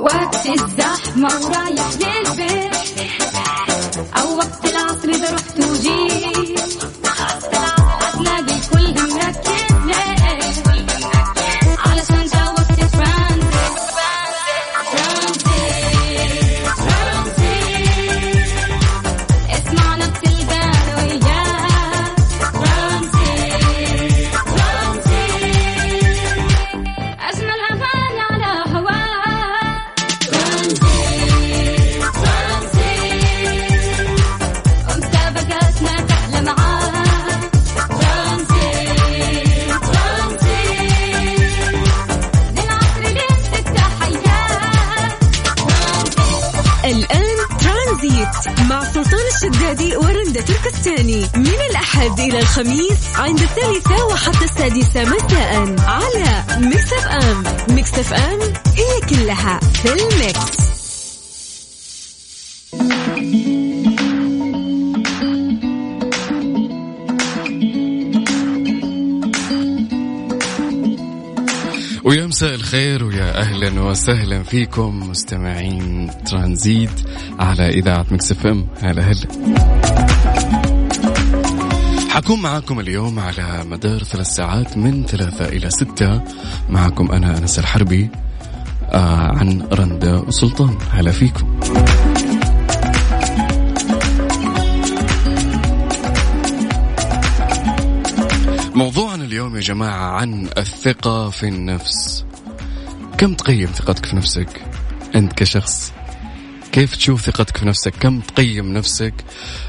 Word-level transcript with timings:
وقت 0.00 0.46
الزحمة 0.46 1.28
ورايح 1.42 1.88
للبيت. 2.00 2.74
أو 4.16 4.36
وقت 4.36 4.64
العصر 4.64 5.08
إذا 5.08 5.34
رحت 5.34 5.58
وجيت. 5.58 6.17
إلى 52.28 52.38
الخميس 52.38 53.16
عند 53.16 53.40
الثالثة 53.40 54.06
وحتى 54.06 54.44
السادسة 54.44 55.04
مساء 55.04 55.76
على 55.80 56.44
Mix 56.66 56.92
FM 56.92 57.44
Mix 57.74 57.94
FM 57.98 59.00
it's 59.08 59.38
all 59.38 59.60
in 59.60 59.88
the 59.92 60.25
mix. 60.25 60.68
ويا 72.04 72.26
مساء 72.26 72.54
الخير 72.54 73.04
ويا 73.04 73.40
أهلا 73.40 73.80
وسهلا 73.80 74.42
فيكم 74.42 75.10
مستمعين 75.10 76.10
ترانزيت 76.26 76.90
على 77.38 77.68
إذاعة 77.68 78.06
Mix 78.10 78.32
FM 78.32 78.68
هلا 78.82 79.02
هلا. 79.02 79.77
حنكون 82.18 82.42
معاكم 82.42 82.80
اليوم 82.80 83.18
على 83.18 83.64
مدار 83.64 84.02
ثلاث 84.02 84.26
ساعات 84.26 84.76
من 84.76 85.06
ثلاثة 85.06 85.48
إلى 85.48 85.70
ستة. 85.70 86.22
معكم 86.70 87.12
أنا 87.12 87.38
أنس 87.38 87.58
الحربي 87.58 88.10
آه 88.82 89.38
عن 89.38 89.62
رندا 89.72 90.16
وسلطان. 90.16 90.78
هلا 90.90 91.10
فيكم. 91.10 91.60
موضوعنا 98.74 99.24
اليوم 99.24 99.56
يا 99.56 99.60
جماعة 99.60 100.10
عن 100.10 100.48
الثقة 100.58 101.30
في 101.30 101.48
النفس. 101.48 102.24
كم 103.18 103.34
تقيم 103.34 103.66
ثقتك 103.66 104.06
في 104.06 104.16
نفسك 104.16 104.62
أنت 105.14 105.32
كشخص؟ 105.32 105.92
كيف 106.72 106.96
تشوف 106.96 107.20
ثقتك 107.20 107.56
في 107.56 107.66
نفسك؟ 107.66 107.94
كم 108.00 108.20
تقيم 108.20 108.72
نفسك؟ 108.72 109.14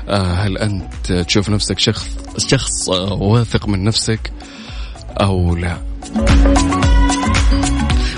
آه 0.09 0.33
هل 0.33 0.57
أنت 0.57 1.11
تشوف 1.11 1.49
نفسك 1.49 1.79
شخص 1.79 2.09
شخص 2.37 2.89
آه 2.89 3.13
واثق 3.13 3.67
من 3.67 3.83
نفسك 3.83 4.31
أو 5.21 5.55
لا؟ 5.55 5.77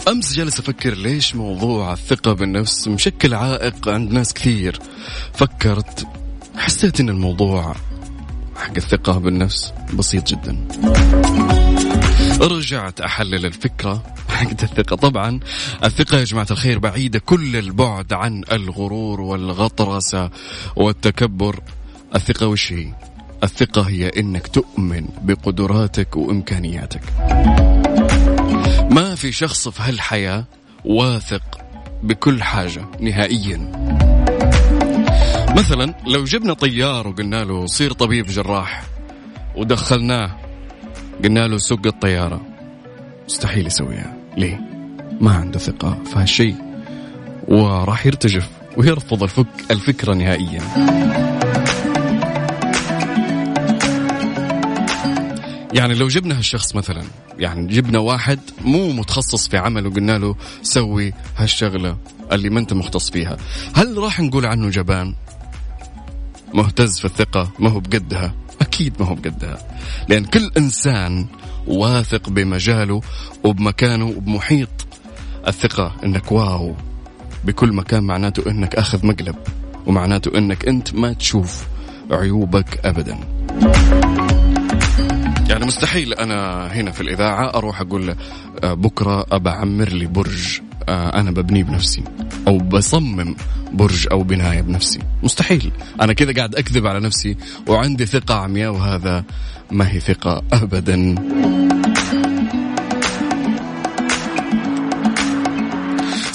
أمس 0.08 0.34
جالس 0.34 0.60
أفكر 0.60 0.94
ليش 0.94 1.36
موضوع 1.36 1.94
الثقة 1.94 2.34
بالنفس 2.34 2.88
مشكل 2.88 3.34
عائق 3.34 3.90
عند 3.90 4.12
ناس 4.12 4.34
كثير. 4.34 4.80
فكرت 5.34 6.08
حسيت 6.58 7.00
أن 7.00 7.10
الموضوع 7.10 7.76
حق 8.56 8.74
الثقة 8.78 9.20
بالنفس 9.20 9.74
بسيط 9.94 10.28
جدا. 10.28 10.68
رجعت 12.42 13.02
أحلل 13.02 13.46
الفكرة. 13.46 14.04
حق 14.42 14.50
الثقة. 14.64 14.96
طبعا 14.96 15.40
الثقة 15.84 16.18
يا 16.18 16.24
جماعة 16.24 16.48
الخير 16.52 16.80
بعيدة 16.80 17.20
كل 17.20 17.56
البعد 17.56 18.14
عن 18.14 18.44
الغرور 18.52 19.22
والغطرسة 19.22 20.30
والتكبر. 20.76 21.60
الثقة 22.16 22.48
وش 22.48 22.74
هي؟ 22.74 22.94
الثقة 23.44 23.82
هي 23.82 24.10
إنك 24.10 24.48
تؤمن 24.48 25.06
بقدراتك 25.22 26.18
وإمكانياتك. 26.18 27.02
ما 28.92 29.16
في 29.16 29.32
شخص 29.32 29.68
في 29.68 29.82
هالحياة 29.84 30.46
واثق 30.86 31.44
بكل 32.04 32.44
حاجة 32.44 32.86
نهائيا. 33.00 33.72
مثلا 35.58 35.96
لو 36.08 36.24
جبنا 36.24 36.54
طيار 36.54 37.08
وقلنا 37.08 37.44
له 37.44 37.66
صير 37.66 37.94
طبيب 37.94 38.26
جراح 38.26 38.84
ودخلناه 39.56 40.38
قلنا 41.24 41.48
له 41.48 41.58
سوق 41.58 41.80
الطيارة. 41.86 42.42
مستحيل 43.26 43.68
يسويها. 43.68 44.21
ليه؟ 44.38 44.60
ما 45.22 45.32
عنده 45.32 45.60
ثقة 45.60 45.98
في 46.06 46.20
هالشيء 46.20 46.56
وراح 47.48 48.06
يرتجف 48.06 48.50
ويرفض 48.78 49.24
الفك 49.24 49.48
الفكرة 49.72 50.14
نهائيا. 50.14 50.62
يعني 55.74 55.94
لو 55.94 56.08
جبنا 56.08 56.38
هالشخص 56.38 56.76
مثلا 56.76 57.04
يعني 57.40 57.68
جبنا 57.68 58.00
واحد 58.00 58.40
مو 58.62 58.92
متخصص 58.92 59.48
في 59.48 59.58
عمل 59.58 59.88
وقلنا 59.88 60.18
له 60.18 60.36
سوي 60.64 61.14
هالشغلة 61.38 61.98
اللي 62.32 62.50
ما 62.50 62.60
أنت 62.60 62.74
مختص 62.74 63.10
فيها. 63.10 63.38
هل 63.74 63.98
راح 63.98 64.20
نقول 64.20 64.46
عنه 64.46 64.70
جبان؟ 64.70 65.16
مهتز 66.54 67.00
في 67.00 67.06
الثقة 67.06 67.52
ما 67.60 67.70
هو 67.70 67.80
بقدها. 67.80 68.34
أكيد 68.62 68.94
ما 69.00 69.06
هو 69.08 69.16
بقدها. 69.16 69.58
لأن 70.10 70.26
كل 70.26 70.52
إنسان 70.58 71.28
واثق 71.68 72.30
بمجاله 72.30 73.02
وبمكانه 73.44 74.06
وبمحيط 74.06 74.70
الثقة 75.48 75.96
إنك 76.04 76.32
واو. 76.32 76.76
بكل 77.46 77.74
مكان 77.74 78.04
معناته 78.04 78.50
إنك 78.50 78.76
أخذ 78.76 79.06
مقلب 79.06 79.36
ومعناته 79.86 80.38
إنك 80.38 80.68
أنت 80.68 80.94
ما 80.94 81.14
تشوف 81.14 81.68
عيوبك 82.12 82.86
أبدا. 82.86 83.18
يعني 85.50 85.66
مستحيل 85.66 86.14
أنا 86.14 86.68
هنا 86.68 86.92
في 86.92 87.02
الإذاعة 87.02 87.58
أروح 87.58 87.82
أقول 87.82 88.08
له، 88.08 88.16
آه، 88.64 88.74
بكرة 88.74 89.26
أبعمر 89.32 89.90
لي 89.90 90.06
برج 90.06 90.60
آه، 90.90 91.20
أنا 91.20 91.32
ببنيه 91.32 91.64
بنفسي. 91.64 92.04
أو 92.52 92.58
بصمم 92.58 93.36
برج 93.72 94.08
أو 94.12 94.24
بناية 94.24 94.62
بنفسي. 94.62 95.00
مستحيل. 95.24 95.72
أنا 96.02 96.14
كذا 96.14 96.34
قاعد 96.34 96.56
أكذب 96.56 96.88
على 96.88 97.00
نفسي 97.00 97.38
وعندي 97.68 98.06
ثقة 98.06 98.36
عمياء 98.36 98.72
وهذا 98.72 99.24
ما 99.72 99.92
هي 99.92 100.00
ثقة 100.00 100.44
أبدا. 100.54 101.16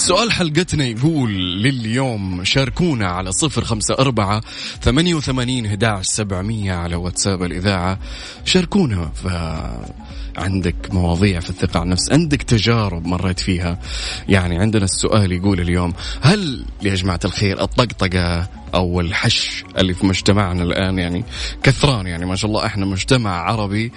سؤال 0.07 0.31
حلقتنا 0.31 0.85
يقول 0.85 1.61
لليوم 1.61 2.43
شاركونا 2.43 3.07
على 3.07 3.31
صفر 3.31 3.63
خمسة 3.63 3.95
أربعة 3.99 4.41
ثمانية 4.81 5.15
وثمانين 5.15 5.65
هداعش 5.65 6.05
سبعمية 6.05 6.73
على 6.73 6.95
واتساب 6.95 7.43
الإذاعة. 7.43 7.99
شاركونا 8.45 9.11
ف 9.15 9.27
عندك 10.37 10.75
مواضيع 10.91 11.39
في 11.39 11.49
الثقة 11.49 11.79
عن 11.79 11.85
النفس 11.85 12.11
عندك 12.11 12.43
تجارب 12.43 13.05
مريت 13.05 13.39
فيها. 13.39 13.79
يعني 14.29 14.57
عندنا 14.59 14.85
السؤال 14.85 15.31
يقول 15.31 15.59
اليوم 15.59 15.93
هل 16.21 16.65
يا 16.81 16.95
جماعة 16.95 17.19
الخير 17.25 17.61
الطقطقة 17.61 18.47
أو 18.73 19.01
الحش 19.01 19.63
اللي 19.77 19.93
في 19.93 20.05
مجتمعنا 20.05 20.63
الآن 20.63 20.99
يعني 20.99 21.23
كثران 21.63 22.07
يعني 22.07 22.25
ما 22.25 22.35
شاء 22.35 22.51
الله 22.51 22.65
إحنا 22.65 22.85
مجتمع 22.85 23.41
عربي 23.41 23.91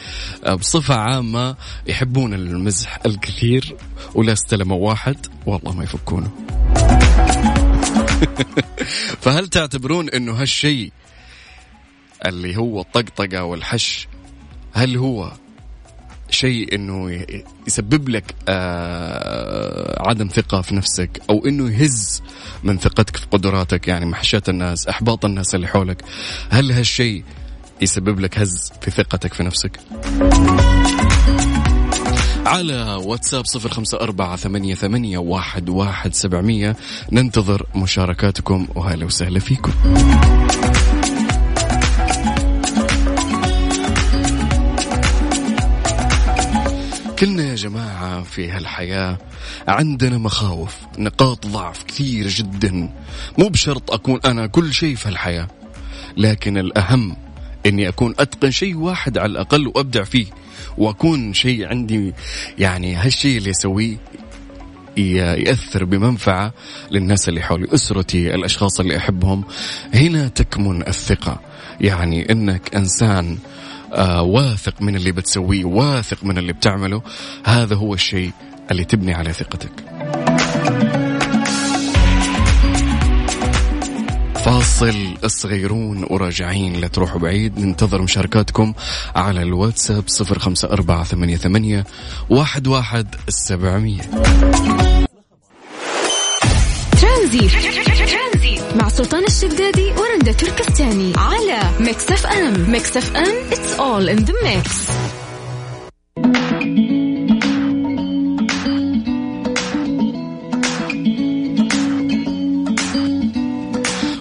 آه، 0.44 0.54
بصفة 0.54 0.94
عامة 0.94 1.56
يحبون 1.86 2.34
المزح 2.34 2.98
الكثير 3.06 3.76
ولا 4.14 4.32
استلموا 4.32 4.88
واحد 4.88 5.26
والله 5.46 5.72
ما 5.72 5.84
يفكونه. 5.84 6.30
فهل 9.22 9.48
تعتبرون 9.48 10.10
إنه 10.10 10.32
هالشيء 10.32 10.92
اللي 12.26 12.56
هو 12.56 12.80
الطقطقة 12.80 13.44
والحش 13.44 14.08
هل 14.72 14.96
هو 14.96 15.32
شيء 16.32 16.74
إنه 16.74 17.24
يسبب 17.66 18.08
لك 18.08 18.34
آه 18.48 20.08
عدم 20.08 20.28
ثقة 20.28 20.60
في 20.60 20.74
نفسك 20.74 21.22
أو 21.30 21.46
إنه 21.46 21.70
يهز 21.70 22.22
من 22.64 22.78
ثقتك 22.78 23.16
في 23.16 23.26
قدراتك 23.30 23.88
يعني 23.88 24.06
محشات 24.06 24.48
الناس 24.48 24.88
إحباط 24.88 25.24
الناس 25.24 25.54
اللي 25.54 25.66
حولك. 25.66 26.04
هل 26.50 26.72
هالشيء 26.72 27.24
يسبب 27.80 28.20
لك 28.20 28.38
هز 28.38 28.72
في 28.80 28.90
ثقتك 28.90 29.34
في 29.34 29.42
نفسك؟ 29.42 29.80
على 32.46 32.94
واتساب 33.04 33.46
صفر 33.46 33.68
خمسة 33.68 34.00
أربعة 34.00 34.36
ثمانية, 34.36 34.74
ثمانية 34.74 35.18
واحد, 35.18 35.68
واحد 35.68 36.14
سبعمية. 36.14 36.76
ننتظر 37.12 37.66
مشاركاتكم 37.74 38.68
وهلا 38.74 39.04
وسهلا 39.04 39.38
فيكم. 39.38 39.72
كلنا 47.20 47.42
يا 47.50 47.54
جماعة 47.54 48.22
في 48.22 48.50
هالحياة 48.50 49.18
عندنا 49.68 50.18
مخاوف 50.18 50.76
نقاط 50.98 51.46
ضعف 51.46 51.82
كثير 51.84 52.28
جدا. 52.28 52.70
مو 53.38 53.48
بشرط 53.48 53.90
أكون 53.90 54.20
أنا 54.24 54.46
كل 54.46 54.72
شيء 54.72 54.94
في 54.96 55.08
هالحياة 55.08 55.48
لكن 56.16 56.58
الأهم 56.58 57.16
أني 57.66 57.88
أكون 57.88 58.14
أتقن 58.18 58.50
شيء 58.50 58.76
واحد 58.76 59.18
على 59.18 59.32
الأقل 59.32 59.66
وأبدع 59.68 60.04
فيه 60.04 60.26
وأكون 60.78 61.34
شيء 61.34 61.66
عندي 61.68 62.14
يعني 62.58 62.94
هالشيء 62.94 63.38
اللي 63.38 63.50
أسويه 63.50 63.96
ي- 64.96 65.14
يأثر 65.16 65.84
بمنفعة 65.84 66.52
للناس 66.90 67.28
اللي 67.28 67.42
حولي 67.42 67.74
أسرتي 67.74 68.34
الأشخاص 68.34 68.80
اللي 68.80 68.96
أحبهم. 68.96 69.44
هنا 69.94 70.28
تكمن 70.28 70.88
الثقة 70.88 71.40
يعني 71.80 72.32
أنك 72.32 72.74
إنسان 72.74 73.38
آه 73.92 74.22
واثق 74.22 74.82
من 74.82 74.96
اللي 74.96 75.12
بتسويه 75.12 75.64
واثق 75.64 76.24
من 76.24 76.38
اللي 76.38 76.52
بتعمله. 76.52 77.02
هذا 77.44 77.74
هو 77.74 77.94
الشيء 77.94 78.32
اللي 78.70 78.84
تبني 78.84 79.14
عليه 79.14 79.32
ثقتك. 79.32 79.70
فاصل 84.34 85.14
صغيرون 85.24 86.06
وراجعين 86.10 86.72
لا 86.80 86.88
تروحوا 86.88 87.20
بعيد. 87.20 87.58
ننتظر 87.58 88.02
مشاركاتكم 88.02 88.74
على 89.16 89.42
الواتساب 89.42 90.04
صفر 90.06 90.38
خمسة 90.38 90.68
أربعة 90.68 91.04
ثمانية 91.04 91.36
ثمانية 91.36 91.84
واحد 92.30 92.66
واحد 92.66 93.14
السبعمية 93.28 94.02
ترانزيت. 97.00 97.89
مع 98.76 98.88
سلطان 98.88 99.24
الشدادي 99.24 99.92
ورندا 99.92 100.32
تركستاني 100.32 101.12
على 101.16 101.60
Mix 101.80 102.10
FM. 102.10 102.70
Mix 102.70 102.96
FM 102.96 103.50
it's 103.50 103.78
all 103.78 104.18
in 104.18 104.24
the 104.26 104.34
mix. 104.44 104.90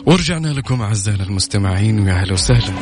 ورجعنا 0.06 0.48
لكم 0.48 0.82
أعزائنا 0.82 1.24
المستمعين 1.24 2.00
ويا 2.00 2.14
أهلا 2.14 2.34
وسهلا. 2.34 2.74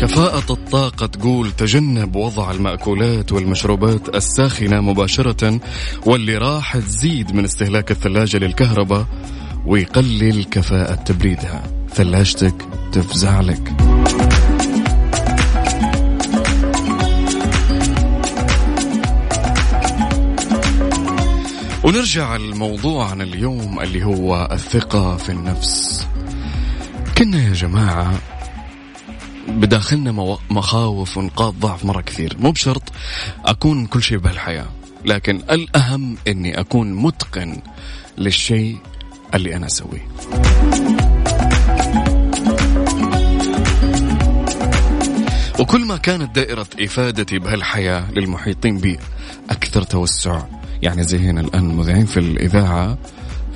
كفاءة 0.00 0.52
الطاقة 0.52 1.06
تقول 1.06 1.52
تجنب 1.52 2.16
وضع 2.16 2.50
المأكولات 2.50 3.32
والمشروبات 3.32 4.14
الساخنة 4.14 4.80
مباشرة 4.80 5.60
واللي 6.06 6.38
راح 6.38 6.76
تزيد 6.76 7.34
من 7.34 7.44
استهلاك 7.44 7.90
الثلاجة 7.90 8.36
للكهرباء 8.36 9.06
ويقلل 9.66 10.44
كفاءة 10.44 10.94
تبريدها. 10.94 11.62
ثلاجتك 11.94 12.54
تفزع 12.92 13.40
لك. 13.40 13.72
ونرجع 21.84 22.36
لموضوعنا 22.36 23.24
اليوم 23.24 23.80
اللي 23.80 24.04
هو 24.04 24.48
الثقة 24.52 25.16
في 25.16 25.32
النفس. 25.32 26.06
كنا 27.18 27.42
يا 27.48 27.52
جماعة 27.52 28.29
بداخلنا 29.48 30.38
مخاوف 30.50 31.16
ونقاط 31.16 31.54
ضعف 31.54 31.84
مرة 31.84 32.00
كثير. 32.00 32.36
مو 32.38 32.50
بشرط 32.50 32.82
أكون 33.44 33.86
كل 33.86 34.02
شيء 34.02 34.18
بهالحياة 34.18 34.66
لكن 35.04 35.36
الأهم 35.50 36.16
أني 36.28 36.60
أكون 36.60 36.92
متقن 36.92 37.56
للشيء 38.18 38.78
اللي 39.34 39.56
أنا 39.56 39.66
أسويه. 39.66 40.08
وكل 45.60 45.84
ما 45.84 45.96
كانت 45.96 46.34
دائرة 46.34 46.66
إفادتي 46.80 47.38
بهالحياة 47.38 48.10
للمحيطين 48.12 48.78
بي 48.78 48.98
أكثر 49.50 49.82
توسع 49.82 50.42
يعني 50.82 51.02
زي 51.02 51.18
هنا 51.18 51.40
الآن 51.40 51.70
المذيعين 51.70 52.06
في 52.06 52.20
الإذاعة 52.20 52.98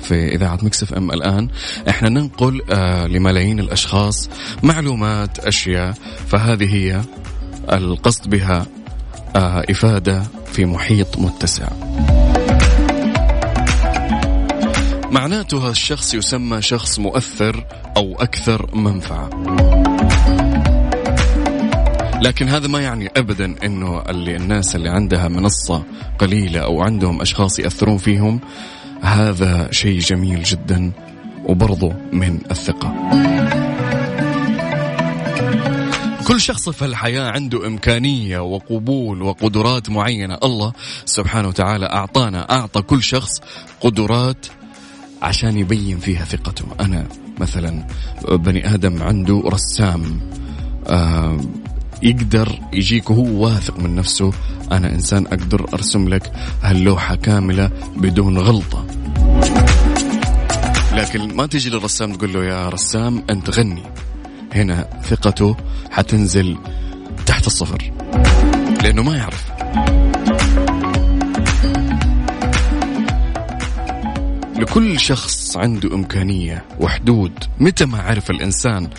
في 0.07 0.35
إذاعة 0.35 0.59
مكسف 0.61 0.93
أم 0.93 1.11
الآن. 1.11 1.47
إحنا 1.89 2.09
ننقل 2.09 2.61
آه 2.71 3.07
لملايين 3.07 3.59
الأشخاص 3.59 4.29
معلومات 4.63 5.39
أشياء 5.39 5.93
فهذه 6.27 6.75
هي 6.75 7.01
القصد 7.73 8.29
بها 8.29 8.65
آه 9.35 9.63
إفادة 9.69 10.23
في 10.53 10.65
محيط 10.65 11.19
متسع. 11.19 11.67
معناته 15.11 15.63
هذا 15.63 15.71
الشخص 15.71 16.13
يسمى 16.13 16.61
شخص 16.61 16.99
مؤثر 16.99 17.65
أو 17.97 18.15
أكثر 18.19 18.75
منفعة. 18.75 19.29
لكن 22.21 22.49
هذا 22.49 22.67
ما 22.67 22.79
يعني 22.81 23.09
ابدا 23.17 23.55
إنه 23.63 24.01
اللي 24.01 24.35
الناس 24.35 24.75
اللي 24.75 24.89
عندها 24.89 25.27
منصة 25.27 25.83
قليلة 26.19 26.59
أو 26.59 26.81
عندهم 26.81 27.21
أشخاص 27.21 27.59
يأثرون 27.59 27.97
فيهم 27.97 28.39
هذا 29.05 29.71
شيء 29.71 29.99
جميل 29.99 30.43
جدا 30.43 30.91
وبرضه 31.45 31.93
من 32.13 32.39
الثقة. 32.51 32.93
كل 36.27 36.41
شخص 36.41 36.69
في 36.69 36.85
الحياة 36.85 37.31
عنده 37.31 37.67
إمكانية 37.67 38.39
وقبول 38.39 39.21
وقدرات 39.21 39.89
معينة، 39.89 40.37
الله 40.43 40.73
سبحانه 41.05 41.47
وتعالى 41.47 41.85
أعطانا 41.85 42.51
أعطى 42.51 42.81
كل 42.81 43.03
شخص 43.03 43.41
قدرات 43.81 44.45
عشان 45.21 45.57
يبين 45.57 45.97
فيها 45.99 46.25
ثقته، 46.25 46.65
أنا 46.79 47.07
مثلا 47.39 47.87
بني 48.31 48.73
آدم 48.73 49.03
عنده 49.03 49.43
رسام 49.45 50.19
آه 50.87 51.39
يقدر 52.03 52.59
يجيك 52.73 53.09
وهو 53.09 53.45
واثق 53.45 53.79
من 53.79 53.95
نفسه 53.95 54.31
أنا 54.71 54.89
إنسان 54.89 55.27
أقدر 55.27 55.65
أرسم 55.73 56.09
لك 56.09 56.31
هاللوحة 56.61 57.15
كاملة 57.15 57.71
بدون 57.97 58.37
غلطة. 58.37 58.85
لكن 60.93 61.35
ما 61.35 61.45
تجي 61.45 61.69
للرسام 61.69 62.13
تقول 62.15 62.33
له 62.33 62.45
يا 62.45 62.69
رسام 62.69 63.23
أنت 63.29 63.49
غني. 63.49 63.83
هنا 64.53 64.87
ثقته 65.03 65.55
حتنزل 65.91 66.57
تحت 67.25 67.47
الصفر. 67.47 67.91
لأنه 68.83 69.03
ما 69.03 69.17
يعرف. 69.17 69.51
لكل 74.59 74.99
شخص 74.99 75.57
عنده 75.57 75.95
إمكانية 75.95 76.65
وحدود. 76.79 77.31
متى 77.59 77.85
ما 77.85 78.01
عرف 78.01 78.31
الإنسان 78.31 78.89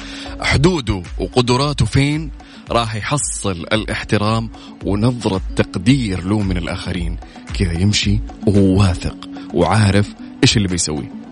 حدوده 0.40 1.02
وقدراته 1.18 1.84
فين 1.84 2.30
راح 2.70 2.94
يحصل 2.94 3.66
الاحترام 3.72 4.50
ونظرة 4.84 5.40
تقدير 5.56 6.24
له 6.24 6.40
من 6.40 6.56
الآخرين. 6.56 7.16
كذا 7.54 7.72
يمشي 7.72 8.20
وهو 8.46 8.80
واثق 8.80 9.16
وعارف 9.54 10.14
إيش 10.42 10.56
اللي 10.56 10.68
بيسويه 10.68 11.26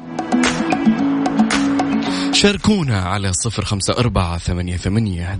شاركونا 2.32 3.00
على 3.00 3.32
صفر 3.32 3.64
خمسة 3.64 3.94
أربعة 3.98 4.38
ثمانية 4.38 4.76
ثمانية 4.76 5.38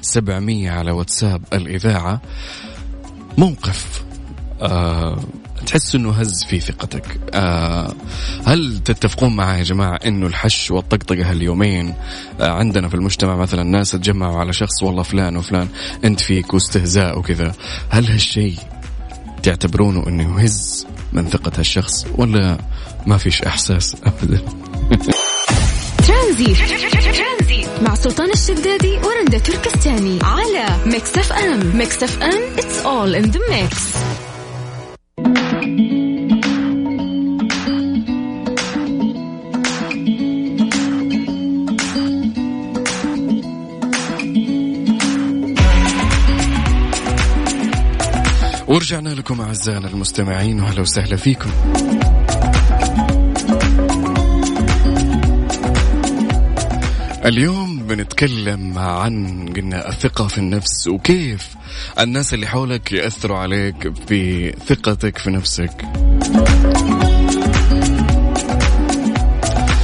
سبعمية 0.00 0.70
على 0.70 0.90
واتساب 0.90 1.44
الإذاعة. 1.52 2.20
موقف 3.38 4.04
آه 4.62 5.18
تحس 5.66 5.94
إنه 5.94 6.10
هز 6.10 6.44
في 6.44 6.60
ثقتك. 6.60 7.20
آه 7.34 7.94
هل 8.46 8.78
تتفقون 8.84 9.36
معي 9.36 9.58
يا 9.58 9.64
جماعة 9.64 9.98
إنه 10.06 10.26
الحش 10.26 10.70
والطقطقة 10.70 11.30
هاليومين؟ 11.30 11.94
آه 12.40 12.50
عندنا 12.50 12.88
في 12.88 12.94
المجتمع 12.94 13.36
مثلا 13.36 13.62
ناس 13.62 13.90
تجمعوا 13.90 14.38
على 14.38 14.52
شخص 14.52 14.82
والله 14.82 15.02
فلان 15.02 15.36
وفلان 15.36 15.68
أنت 16.04 16.20
فيك 16.20 16.54
واستهزاء 16.54 17.18
وكذا. 17.18 17.52
هل 17.88 18.06
هالشيء 18.06 18.56
تعتبرونه 19.42 20.06
إنه 20.06 20.42
يهز 20.42 20.86
من 21.12 21.28
ثقة 21.28 21.52
هالشخص 21.58 22.06
ولا 22.14 22.58
ما 23.06 23.16
فيش 23.16 23.42
إحساس 23.42 23.96
ابدا؟ 24.04 24.40
ترانزيت. 26.06 26.58
مع 27.82 27.94
سلطان 27.94 28.30
الشدادي 28.30 28.96
ورندا 28.96 29.38
تركستاني 29.38 30.18
على 30.22 30.76
Mix 30.86 31.18
FM. 31.18 31.76
Mix 31.76 32.02
FM 32.02 32.56
it's 32.56 32.84
all 32.84 33.14
in 33.14 33.30
the 33.30 33.40
mix. 33.50 33.98
ورجعنا 48.78 49.08
لكم 49.08 49.40
أعزائنا 49.40 49.88
المستمعين 49.88 50.60
واهلا 50.60 50.80
وسهلا 50.80 51.16
فيكم. 51.16 51.50
اليوم 57.24 57.82
بنتكلم 57.86 58.78
عن 58.78 59.46
قلنا 59.56 59.88
الثقة 59.88 60.28
في 60.28 60.38
النفس 60.38 60.88
وكيف 60.88 61.48
الناس 62.00 62.34
اللي 62.34 62.46
حولك 62.46 62.92
يأثروا 62.92 63.38
عليك 63.38 63.92
في 64.08 64.50
ثقتك 64.52 65.18
في 65.18 65.30
نفسك. 65.30 65.82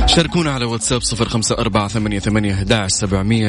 شاركونا 0.06 0.52
على 0.52 0.64
واتساب 0.64 1.02
صفر 1.02 1.28
خمسة 1.28 1.58
أربعة 1.58 1.88
ثمانية 1.88 2.18
ثمانية 2.18 2.54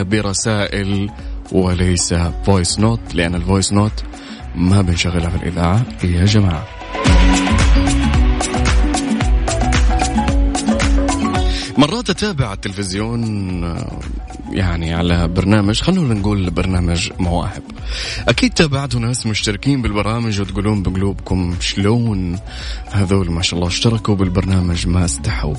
برسائل 0.02 1.10
وليس 1.52 2.14
voice 2.46 2.80
note 2.80 3.16
لأن 3.16 3.36
ال 3.36 3.42
voice 3.42 3.74
note 3.74 4.15
ما 4.58 4.82
بنشغلها 4.82 5.30
في 5.30 5.36
الإذاعة. 5.36 5.86
يا 6.04 6.26
جماعة. 6.26 6.66
مرات 11.78 12.10
أتابع 12.10 12.54
التلفزيون 12.54 13.64
آه، 13.64 14.00
يعني 14.52 14.94
على 14.94 15.28
برنامج 15.28 15.82
خلونا 15.82 16.14
نقول 16.14 16.50
برنامج 16.50 17.10
مواهب. 17.20 17.64
أكيد 18.28 18.54
تابعتوا 18.54 19.00
ناس 19.00 19.26
مشتركين 19.26 19.82
بالبرامج 19.82 20.42
وتقولون 20.42 20.84
بقلوبكم 20.84 21.56
شلون 21.60 22.40
هذول 22.92 23.32
ما 23.32 23.42
شاء 23.42 23.60
الله 23.60 23.68
اشتركوا 23.68 24.16
بالبرنامج 24.16 24.88
ما 24.88 25.06
استحوا. 25.06 25.56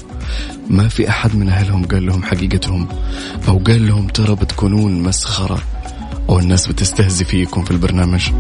ما 0.71 0.89
في 0.89 1.09
أحد 1.09 1.37
من 1.37 1.49
أهلهم 1.49 1.87
قال 1.87 2.07
لهم 2.07 2.23
حقيقتهم 2.23 2.89
أو 3.49 3.59
قال 3.59 3.87
لهم 3.87 4.07
ترى 4.07 4.35
بتكونون 4.35 5.03
مسخرة. 5.03 5.63
أو 6.29 6.39
الناس 6.39 6.67
بتستهزي 6.67 7.25
فيكم 7.25 7.65
في 7.65 7.71
البرنامج 7.71 8.31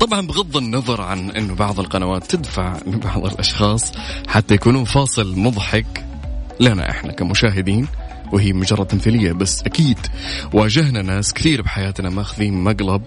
طبعا 0.00 0.26
بغض 0.26 0.56
النظر 0.56 1.00
عن 1.02 1.30
إنه 1.30 1.54
بعض 1.54 1.80
القنوات 1.80 2.30
تدفع 2.30 2.76
لبعض 2.86 3.26
الأشخاص 3.26 3.92
حتى 4.28 4.54
يكونون 4.54 4.84
فاصل 4.84 5.38
مضحك 5.38 6.04
لنا 6.60 6.90
إحنا 6.90 7.12
كمشاهدين 7.12 7.86
وهي 8.32 8.52
مجرد 8.52 8.86
تمثيلية 8.86 9.32
بس 9.32 9.62
أكيد 9.62 9.98
واجهنا 10.52 11.02
ناس 11.02 11.32
كثير 11.32 11.62
بحياتنا 11.62 12.10
ماخذين 12.10 12.64
مقلب 12.64 13.02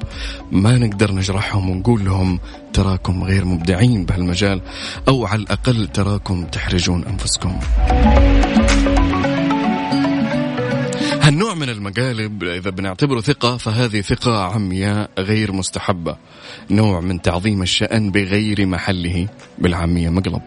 ما 0.51 0.77
نقدر 0.77 1.11
نجرحهم 1.11 1.69
ونقول 1.69 2.05
لهم 2.05 2.39
تراكم 2.73 3.23
غير 3.23 3.45
مبدعين 3.45 4.05
بهالمجال 4.05 4.61
أو 5.07 5.25
على 5.25 5.41
الأقل 5.41 5.87
تراكم 5.87 6.45
تحرجون 6.45 7.05
أنفسكم. 7.05 7.59
هالنوع 11.29 11.53
من 11.53 11.69
المقالب 11.69 12.43
إذا 12.43 12.69
بنعتبره 12.69 13.21
ثقة 13.21 13.57
فهذه 13.57 14.01
ثقة 14.01 14.43
عمياء 14.43 15.09
غير 15.19 15.51
مستحبة. 15.51 16.17
نوع 16.71 17.00
من 17.00 17.21
تعظيم 17.21 17.62
الشأن 17.62 18.12
بغير 18.12 18.65
محله 18.65 19.27
بالعامية. 19.57 20.09
مقلب. 20.09 20.41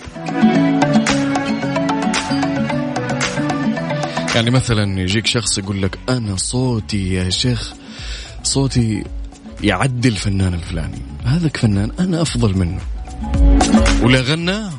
يعني 4.34 4.50
مثلا 4.50 5.00
يجيك 5.00 5.26
شخص 5.26 5.58
يقول 5.58 5.82
لك 5.82 5.98
أنا 6.08 6.36
صوتي 6.36 7.14
يا 7.14 7.30
شيخ 7.30 7.74
صوتي 8.42 9.04
يعدي 9.62 10.08
الفنان 10.08 10.54
الفلاني. 10.54 11.02
هذاك 11.24 11.56
فنان 11.56 11.90
أنا 12.00 12.22
أفضل 12.22 12.58
منه. 12.58 12.80
ولا 14.02 14.20
غنى؟ 14.20 14.62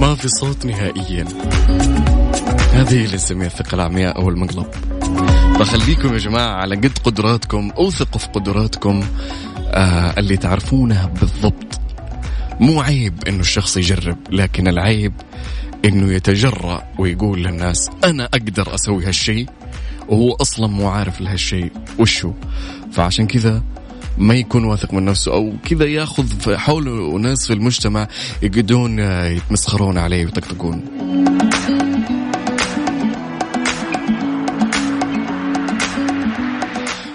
ما 0.00 0.14
في 0.14 0.28
صوت 0.28 0.66
نهائيا. 0.66 1.24
هذه 2.72 3.04
اللي 3.04 3.14
نسميها 3.14 3.46
الثقة 3.46 3.74
العمياء 3.74 4.16
أو 4.16 4.28
المقلب. 4.28 4.66
فخليكم 5.58 6.12
يا 6.12 6.18
جماعة 6.18 6.54
على 6.54 6.76
قد 6.76 6.98
قدراتكم 7.04 7.70
أوثقوا 7.78 8.18
في 8.18 8.26
قدراتكم 8.28 9.04
آه 9.66 10.14
اللي 10.18 10.36
تعرفونها 10.36 11.06
بالضبط. 11.06 11.80
مو 12.60 12.80
عيب 12.80 13.14
إنه 13.28 13.40
الشخص 13.40 13.76
يجرب 13.76 14.16
لكن 14.30 14.68
العيب 14.68 15.12
إنه 15.84 16.12
يتجرأ 16.12 16.82
ويقول 16.98 17.44
للناس 17.44 17.90
أنا 18.04 18.24
أقدر 18.24 18.74
أسوي 18.74 19.04
هالشيء 19.04 19.46
وهو 20.08 20.32
أصلا 20.32 20.66
مو 20.66 20.88
عارف 20.88 21.20
لهالشيء 21.20 21.72
وشو؟ 21.98 22.32
فعشان 22.92 23.26
كذا 23.26 23.62
ما 24.18 24.34
يكون 24.34 24.64
واثق 24.64 24.94
من 24.94 25.04
نفسه 25.04 25.32
أو 25.32 25.52
كذا 25.70 25.84
ياخذ 25.84 26.56
حوله 26.56 27.18
ناس 27.18 27.46
في 27.46 27.52
المجتمع 27.52 28.08
يقعدون 28.42 29.00
آه، 29.00 29.28
يتمسخرون 29.28 29.98
عليه 29.98 30.24
ويطقطقون. 30.24 30.84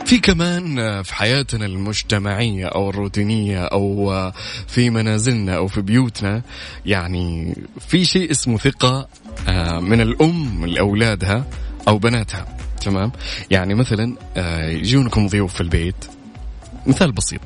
في 0.08 0.20
كمان 0.20 0.80
آه، 0.80 1.02
في 1.02 1.16
حياتنا 1.16 1.66
المجتمعية 1.66 2.66
أو 2.66 2.90
الروتينية 2.90 3.66
أو 3.66 4.14
آه، 4.14 4.34
في 4.68 4.90
منازلنا 4.90 5.58
أو 5.58 5.68
في 5.68 5.82
بيوتنا 5.82 6.42
يعني 6.86 7.56
في 7.88 8.06
شيء 8.06 8.32
اسمه 8.32 8.58
ثقة 8.58 9.08
آه، 9.48 9.80
من 9.80 10.02
الأم 10.02 10.66
لأولادها 10.66 11.46
أو 11.88 11.98
بناتها 11.98 12.58
تمام؟ 12.82 13.12
يعني 13.52 13.74
مثلا 13.76 14.16
آه، 14.38 14.70
يجونكم 14.70 15.28
ضيوف 15.28 15.54
في 15.54 15.62
البيت 15.62 16.06
مثال 16.86 17.12
بسيط. 17.12 17.42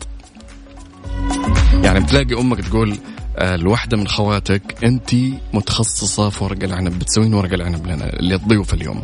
يعني 1.84 2.00
بتلاقي 2.00 2.42
أمك 2.42 2.62
تقول 2.62 2.98
آه، 3.38 3.56
لواحده 3.56 3.98
من 3.98 4.08
خواتك 4.08 4.84
أنت 4.84 5.16
متخصصة 5.54 6.30
في 6.30 6.44
ورق 6.44 6.64
العنب 6.64 7.00
بتسوين 7.00 7.34
ورق 7.34 7.54
العنب 7.54 7.88
لنا 7.88 8.12
للضيوف 8.20 8.74
اليوم. 8.74 9.04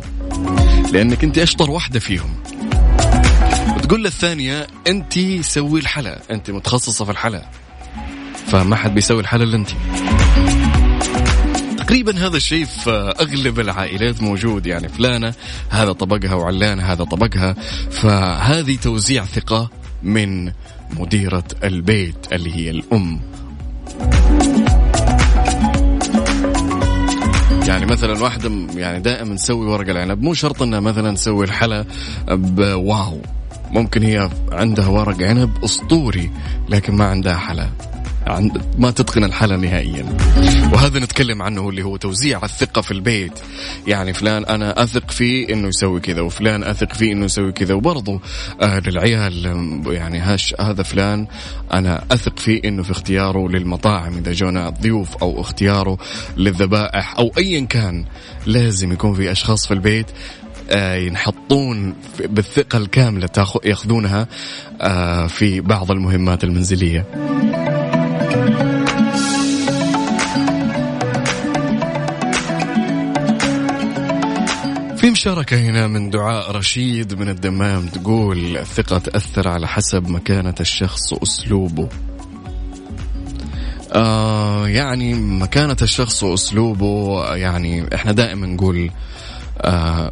لأنك 0.92 1.24
أنت 1.24 1.38
أشطر 1.38 1.70
واحدة 1.70 2.00
فيهم. 2.00 2.34
وتقول 3.88 4.04
للثانيه 4.04 4.66
انت 4.86 5.18
سوي 5.40 5.80
الحلا 5.80 6.20
انت 6.30 6.50
متخصصة 6.50 7.04
في 7.04 7.10
الحلا. 7.10 7.48
فما 8.46 8.76
حد 8.76 8.94
بيسوي 8.94 9.20
الحلا 9.20 9.44
إلا 9.44 9.56
انت. 9.56 9.70
تقريبا 11.78 12.26
هذا 12.26 12.36
الشيء 12.36 12.64
في 12.64 13.14
أغلب 13.20 13.60
العائلات 13.60 14.22
موجود 14.22 14.66
يعني 14.66 14.88
فلانة 14.88 15.34
هذا 15.68 15.92
طبقها 15.92 16.34
وعلانة 16.34 16.82
هذا 16.82 17.04
طبقها. 17.04 17.52
فهذه 17.90 18.76
توزيع 18.76 19.24
ثقة 19.24 19.70
من 20.02 20.52
مديرة 20.90 21.44
البيت 21.64 22.32
اللي 22.32 22.56
هي 22.56 22.70
الأم. 22.70 23.20
يعني 27.66 27.86
مثلا 27.86 28.22
واحدة 28.22 28.50
يعني 28.74 29.00
دائما 29.00 29.34
تسوي 29.34 29.66
ورق 29.66 29.88
العنب. 29.88 30.22
مو 30.22 30.34
شرط 30.34 30.62
إنها 30.62 30.80
مثلا 30.80 31.14
تسوي 31.14 31.44
الحلا 31.44 31.84
بواو 32.28 33.20
ممكن 33.70 34.02
هي 34.02 34.30
عندها 34.52 34.86
ورق 34.86 35.22
عنب 35.22 35.64
أسطوري 35.64 36.30
لكن 36.68 36.94
ما 36.94 37.04
عندها 37.04 37.36
حلا. 37.36 37.68
عند 38.26 38.62
ما 38.78 38.90
تتقن 38.90 39.24
الحلا 39.24 39.56
نهائيا. 39.56 40.16
وهذا 40.72 40.98
نتكلم 40.98 41.42
عنه 41.42 41.68
اللي 41.68 41.82
هو 41.82 41.96
توزيع 41.96 42.44
الثقة 42.44 42.80
في 42.80 42.90
البيت. 42.90 43.32
يعني 43.86 44.12
فلان 44.12 44.44
أنا 44.44 44.82
أثق 44.82 45.10
فيه 45.10 45.52
إنه 45.52 45.68
يسوي 45.68 46.00
كذا 46.00 46.20
وفلان 46.20 46.64
أثق 46.64 46.92
فيه 46.92 47.12
إنه 47.12 47.24
يسوي 47.24 47.52
كذا. 47.52 47.74
وبرضه 47.74 48.20
آه 48.62 48.80
للعيال 48.80 49.46
يعني 49.86 50.18
هاش 50.18 50.54
هذا 50.60 50.82
فلان 50.82 51.26
أنا 51.72 52.04
أثق 52.10 52.38
فيه 52.38 52.60
إنه 52.64 52.82
في 52.82 52.90
اختياره 52.90 53.48
للمطاعم 53.48 54.18
إذا 54.18 54.32
جونا 54.32 54.70
ضيوف 54.70 55.16
أو 55.16 55.40
اختياره 55.40 55.98
للذبائح 56.36 57.18
أو 57.18 57.32
أيا 57.38 57.60
كان 57.64 58.04
لازم 58.46 58.92
يكون 58.92 59.14
في 59.14 59.32
أشخاص 59.32 59.66
في 59.66 59.74
البيت 59.74 60.06
ينحطون 60.76 61.94
في- 62.16 62.26
بالثقة 62.26 62.78
الكاملة 62.78 63.28
ياخذونها 63.64 64.26
آه، 64.80 65.26
في 65.26 65.60
بعض 65.60 65.90
المهمات 65.90 66.44
المنزلية. 66.44 67.04
في 74.96 75.10
مشاركة 75.10 75.56
هنا 75.58 75.86
من 75.86 76.10
دعاء 76.10 76.50
رشيد 76.50 77.14
من 77.14 77.28
الدمام 77.28 77.86
تقول 77.86 78.56
الثقة 78.56 78.98
تأثر 78.98 79.48
على 79.48 79.68
حسب 79.68 80.08
مكانة 80.08 80.54
الشخص 80.60 81.12
وأسلوبه. 81.12 81.88
آه 83.92 84.68
يعني 84.68 85.14
مكانة 85.14 85.76
الشخص 85.82 86.22
وأسلوبه 86.22 87.24
يعني 87.34 87.94
إحنا 87.94 88.12
دائما 88.12 88.46
نقول 88.46 88.76
آه 88.86 88.90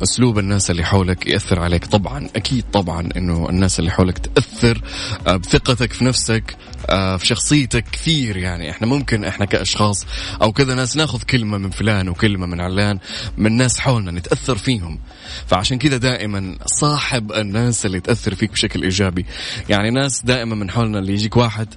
أسلوب 0.03 0.39
الناس 0.39 0.71
اللي 0.71 0.85
حولك 0.85 1.27
يأثر 1.27 1.61
عليك. 1.61 1.87
طبعا 1.87 2.29
أكيد 2.37 2.65
طبعا 2.73 3.09
أنه 3.17 3.49
الناس 3.49 3.79
اللي 3.79 3.91
حولك 3.91 4.19
تأثر 4.19 4.83
آه 5.27 5.37
بثقتك 5.37 5.93
في 5.93 6.05
نفسك 6.05 6.57
آه 6.91 7.17
في 7.17 7.27
شخصيتك 7.27 7.85
كثير 7.93 8.37
يعني. 8.37 8.71
إحنا 8.71 8.87
ممكن 8.87 9.25
إحنا 9.25 9.47
كأشخاص 9.47 10.07
أو 10.43 10.53
كذا 10.53 10.75
ناس 10.75 10.97
ناخذ 10.97 11.23
كلمة 11.23 11.59
من 11.59 11.71
فلان 11.71 12.09
وكلمة 12.09 12.47
من 12.47 12.61
علان 12.61 12.99
من 13.39 13.57
ناس 13.57 13.79
حولنا 13.79 14.11
نتأثر 14.11 14.59
فيهم. 14.59 14.99
فعشان 15.47 15.79
كذا 15.79 15.97
دائما 15.97 16.59
صاحب 16.67 17.33
الناس 17.33 17.87
اللي 17.87 18.01
تأثر 18.01 18.35
فيك 18.35 18.53
بشكل 18.53 18.83
إيجابي. 18.83 19.27
يعني 19.69 19.91
ناس 19.91 20.23
دائما 20.25 20.55
من 20.55 20.71
حولنا 20.71 20.99
اللي 20.99 21.13
يجيك 21.13 21.37
واحد 21.37 21.69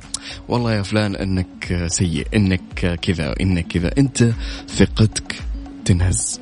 والله 0.48 0.74
يا 0.74 0.82
فلان 0.82 1.16
إنك 1.16 1.86
سيء 1.88 2.28
إنك 2.36 3.00
كذا 3.02 3.34
إنك 3.42 3.68
كذا 3.68 3.92
أنت 3.98 4.32
ثقتك 4.78 5.36
تنهز. 5.86 6.40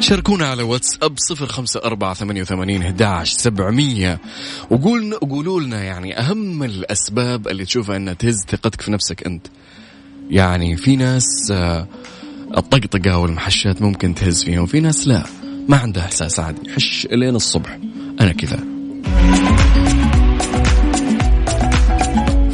شاركونا 0.00 0.46
على 0.46 0.62
واتساب 0.62 1.18
صفر 1.18 1.46
خمسة 1.46 1.80
أربعة 1.84 2.14
ثمانية 2.14 2.42
وثمانين 2.42 2.82
أحداش 2.82 3.30
سبعمية 3.30 4.20
وقولنا 4.70 5.16
قولوا 5.16 5.60
لنا 5.60 5.82
يعني 5.84 6.18
أهم 6.18 6.62
الأسباب 6.62 7.48
اللي 7.48 7.64
تشوفها 7.64 7.96
أنها 7.96 8.14
تهز 8.14 8.44
ثقتك 8.48 8.80
في 8.80 8.90
نفسك 8.90 9.26
أنت. 9.26 9.46
يعني 10.30 10.76
في 10.76 10.96
ناس 10.96 11.50
آه، 11.52 11.88
الطقطقة 12.56 13.18
والمحشات 13.18 13.82
ممكن 13.82 14.14
تهز 14.14 14.44
فيهم 14.44 14.66
في 14.66 14.80
ناس 14.80 15.06
لا. 15.06 15.24
ما 15.68 15.76
عندها 15.76 16.04
إحساس 16.04 16.40
عادي. 16.40 16.72
حش 16.72 17.06
لين 17.12 17.36
الصبح. 17.36 17.78
أنا 18.20 18.32
كذا. 18.32 18.58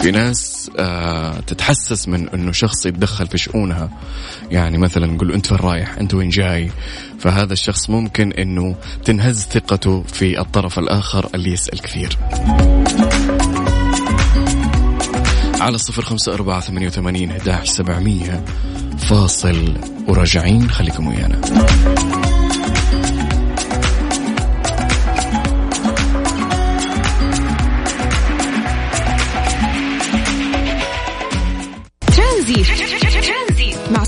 في 0.07 0.13
ناس 0.13 0.71
آه 0.79 1.41
تتحسس 1.41 2.09
من 2.09 2.29
إنه 2.29 2.53
شخص 2.53 2.87
يتدخل 2.87 3.27
في 3.27 3.39
شؤونها. 3.39 3.91
يعني 4.51 4.79
مثلا 4.79 5.07
نقول 5.07 5.33
أنت 5.33 5.53
وين 5.53 5.61
رايح؟ 5.61 5.99
أنت 5.99 6.15
وين 6.15 6.29
جاي؟ 6.29 6.71
فهذا 7.19 7.53
الشخص 7.53 7.91
ممكن 7.91 8.33
إنه 8.33 8.77
تنهز 9.05 9.47
ثقته 9.51 10.03
في 10.03 10.41
الطرف 10.41 10.79
الآخر 10.79 11.31
اللي 11.35 11.53
يسأل 11.53 11.81
كثير. 11.81 12.19
على 15.61 15.79
صفر 15.79 16.03
خمسة 16.03 16.35
أربعة 16.35 16.61
ثمانية 16.61 16.87
وثمانين 16.87 17.31
أحداش 17.31 17.69
سبعمية 17.69 18.45
فاصل 18.99 19.75
وراجعين 20.09 20.71
خليكم 20.71 21.07
ويانا. 21.07 21.41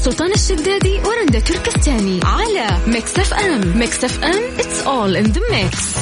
سلطان 0.09 0.33
الشدادي 0.33 1.01
ورندا 1.01 1.41
تركستاني 1.41 2.21
على 2.25 2.69
Mix 2.87 3.19
FM 3.19 3.79
Mix 3.79 4.05
FM 4.05 4.57
it's 4.59 4.87
all 4.87 5.17
in 5.17 5.33
the 5.33 5.41
mix. 5.53 5.99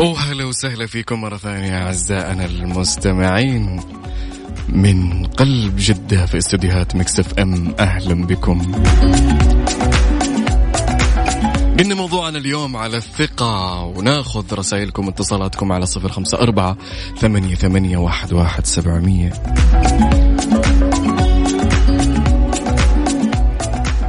أهلا 0.00 0.44
وسهلا 0.44 0.86
فيكم 0.86 1.20
مرة 1.20 1.36
ثانية 1.36 1.82
أعزائنا 1.82 2.44
المستمعين. 2.44 3.80
من 4.68 5.26
قلب 5.26 5.74
جدة 5.78 6.26
في 6.26 6.38
استديوهات 6.38 6.96
Mix 6.96 7.38
FM 7.38 7.74
أهلا 7.80 8.26
بكم. 8.26 8.82
قلنا 11.78 11.94
موضوعنا 11.94 12.38
اليوم 12.38 12.76
على 12.76 12.96
الثقة 12.96 13.82
وناخذ 13.82 14.54
رسائلكم 14.54 15.06
واتصالاتكم 15.06 15.72
على 15.72 15.86
صفر 15.86 16.08
خمسة 16.08 16.38
أربعة 16.38 16.76
ثمانية, 17.18 17.54
ثمانية 17.54 17.96
واحد, 17.96 18.32
واحد 18.32 18.66
سبعمية. 18.66 19.32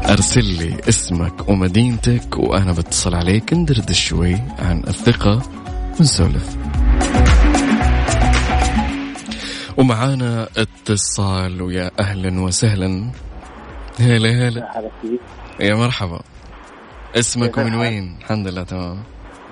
أرسل 0.09 0.45
لي 0.45 0.77
اسمك 0.89 1.49
ومدينتك 1.49 2.37
وأنا 2.37 2.71
بتصل 2.71 3.15
عليك. 3.15 3.53
ندردش 3.53 4.07
شوي 4.07 4.35
عن 4.59 4.83
الثقة 4.87 5.41
ونسولف. 5.99 6.57
ومعانا 9.77 10.49
اتصال 10.57 11.61
ويا 11.61 11.91
أهلا 11.99 12.41
وسهلا. 12.41 13.11
هلا 13.99 14.47
هلا. 14.47 14.91
يا 15.59 15.75
مرحبا. 15.75 16.21
اسمك 17.15 17.57
ومن؟ 17.57 17.75
وين؟ 17.75 18.17
الحمد 18.21 18.47
لله 18.47 18.63
تمام 18.63 18.97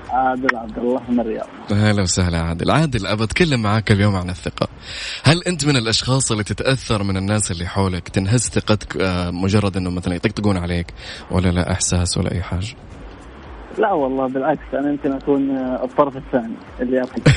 عادل 0.10 0.56
عبد 0.56 0.78
الله 0.78 1.02
من 1.10 1.20
الرياض 1.20 1.48
هلا 1.72 2.02
وسهلا 2.02 2.42
عادل 2.42 2.72
عادل 2.72 3.08
أبى 3.08 3.24
أتكلم 3.24 3.62
معاك 3.62 3.92
اليوم 3.92 4.16
عن 4.16 4.30
الثقة 4.30 4.68
هل 5.24 5.44
أنت 5.44 5.66
من 5.66 5.78
الأشخاص 5.78 6.32
اللي 6.32 6.44
تتأثر 6.44 7.04
من 7.04 7.18
الناس 7.18 7.52
اللي 7.52 7.68
حولك 7.68 8.10
تنهز 8.10 8.50
ثقتك 8.50 8.98
آه، 8.98 9.32
مجرد 9.32 9.78
أنه 9.78 9.90
مثلا 9.90 10.16
يطقطقون 10.16 10.58
عليك 10.58 10.94
ولا 11.32 11.50
لا 11.50 11.72
إحساس 11.72 12.18
ولا 12.18 12.32
أي 12.32 12.42
حاجة 12.42 12.76
لا 13.78 13.94
والله 13.94 14.28
بالعكس 14.28 14.74
أنا 14.74 14.90
يمكن 14.90 15.12
أكون 15.12 15.58
آه، 15.58 15.84
الطرف 15.84 16.18
الثاني 16.18 16.56
اللي 16.82 16.98
ياخذ 16.98 17.22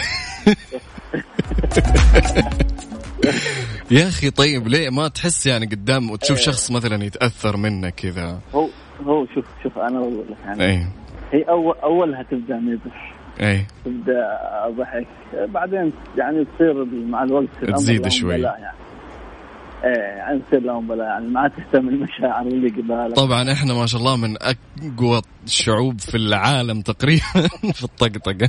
يا 3.91 4.09
أخي 4.09 4.31
طيب 4.31 4.69
ليه 4.69 4.91
ما 4.91 5.09
تحس 5.09 5.47
يعني 5.47 5.67
قدام 5.67 6.11
وتشوف 6.11 6.39
إيه. 6.39 6.45
شخص 6.45 6.71
مثلا 6.71 7.05
يتأثر 7.05 7.57
منك 7.57 7.95
كذا 7.95 8.41
هو 8.55 8.69
هو 9.07 9.27
شوف 9.35 9.45
شوف 9.63 9.79
أنا 9.79 10.01
بقول 10.01 10.25
لك 10.31 10.37
يعني. 10.47 10.65
أي 10.65 10.87
هي 11.33 11.43
اول 11.43 11.75
أولها 11.83 12.23
تبدأ 12.23 12.57
مزح 12.57 13.15
أي 13.41 13.67
تبدأ 13.85 14.39
ضحك. 14.69 15.07
بعدين 15.35 15.93
يعني 16.17 16.45
تصير 16.45 16.85
مع 16.85 17.23
الوقت 17.23 17.47
تزيد 17.63 18.09
شوي. 18.09 18.41
يعني. 18.41 18.80
إيه 19.85 20.43
تصير 20.49 20.61
لهم 20.61 20.89
بلاء 20.89 21.07
يعني 21.07 21.27
ما 21.29 21.49
تهتم 21.49 21.89
المشاعر 21.89 22.47
اللي 22.47 22.69
قبالك. 22.69 23.17
طبعا 23.17 23.53
إحنا 23.53 23.75
ما 23.75 23.87
شاء 23.87 24.01
الله 24.01 24.17
من 24.17 24.37
أقوى 24.43 25.23
الشعوب 25.45 26.01
في 26.01 26.17
العالم 26.17 26.81
تقريبا 26.81 27.49
في 27.79 27.85
الطقطقة. 27.85 28.49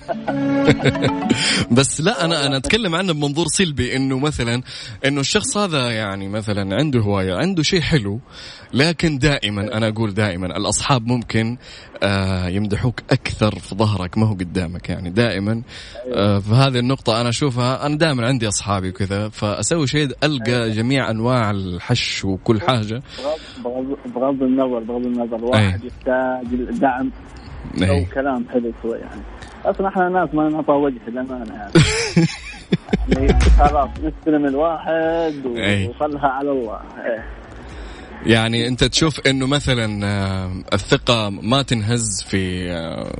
بس 1.78 2.02
لا 2.02 2.26
أنا 2.26 2.46
أنا 2.46 2.58
أتكلم 2.58 2.96
عنه 2.96 3.14
بمنظور 3.14 3.46
سلبي 3.48 3.96
إنه 3.96 4.20
مثلا 4.20 4.62
إنه 5.06 5.20
الشخص 5.20 5.58
هذا 5.58 5.92
يعني 5.92 6.30
مثلا 6.30 6.76
عنده 6.76 7.00
هواية 7.00 7.34
عنده 7.34 7.64
شيء 7.64 7.82
حلو 7.82 8.20
لكن 8.74 9.18
دائما 9.18 9.78
أنا 9.78 9.88
أقول 9.88 10.14
دائما 10.14 10.58
الأصحاب 10.58 11.08
ممكن 11.08 11.58
آه 12.04 12.48
يمدحوك 12.48 13.00
أكثر 13.12 13.60
في 13.60 13.76
ظهرك 13.76 14.18
ما 14.18 14.28
هو 14.28 14.34
قدامك 14.34 14.90
يعني 14.90 15.10
دائما. 15.10 15.62
آه 16.16 16.40
في 16.40 16.54
هذه 16.54 16.80
النقطة 16.80 17.22
أنا 17.22 17.30
أشوفها 17.30 17.86
أنا 17.86 17.98
دائما 17.98 18.28
عندي 18.28 18.48
أصحابي 18.48 18.90
وكذا 18.90 19.30
فأسوي 19.30 19.88
شيء 19.88 20.10
ألقى 20.24 20.72
جميع 20.72 21.12
أنواع 21.22 21.52
الحش 21.52 22.26
وكل 22.26 22.62
حاجة 22.62 23.02
بغض- 24.16 24.42
النظر 24.44 24.80
بغض 24.80 25.06
النظر 25.06 25.46
واحد 25.46 25.84
يحتاج 25.84 26.46
الدعم 26.54 27.12
أو 27.84 27.84
إيه. 27.94 28.06
كلام 28.10 28.46
حلو 28.54 28.72
شوي 28.82 28.98
يعني 28.98 29.22
أصلا 29.66 29.88
إحنا 29.88 30.10
ناس 30.10 30.30
ما 30.34 30.50
نعطى 30.50 30.72
وجه 30.72 31.00
للأمانة 31.08 31.54
يعني 31.54 31.72
يعني 33.30 33.40
خلاص 33.40 33.90
نستلم 34.04 34.46
الواحد 34.46 35.34
أي. 35.58 35.88
وخلها 35.88 36.28
على 36.28 36.52
الله 36.52 36.80
إيه. 37.06 37.26
يعني 38.26 38.68
انت 38.68 38.84
تشوف 38.84 39.20
انه 39.28 39.48
مثلا 39.48 40.06
آه، 40.08 40.52
الثقة 40.74 41.30
ما 41.30 41.62
تنهز 41.62 42.24
في 42.30 42.72
آه، 42.72 43.12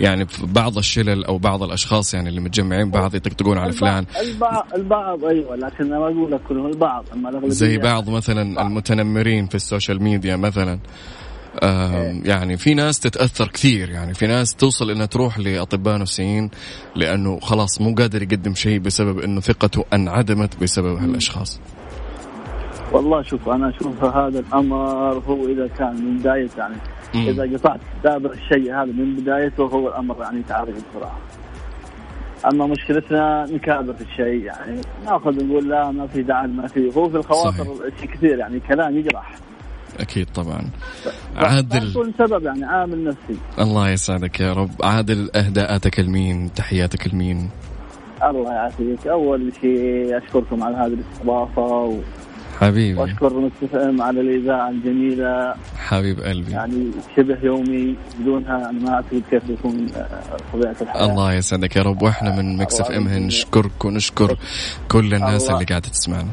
يعني 0.00 0.26
في 0.26 0.46
بعض 0.46 0.78
الشلل 0.78 1.24
أو 1.24 1.38
بعض 1.38 1.62
الأشخاص 1.62 2.14
يعني 2.14 2.28
اللي 2.28 2.40
متجمعين 2.40 2.90
بعض 2.90 3.14
يطقطقون 3.14 3.58
على 3.58 3.72
فلان. 3.72 4.06
البعض 4.20 4.66
البعض 4.74 5.24
أيوه 5.24 5.56
لكن 5.56 5.84
أنا 5.84 5.98
ما 5.98 6.04
أقول 6.04 6.32
لك 6.32 6.40
كلهم 6.48 6.66
البعض 6.66 7.04
أما 7.12 7.28
الاغلبيه 7.28 7.48
زي 7.50 7.78
بعض 7.78 8.10
مثلا 8.10 8.62
المتنمرين 8.62 9.46
في 9.46 9.54
ال 9.54 9.61
social 9.61 10.02
media 10.02 10.36
مثلا. 10.36 10.78
آم، 11.62 12.22
يعني 12.24 12.56
في 12.56 12.74
ناس 12.74 13.00
تتأثر 13.00 13.48
كثير 13.48 13.90
يعني 13.90 14.14
في 14.14 14.26
ناس 14.26 14.54
توصل 14.54 14.90
إنها 14.90 15.06
تروح 15.06 15.38
لأطباء 15.38 15.98
نفسيين 15.98 16.50
لأنه 16.96 17.40
خلاص 17.40 17.80
مو 17.80 17.94
قادر 17.94 18.22
يقدم 18.22 18.54
شيء 18.54 18.78
بسبب 18.78 19.18
إنه 19.18 19.40
ثقته 19.40 19.84
انعدمت 19.92 20.62
بسبب 20.62 20.96
هالأشخاص. 20.96 21.60
والله 22.92 23.22
شوف 23.22 23.48
أنا 23.48 23.68
أشوف 23.68 24.04
هذا 24.04 24.38
الأمر 24.38 25.22
هو 25.28 25.46
إذا 25.46 25.66
كان 25.66 25.94
من 26.04 26.18
بداية 26.18 26.48
يعني 26.58 26.76
مم. 27.14 27.28
إذا 27.28 27.56
قطعت 27.56 27.80
دابر 28.04 28.30
الشيء 28.32 28.74
هذا 28.74 28.92
من 28.92 29.16
بدايته 29.16 29.64
هو 29.64 29.88
الأمر 29.88 30.16
يعني 30.20 30.42
تعرف 30.42 30.68
بسرعة 30.68 31.16
أما 32.52 32.66
مشكلتنا 32.66 33.46
نكابر 33.50 33.92
في 33.92 34.00
الشيء 34.00 34.44
يعني 34.44 34.80
نأخذ 35.04 35.46
نقول 35.46 35.68
لا 35.68 35.90
ما 35.90 36.06
في 36.06 36.22
داعي 36.22 36.46
ما 36.46 36.66
في 36.66 36.96
هو 36.96 37.08
في 37.08 37.16
الخواطر 37.16 37.64
شيء 38.00 38.10
كثير 38.10 38.38
يعني 38.38 38.60
كلام 38.60 38.96
يجرح. 38.96 39.34
أكيد 40.00 40.26
طبعا. 40.34 40.60
عادل. 41.36 42.12
سبب 42.18 42.44
يعني 42.44 42.64
عامل 42.64 43.04
نفسي. 43.04 43.40
الله 43.58 43.90
يسعدك 43.90 44.40
يا 44.40 44.52
رب. 44.52 44.70
عادل 44.82 45.30
أهداءاتك 45.36 46.00
لمين 46.00 46.52
تحياتك 46.52 47.14
لمين 47.14 47.50
الله 48.22 48.52
يعافيك. 48.52 49.06
أول 49.06 49.52
شيء 49.60 50.18
أشكركم 50.18 50.62
على 50.62 50.76
هذه 50.76 50.94
الاستضافة 50.94 51.98
حبيبي. 52.60 53.00
وأشكر 53.00 53.40
مستفهم 53.40 54.02
على 54.02 54.20
الإذاعة 54.20 54.68
الجميلة. 54.70 55.54
حبيب 55.78 56.20
قلبي. 56.20 56.52
يعني 56.52 56.90
شبه 57.16 57.38
يومي 57.42 57.96
بدونها 58.20 58.58
يعني 58.58 58.78
ما 58.80 58.90
اعتقد 58.94 59.22
كيف 59.30 59.44
بيكون 59.44 59.86
آه، 59.96 60.06
طبيعة 60.52 60.76
الحياة. 60.82 61.04
الله 61.10 61.32
يسعدك 61.34 61.76
يا 61.76 61.82
رب. 61.82 62.02
وإحنا 62.02 62.36
من 62.36 62.56
مكسف 62.56 62.90
امه 62.90 63.18
نشكرك 63.18 63.84
ونشكر 63.84 64.36
كل 64.88 65.14
الناس 65.14 65.42
الله. 65.42 65.54
اللي 65.54 65.64
قاعدة 65.64 65.88
تسمعنا. 65.88 66.28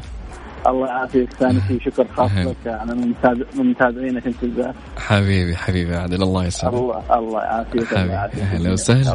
الله 0.67 0.87
يعافيك. 0.87 1.33
ثاني 1.33 1.59
شيء 1.67 1.79
شكر 1.81 2.07
خاص. 2.17 2.31
لك 2.31 2.55
يعني 2.65 2.93
من 2.95 3.07
متابع- 3.13 3.45
من 3.59 3.65
متابعينك 3.69 4.27
أنت 4.27 4.35
بالذات 4.41 4.75
حبيبي 4.97 5.55
حبيبي 5.55 5.95
عادل. 5.95 6.23
الله 6.23 6.45
يسعدك. 6.45 6.73
الله 6.73 7.03
الله 7.17 7.41
يعافيك. 7.43 7.85
حبيبي. 7.85 8.09
يعافيك. 8.13 8.39
أهلا 8.41 8.71
وسهلا. 8.71 9.13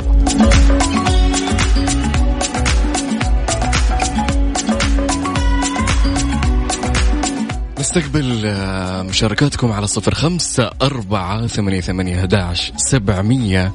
نستقبل 7.89 8.43
آه، 8.47 9.03
مشاركاتكم 9.03 9.73
على 9.73 9.87
صفر 9.87 10.15
خمسة 10.15 10.71
أربعة 10.83 11.47
ثمانية 11.47 11.81
ثمانية 11.81 12.23
هداش 12.23 12.73
سبعمية 12.77 13.73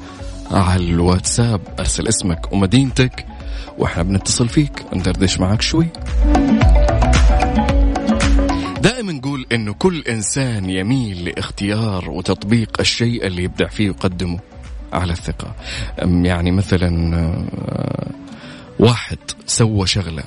على 0.50 0.84
الواتساب. 0.84 1.60
أرسل 1.78 2.08
اسمك 2.08 2.52
ومدينتك 2.52 3.26
وإحنا 3.78 4.02
بنتصل 4.02 4.48
فيك. 4.48 4.82
ندردش 4.92 5.40
معك 5.40 5.62
شوي. 5.62 5.86
دائما 8.80 9.12
نقول 9.12 9.46
إنه 9.52 9.72
كل 9.72 10.02
إنسان 10.08 10.70
يميل 10.70 11.24
لاختيار 11.24 12.10
وتطبيق 12.10 12.76
الشيء 12.80 13.26
اللي 13.26 13.44
يبدع 13.44 13.68
فيه 13.68 13.88
ويقدمه 13.88 14.38
على 14.92 15.12
الثقة. 15.12 15.54
يعني 15.98 16.50
مثلا 16.50 17.16
آه، 17.16 18.10
واحد 18.78 19.18
سوى 19.46 19.86
شغلة 19.86 20.24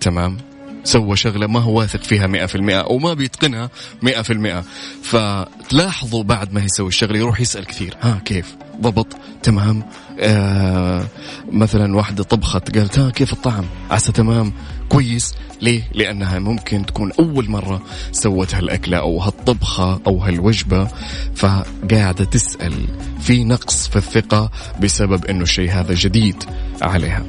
تمام؟ 0.00 0.55
سوى 0.86 1.16
شغلة 1.16 1.46
ما 1.46 1.60
هو 1.60 1.78
واثق 1.78 2.02
فيها 2.02 2.26
مئة 2.26 2.46
في 2.46 2.54
المئة 2.54 2.80
أو 2.80 2.98
ما 2.98 3.14
بيتقنها 3.14 3.70
مئة 4.02 4.22
في 4.22 4.32
المئة. 4.32 4.64
فتلاحظوا 5.02 6.22
بعد 6.22 6.52
ما 6.52 6.64
يسوي 6.64 6.88
الشغلة 6.88 7.18
يروح 7.18 7.40
يسأل 7.40 7.66
كثير. 7.66 7.96
ها 8.00 8.20
كيف؟ 8.24 8.56
ضبط؟ 8.80 9.06
تمام. 9.42 9.82
آه 10.20 11.06
مثلا 11.52 11.96
واحدة 11.96 12.22
طبخت 12.22 12.76
قالت 12.76 12.98
ها 12.98 13.10
كيف 13.10 13.32
الطعم؟ 13.32 13.64
عسى 13.90 14.12
تمام. 14.12 14.52
كويس. 14.88 15.34
ليه؟ 15.62 15.82
لأنها 15.94 16.38
ممكن 16.38 16.86
تكون 16.86 17.12
أول 17.18 17.50
مرة 17.50 17.82
سوت 18.12 18.54
هالأكلة 18.54 18.98
أو 18.98 19.20
هالطبخة 19.20 20.00
أو 20.06 20.18
هالوجبة. 20.18 20.88
فقاعدة 21.34 22.24
تسأل 22.24 22.72
في 23.20 23.44
نقص 23.44 23.88
في 23.88 23.96
الثقة 23.96 24.50
بسبب 24.82 25.24
أنه 25.24 25.42
الشيء 25.42 25.70
هذا 25.70 25.94
جديد 25.94 26.44
عليها. 26.82 27.26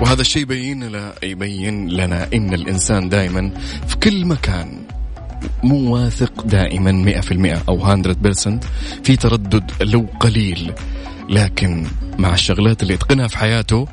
وهذا 0.00 0.20
الشيء 0.20 0.42
يبين 0.42 0.84
لنا 0.84 1.14
يبين 1.22 1.88
لنا 1.88 2.28
إن 2.34 2.54
الإنسان 2.54 3.08
دائما 3.08 3.50
في 3.86 3.96
كل 3.96 4.24
مكان 4.24 4.82
مو 5.62 5.94
واثق 5.94 6.46
دائما 6.46 7.20
100% 7.64 7.68
أو 7.68 8.02
100% 8.02 8.66
في 9.04 9.16
تردد 9.16 9.70
لو 9.80 10.06
قليل. 10.20 10.72
لكن 11.28 11.86
مع 12.18 12.34
الشغلات 12.34 12.82
اللي 12.82 12.94
يتقنها 12.94 13.28
في 13.28 13.38
حياته 13.38 13.88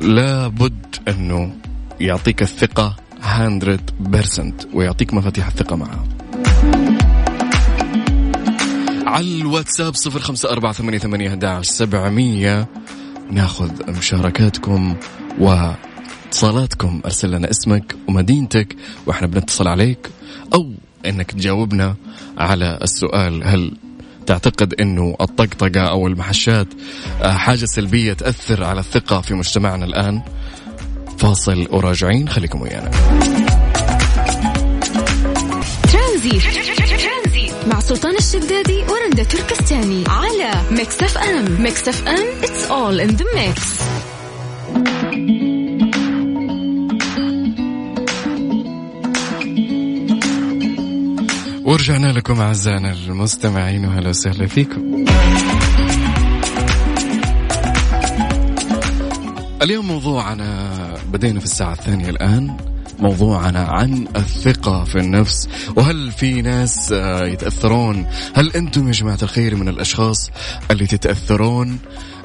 لابد 0.00 0.96
أنه 1.08 1.54
يعطيك 2.00 2.42
الثقة 2.42 2.96
100% 3.22 4.42
ويعطيك 4.74 5.14
مفاتيح 5.14 5.46
الثقة 5.46 5.76
معها 5.76 6.04
على 9.06 9.26
الواتساب 9.26 9.94
صفر 9.94 10.20
خمسة 10.20 10.50
أربعة 10.50 10.72
ثمانية 10.72 10.98
ثمانية 10.98 11.62
سبعمية 11.62 12.68
ناخذ 13.32 13.90
مشاركاتكم 13.98 14.96
واتصالاتكم. 15.38 17.00
أرسل 17.04 17.30
لنا 17.30 17.50
اسمك 17.50 17.96
ومدينتك 18.08 18.76
وإحنا 19.06 19.26
بنتصل 19.26 19.68
عليك 19.68 20.10
أو 20.54 20.72
إنك 21.06 21.30
تجاوبنا 21.32 21.96
على 22.38 22.78
السؤال 22.82 23.44
هل 23.44 23.72
تعتقد 24.26 24.74
إنه 24.80 25.16
الطقطقة 25.20 25.80
أو 25.80 26.06
الحشات 26.06 26.66
آه، 27.22 27.32
حاجة 27.32 27.64
سلبية 27.64 28.12
تأثر 28.12 28.64
على 28.64 28.80
الثقة 28.80 29.20
في 29.20 29.34
مجتمعنا 29.34 29.84
الآن؟ 29.84 30.22
فاصل 31.18 31.68
وراجعين 31.70 32.28
خليكم 32.28 32.60
ويانا. 32.60 32.90
ترانزيت. 35.92 36.81
مع 37.66 37.80
سلطان 37.80 38.16
الشدادي 38.16 38.84
ورندا 38.88 39.22
تركستاني 39.22 40.04
على 40.08 40.50
Mix 40.70 41.02
FM. 41.02 41.62
Mix 41.62 41.88
FM 41.88 42.26
it's 42.42 42.70
all 42.70 43.00
in 43.06 43.16
the 43.16 43.24
mix. 43.36 43.82
ورجعنا 51.64 52.06
لكم 52.06 52.40
أعزائنا 52.40 52.92
المستمعين 52.92 53.84
وهلا 53.84 54.08
وسهلا 54.08 54.46
فيكم. 54.46 55.04
اليوم 59.62 59.86
موضوعنا 59.86 60.70
بدينا 61.12 61.40
في 61.40 61.46
الساعة 61.46 61.72
الثانية 61.72 62.10
الآن. 62.10 62.56
موضوعنا 63.02 63.60
عن 63.60 64.06
الثقة 64.16 64.84
في 64.84 64.98
النفس 64.98 65.48
وهل 65.76 66.12
في 66.12 66.42
ناس 66.42 66.92
آه، 66.92 67.26
يتأثرون؟ 67.26 68.06
هل 68.34 68.50
أنتم 68.50 68.86
يا 68.86 68.92
جماعة 68.92 69.18
الخير 69.22 69.56
من 69.56 69.68
الأشخاص 69.68 70.30
اللي 70.70 70.86
تتأثرون 70.86 71.78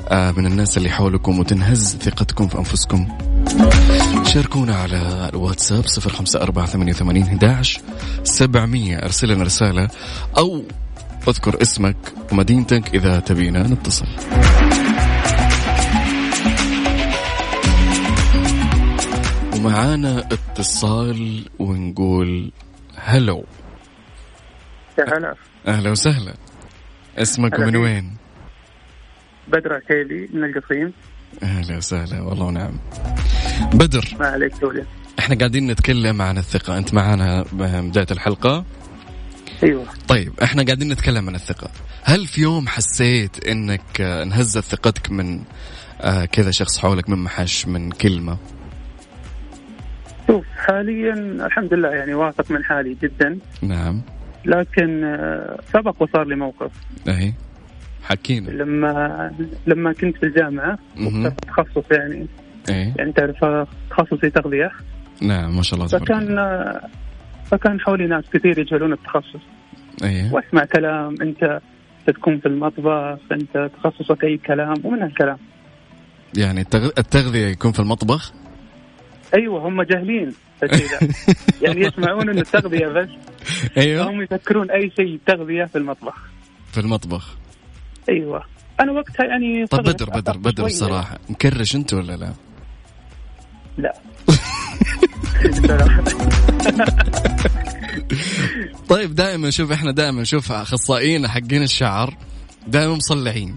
آه، 0.09 0.31
من 0.31 0.45
الناس 0.45 0.77
اللي 0.77 0.89
حولكم 0.89 1.39
وتنهز 1.39 1.97
ثقتكم 2.01 2.47
في 2.47 2.57
أنفسكم؟ 2.57 3.07
شاركونا 4.23 4.75
على 4.75 5.29
الواتساب 5.33 5.87
صفر 5.87 6.09
خمسة 6.09 6.41
أربعة 6.41 6.65
ثمانية 6.65 6.91
وثمانين 6.91 7.39
سبعمية 8.23 8.97
أرسل 8.97 9.27
لنا 9.27 9.43
رسالة 9.43 9.87
أو 10.37 10.63
اذكر 11.27 11.61
اسمك 11.61 11.97
ومدينتك 12.31 12.95
إذا 12.95 13.19
تبينا 13.19 13.67
نتصل. 13.67 14.07
ومعانا 19.57 20.19
اتصال 20.19 21.45
ونقول 21.59 22.51
هلو. 22.95 23.45
يا 24.99 25.17
هلا 25.17 25.35
أهلا 25.67 25.91
وسهلا. 25.91 26.33
اسمك 27.17 27.55
فيك. 27.55 27.75
وين؟ 27.75 28.17
بدر 29.47 29.73
عتيبي 29.73 30.29
من 30.33 30.43
القصيم. 30.43 30.93
أهلا 31.43 31.77
وسهلا 31.77 32.21
والله 32.21 32.45
ونعم 32.45 32.79
بدر. 33.73 34.15
ما 34.19 34.27
عليك 34.27 34.57
تولي. 34.57 34.85
إحنا 35.19 35.35
قاعدين 35.35 35.71
نتكلم 35.71 36.21
عن 36.21 36.37
الثقة. 36.37 36.77
أنت 36.77 36.93
معنا 36.93 37.45
بداية 37.51 38.07
الحلقة؟ 38.11 38.65
أيوه. 39.63 39.85
طيب 40.07 40.39
إحنا 40.43 40.63
قاعدين 40.63 40.91
نتكلم 40.91 41.29
عن 41.29 41.35
الثقة. 41.35 41.71
هل 42.03 42.25
في 42.27 42.41
يوم 42.41 42.67
حسيت 42.67 43.47
إنك 43.47 44.01
آه، 44.01 44.23
انهزت 44.23 44.63
ثقتك 44.63 45.11
من 45.11 45.41
آه 46.01 46.25
كذا 46.25 46.51
شخص 46.51 46.79
حولك 46.79 47.09
من 47.09 47.17
محش 47.17 47.67
من 47.67 47.91
كلمة؟ 47.91 48.37
شوف 50.27 50.45
حاليا 50.55 51.13
الحمد 51.45 51.73
لله 51.73 51.89
يعني 51.89 52.13
واثق 52.13 52.51
من 52.51 52.63
حالي 52.63 52.97
جدا. 53.03 53.39
نعم. 53.61 54.01
لكن 54.45 55.03
آه، 55.03 55.59
سبق 55.73 56.01
وصار 56.01 56.27
لي 56.27 56.35
موقف. 56.35 56.71
اهي 57.07 57.33
حكينا. 58.03 58.49
لما 58.49 59.31
لما 59.67 59.93
كنت 59.93 60.17
في 60.17 60.23
الجامعة 60.23 60.77
تخصص 61.47 61.91
يعني. 61.91 62.27
إيه 62.69 62.93
يعني 62.97 63.11
تعرف 63.11 63.43
آه، 63.43 63.67
تخصصي 63.89 64.29
تغذية. 64.29 64.71
نعم 65.21 65.55
ما 65.55 65.61
شاء 65.61 65.79
الله 65.79 65.87
تبارك 65.87 66.11
الله. 66.11 66.19
فكان 66.19 66.37
آه، 66.37 66.81
فكان 67.45 67.79
حولي 67.79 68.07
ناس 68.07 68.23
كثير 68.33 68.59
يجهلون 68.59 68.93
التخصص. 68.93 69.41
إيه 70.03 70.33
واسمع 70.33 70.65
كلام 70.65 71.15
أنت 71.21 71.59
تكون 72.07 72.39
في 72.39 72.45
المطبخ 72.45 73.19
أنت 73.31 73.69
تخصصك 73.77 74.23
أي 74.23 74.37
كلام 74.37 74.73
ومن 74.83 75.01
هالكلام. 75.01 75.37
يعني 76.37 76.61
التغ... 76.61 76.89
التغذية 76.97 77.47
يكون 77.47 77.71
في 77.71 77.79
المطبخ؟ 77.79 78.33
أيوه 79.33 79.67
هم 79.67 79.81
جاهلين. 79.81 80.33
يعني 81.61 81.81
يسمعون 81.81 82.29
إنه 82.29 82.41
التغذية 82.41 82.87
بس 82.87 83.09
أيوه. 83.77 84.09
هم 84.09 84.21
يفكرون 84.21 84.71
أي 84.71 84.91
شيء 84.95 85.19
تغذية 85.25 85.65
في 85.65 85.77
المطبخ. 85.77 86.15
في 86.71 86.79
المطبخ. 86.79 87.37
أيوه. 88.09 88.43
أنا 88.79 88.91
وقتها 88.91 89.25
يعني 89.25 89.67
طب 89.67 89.79
بدر 89.83 90.09
بدر 90.09 90.37
بدر 90.37 90.55
شوية. 90.55 90.65
الصراحة. 90.65 91.19
مكرش 91.29 91.75
أنت 91.75 91.93
ولا 91.93 92.17
لا؟ 92.17 92.33
لا. 93.77 93.93
طيب 98.89 99.15
دائما 99.15 99.49
شوف 99.49 99.71
إحنا 99.71 99.91
دائما 99.91 100.21
نشوف 100.21 100.51
أخصائيين 100.51 101.27
حقين 101.27 101.63
الشعر 101.63 102.17
دائما 102.67 102.95
مصلحين. 102.95 103.55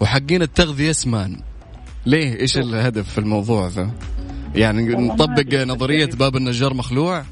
وحقين 0.00 0.42
التغذية 0.42 0.92
سمان 0.92 1.40
ليه؟ 2.06 2.40
إيش 2.40 2.58
الهدف 2.58 3.10
في 3.10 3.18
الموضوع 3.18 3.66
ذا؟ 3.66 3.90
يعني 4.54 4.94
نطبق 4.94 5.40
أدري. 5.40 5.64
نظرية 5.64 6.10
باب 6.18 6.36
النجار 6.36 6.74
مخلوع 6.74 7.24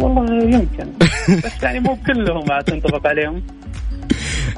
والله 0.00 0.44
يمكن 0.44 0.92
بس 1.44 1.62
يعني 1.62 1.80
مو 1.80 1.96
كلهم 2.06 2.52
عاد 2.52 2.64
تنطبق 2.64 3.06
عليهم 3.06 3.42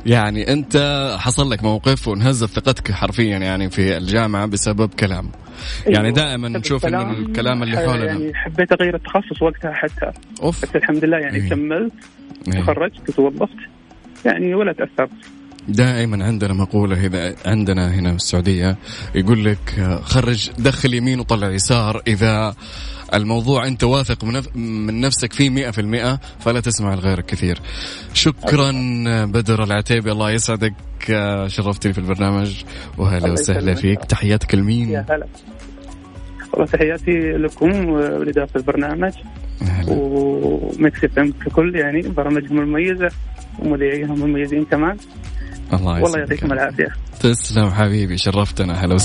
يعني 0.06 0.52
أنت 0.52 0.76
حصل 1.18 1.50
لك 1.50 1.64
موقف 1.64 2.08
وانهزت 2.08 2.46
ثقتك 2.48 2.92
حرفيا 2.92 3.38
يعني 3.38 3.70
في 3.70 3.96
الجامعة 3.96 4.46
بسبب 4.46 4.94
كلام 4.94 5.30
يعني 5.86 6.06
أيوة. 6.06 6.16
دائما 6.16 6.48
نشوف 6.48 6.86
انه 6.86 7.10
الكلام- 7.10 7.62
اللي 7.62 7.76
حولنا 7.76 8.04
يعني 8.04 8.34
حبيت 8.34 8.72
أغير 8.72 8.94
التخصص 8.94 9.42
وقتها 9.42 9.72
حتى 9.72 10.10
أوف 10.42 10.62
بس 10.62 10.76
الحمد 10.76 11.04
لله 11.04 11.18
يعني 11.18 11.36
إيه. 11.36 11.50
كملت 11.50 11.92
إيه. 12.54 12.60
تخرجت 12.60 13.08
وتوظفت 13.08 13.56
يعني 14.24 14.54
ولا 14.54 14.72
تأثرت 14.72 15.10
دائما 15.68 16.24
عندنا 16.24 16.54
مقولة 16.54 17.06
إذا 17.06 17.34
عندنا 17.46 17.94
هنا 17.94 18.10
في 18.10 18.16
السعودية 18.16 18.76
يقول 19.14 19.44
لك 19.44 19.98
خرج 20.02 20.50
دخل 20.58 20.94
يمين 20.94 21.20
وطلع 21.20 21.50
يسار. 21.50 22.02
إذا 22.06 22.54
الموضوع 23.14 23.66
أنت 23.66 23.84
واثق 23.84 24.24
من 24.24 24.42
نف- 24.42 24.56
من 24.56 25.00
نفسك 25.00 25.32
فيه 25.32 25.50
مئة 25.50 25.70
في 25.70 25.80
المئة 25.80 26.20
فلا 26.40 26.60
تسمع 26.60 26.94
لغيرك 26.94 27.26
كثير. 27.26 27.58
شكرا 28.14 28.72
بدر 29.24 29.64
العتيبي 29.64 30.12
الله 30.12 30.30
يسعدك 30.30 30.74
شرفتني 31.46 31.92
في 31.92 31.98
البرنامج 31.98 32.64
وهلا 32.98 33.32
وسهلا. 33.32 33.74
فيك. 33.74 34.04
تحياتك 34.04 34.54
لمين؟ 34.54 34.90
يا 34.90 35.06
هلا. 35.10 35.26
والله 36.52 36.66
تحياتي 36.66 37.32
لكم 37.32 37.88
ولإدارة 37.88 38.48
البرنامج. 38.56 39.12
وميكس 39.88 41.04
إف 41.04 41.18
إم 41.18 41.32
ككل 41.32 41.76
يعني 41.76 42.02
برامجهم 42.02 42.58
المميزة 42.58 43.10
ومذيعيهم 43.58 44.12
المميزين 44.24 44.64
كمان. 44.64 44.96
الله 45.72 45.92
والله 45.92 46.08
يسعدك 46.08 46.30
يعطيكم 46.30 46.52
العافية. 46.52 46.88
تسلم 47.20 47.70
حبيبي 47.70 48.18
شرفتنا. 48.18 48.84
هلا 48.84 48.98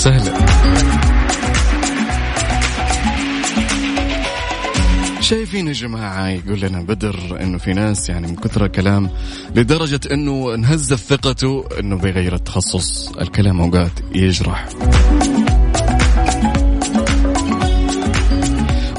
شايفين 5.22 5.68
يا 5.68 5.74
جماعة 5.74 6.28
يقول 6.28 6.60
لنا 6.60 6.82
بدر 6.82 7.38
إنه 7.42 7.58
في 7.58 7.74
ناس 7.74 8.10
يعني 8.10 8.28
من 8.28 8.36
كثر 8.36 8.66
الكلام 8.66 9.10
لدرجة 9.56 10.00
إنه 10.12 10.54
انهزت 10.54 10.94
ثقته 10.94 11.66
إنه 11.80 11.98
بيغير 11.98 12.36
التخصص 12.36 13.12
الكلام 13.12 13.62
أوقات 13.62 13.92
يجرح. 14.16 14.68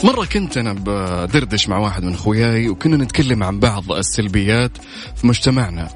مرة 0.04 0.24
كنت 0.32 0.56
أنا 0.56 0.72
بدردش 0.72 1.68
مع 1.68 1.78
واحد 1.78 2.04
من 2.04 2.14
أخوياي 2.14 2.68
وكنا 2.68 2.96
نتكلم 2.96 3.42
عن 3.42 3.60
بعض 3.60 3.92
السلبيات 3.92 4.72
في 5.16 5.26
مجتمعنا. 5.26 5.88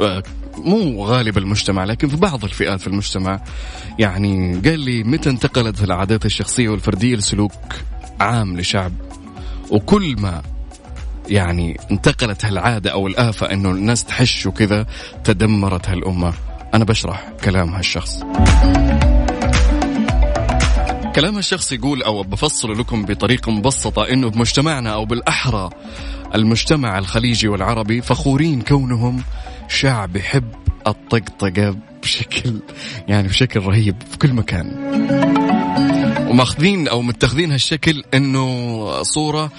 آه، 0.00 0.22
مو 0.58 1.04
غالب 1.04 1.38
المجتمع 1.38 1.84
لكن 1.84 2.08
في 2.08 2.16
بعض 2.16 2.44
الفئات 2.44 2.80
في 2.80 2.86
المجتمع. 2.86 3.40
يعني 3.98 4.60
قال 4.64 4.80
لي 4.80 5.02
متى 5.02 5.30
انتقلت 5.30 5.84
العادات 5.84 6.26
الشخصية 6.26 6.68
والفردية 6.68 7.16
لسلوك 7.16 7.52
عام 8.20 8.56
لشعب؟ 8.60 8.92
وكل 9.70 10.16
ما 10.18 10.42
يعني 11.28 11.80
انتقلت 11.90 12.44
هالعادة 12.44 12.92
أو 12.92 13.06
الآفة 13.06 13.52
أنه 13.52 13.70
الناس 13.70 14.04
تحش 14.04 14.46
وكذا 14.46 14.86
تدمرت 15.24 15.88
هالأمة. 15.88 16.32
أنا 16.74 16.84
بشرح 16.84 17.32
كلام 17.44 17.74
هالشخص. 17.74 18.22
كلام 21.14 21.38
الشخص 21.38 21.72
يقول 21.72 22.02
أو 22.02 22.22
بفصل 22.22 22.78
لكم 22.78 23.04
بطريقة 23.04 23.52
مبسطة 23.52 24.08
إنه 24.08 24.30
بمجتمعنا 24.30 24.90
أو 24.90 25.04
بالأحرى 25.04 25.70
المجتمع 26.34 26.98
الخليجي 26.98 27.48
والعربي 27.48 28.02
فخورين 28.02 28.60
كونهم 28.62 29.22
شعب 29.68 30.16
يحب 30.16 30.44
الطقطقة 30.86 31.76
بشكل 32.02 32.60
يعني 33.08 33.28
بشكل 33.28 33.60
رهيب 33.60 33.96
في 34.10 34.18
كل 34.18 34.32
مكان. 34.32 34.66
وماخذين 36.30 36.88
أو 36.88 37.02
متخذين 37.02 37.52
هالشكل 37.52 38.02
إنه 38.14 39.02
صورة 39.02 39.50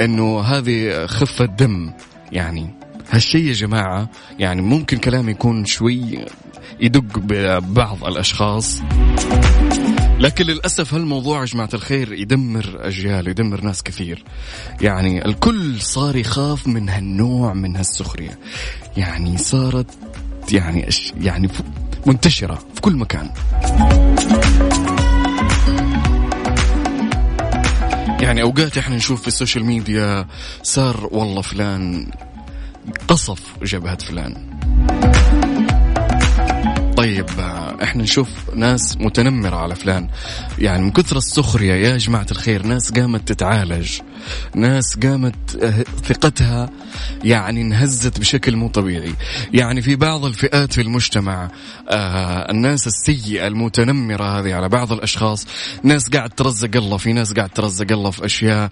إنه 0.00 0.40
هذه 0.40 1.06
خفة 1.06 1.44
دم 1.44 1.92
يعني 2.32 2.74
هالشيء 3.10 3.44
يا 3.44 3.52
جماعة 3.52 4.08
يعني 4.38 4.62
ممكن 4.62 4.98
كلام 4.98 5.28
يكون 5.28 5.64
شوي 5.64 6.24
يدق 6.80 7.18
ببعض 7.18 8.04
الأشخاص 8.04 8.82
لكن 10.18 10.44
للأسف 10.44 10.94
هالموضوع 10.94 11.40
يا 11.40 11.44
جماعة 11.44 11.68
الخير 11.74 12.12
يدمر 12.12 12.76
أجيال 12.80 13.28
يدمر 13.28 13.60
ناس 13.60 13.82
كثير. 13.82 14.24
يعني 14.80 15.24
الكل 15.24 15.80
صار 15.80 16.16
يخاف 16.16 16.66
من 16.66 16.88
هالنوع 16.88 17.54
من 17.54 17.76
هالسخرية. 17.76 18.38
يعني 18.96 19.38
صارت 19.38 19.86
يعني 20.52 20.88
أش 20.88 21.12
يعني 21.20 21.48
منتشرة 22.06 22.58
في 22.74 22.80
كل 22.80 22.96
مكان. 22.96 23.30
يعني 28.20 28.42
أوقات 28.42 28.78
إحنا 28.78 28.96
نشوف 28.96 29.20
في 29.20 29.28
السوشيال 29.28 29.64
ميديا 29.64 30.26
صار 30.62 31.08
والله 31.12 31.42
فلان 31.42 32.10
قصف 33.08 33.40
جبهة 33.62 33.98
فلان. 33.98 34.57
طيب 36.98 37.26
آه، 37.40 37.76
إحنا 37.82 38.02
نشوف 38.02 38.28
ناس 38.54 38.96
متنمرة 39.00 39.56
على 39.56 39.74
فلان. 39.74 40.08
يعني 40.58 40.82
من 40.82 40.90
كثر 40.90 41.16
السخرية 41.16 41.74
يا 41.74 41.96
جماعة 41.96 42.26
الخير 42.30 42.66
ناس 42.66 42.92
قامت 42.92 43.28
تتعالج. 43.28 43.90
ناس 44.54 44.96
قامت 45.02 45.56
آه، 45.62 45.84
ثقتها 46.04 46.70
يعني 47.24 47.62
انهزت 47.62 48.20
بشكل 48.20 48.56
مو 48.56 48.68
طبيعي. 48.68 49.12
يعني 49.52 49.82
في 49.82 49.96
بعض 49.96 50.24
الفئات 50.24 50.72
في 50.72 50.80
المجتمع 50.80 51.50
آه 51.88 52.50
الناس 52.50 52.86
السيئة 52.86 53.46
المتنمرة 53.46 54.40
هذه 54.40 54.54
على 54.54 54.68
بعض 54.68 54.92
الأشخاص 54.92 55.46
ناس 55.82 56.08
قاعد 56.08 56.30
ترزق 56.30 56.76
الله 56.76 56.96
في 56.96 57.12
ناس 57.12 57.32
قاعد 57.32 57.50
ترزق 57.50 57.92
الله 57.92 58.10
في 58.10 58.24
أشياء 58.24 58.70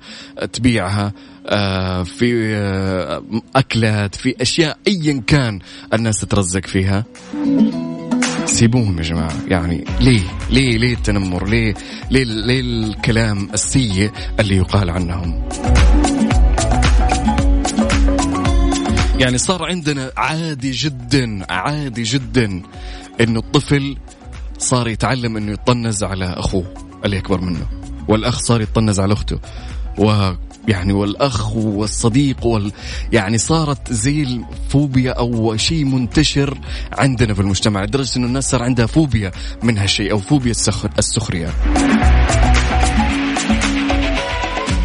تبيعها 0.53 1.13
آه 1.47 2.03
في 2.03 2.57
آه 2.57 3.23
أكلات 3.57 4.15
في 4.15 4.35
أشياء 4.41 4.79
أيا 4.89 5.23
كان 5.27 5.59
الناس 5.95 6.21
تترزق 6.21 6.67
فيها. 6.67 7.05
سيبوهم 8.57 8.99
يا 8.99 9.03
جماعة. 9.03 9.33
يعني 9.49 9.85
ليه؟ 10.01 10.23
ليه؟ 10.51 10.79
ليه 10.79 10.95
التنمر؟ 10.95 11.49
ليه؟ 11.49 11.75
ليه, 12.11 12.25
ليه 12.25 12.61
الكلام 12.61 13.49
السيء 13.55 14.11
اللي 14.41 14.57
يقال 14.57 14.91
عنهم؟ 14.91 15.49
يعني 19.19 19.39
صار 19.39 19.65
عندنا 19.65 20.11
عادي 20.17 20.71
جدا 20.71 21.53
عادي 21.53 22.03
جدا 22.03 22.63
انه 23.21 23.41
الطفل 23.41 23.97
صار 24.59 24.89
يتعلم 24.89 25.37
إنه 25.37 25.53
يطنز 25.53 26.05
على 26.05 26.25
أخوه 26.25 26.75
اللي 27.05 27.19
أكبر 27.19 27.41
منه 27.41 27.67
والأخ 28.09 28.39
صار 28.39 28.61
يطنز 28.61 29.01
على 29.01 29.13
أخته. 29.13 29.39
يعني 30.69 30.93
والأخ 30.93 31.57
والصديق 31.57 32.47
وال 32.47 32.73
يعني 33.13 33.39
صارت 33.39 33.93
زي 33.93 34.23
الفوبيا 34.23 35.13
أو 35.13 35.57
شيء 35.57 35.85
منتشر 35.85 36.59
عندنا 36.93 37.35
في 37.35 37.41
المجتمع 37.41 37.85
لدرجة 37.85 38.17
إنه 38.17 38.27
الناس 38.27 38.51
صار 38.51 38.63
عندها 38.63 38.87
فوبيا 38.87 39.33
من 39.63 39.79
هالشيء 39.79 40.13
أو 40.13 40.19
فوبيا 40.19 40.51
السخر 40.51 40.91
السخرية. 40.99 41.49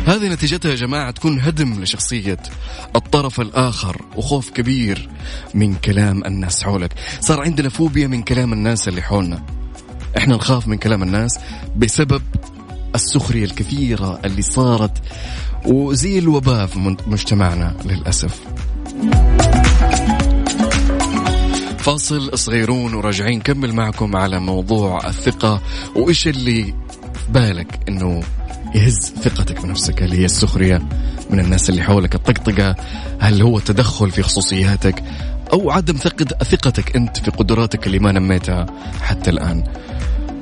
هذه 0.08 0.28
نتيجتها 0.28 0.70
يا 0.70 0.76
جماعة 0.76 1.12
تكون 1.12 1.40
هدم 1.40 1.82
لشخصية 1.84 2.38
الطرف 2.96 3.42
الآخر 3.42 4.02
وخوف 4.16 4.50
كبير 4.50 5.10
من 5.54 5.76
كلام 5.76 6.26
الناس 6.26 6.64
حولك 6.64 6.94
صار 7.20 7.42
عندنا 7.42 7.70
فوبيا 7.70 8.08
من 8.08 8.24
كلام 8.24 8.54
الناس 8.54 8.88
اللي 8.88 9.02
حولنا 9.02 9.44
إحنا 10.18 10.36
نخاف 10.36 10.68
من 10.68 10.78
كلام 10.78 11.04
الناس 11.04 11.40
بسبب 11.76 12.22
السخرية 12.96 13.46
الكثيرة 13.46 14.20
اللي 14.26 14.42
صارت 14.42 14.92
وزي 15.66 16.20
الوباء 16.20 16.66
في 16.66 16.80
مجتمعنا 17.08 17.76
للأسف. 17.86 18.42
فاصل 21.78 22.38
صغيرون 22.38 22.94
وراجعين 22.94 23.38
نكمل 23.38 23.74
معكم 23.74 24.16
على 24.16 24.40
موضوع 24.40 25.08
الثقة. 25.08 25.62
وإيش 25.96 26.28
اللي 26.28 26.74
بالك 27.30 27.80
إنه 27.90 28.24
يهز 28.76 29.14
ثقتك 29.22 29.62
بنفسك؟ 29.62 30.04
هل 30.04 30.12
هي 30.12 30.26
السخرية 30.26 30.82
من 31.30 31.40
الناس 31.40 31.70
اللي 31.70 31.84
حولك 31.84 32.16
الطقطقة؟ 32.16 32.76
هل 33.20 33.42
هو 33.42 33.58
التدخل 33.58 34.12
في 34.12 34.24
خصوصياتك؟ 34.24 35.04
أو 35.54 35.72
عدم 35.72 35.96
ثقت- 35.96 36.44
ثقتك 36.44 36.96
أنت 36.96 37.18
في 37.18 37.32
قدراتك 37.32 37.88
اللي 37.88 38.00
ما 38.00 38.12
نميتها 38.12 38.66
حتى 39.02 39.30
الآن؟ 39.30 39.64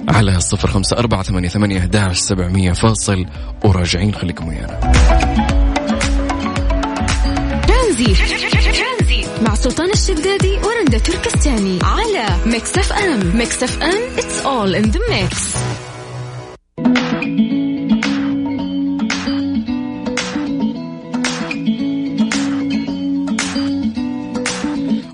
على 0.07 0.35
الصفر 0.35 0.67
خمسة 0.67 0.97
أربعة 0.97 1.23
ثمانية 1.23 1.49
ثمانية 1.49 1.79
أحداش 1.79 2.17
سبعمية 2.17 2.71
فاصل. 2.71 3.25
وراجعين 3.63 4.13
خليكم 4.13 4.47
ويانا. 4.47 4.79
ترانزيت 7.67 9.25
مع 9.47 9.55
سلطان 9.55 9.89
الشدادي 9.89 10.57
ورندا 10.63 10.97
تركستاني 10.97 11.79
على 11.83 12.25
Mix 12.45 12.77
FM. 12.77 13.37
Mix 13.37 13.63
FM 13.63 14.15
it's 14.17 14.45
all 14.45 14.75
in 14.83 14.91
the 14.91 14.99
mix. 15.11 15.57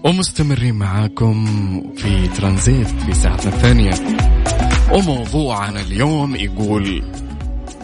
ومستمرين 0.04 0.76
معاكم 0.76 1.46
في 1.98 2.28
ترانزيت 2.28 2.88
في 2.88 3.14
ساعتنا 3.14 3.54
الثانية. 3.56 3.92
وموضوعنا 4.92 5.82
اليوم 5.82 6.36
يقول 6.36 7.04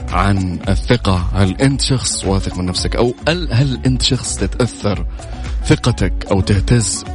عن 0.09 0.59
الثقة. 0.69 1.29
هل 1.33 1.61
أنت 1.61 1.81
شخص 1.81 2.25
واثق 2.25 2.57
من 2.57 2.65
نفسك؟ 2.65 2.95
أو 2.95 3.13
هل, 3.27 3.79
أنت 3.85 4.01
شخص 4.01 4.35
تتأثر 4.35 5.05
ثقتك 5.65 6.13
أو 6.31 6.41
تهتز 6.41 7.05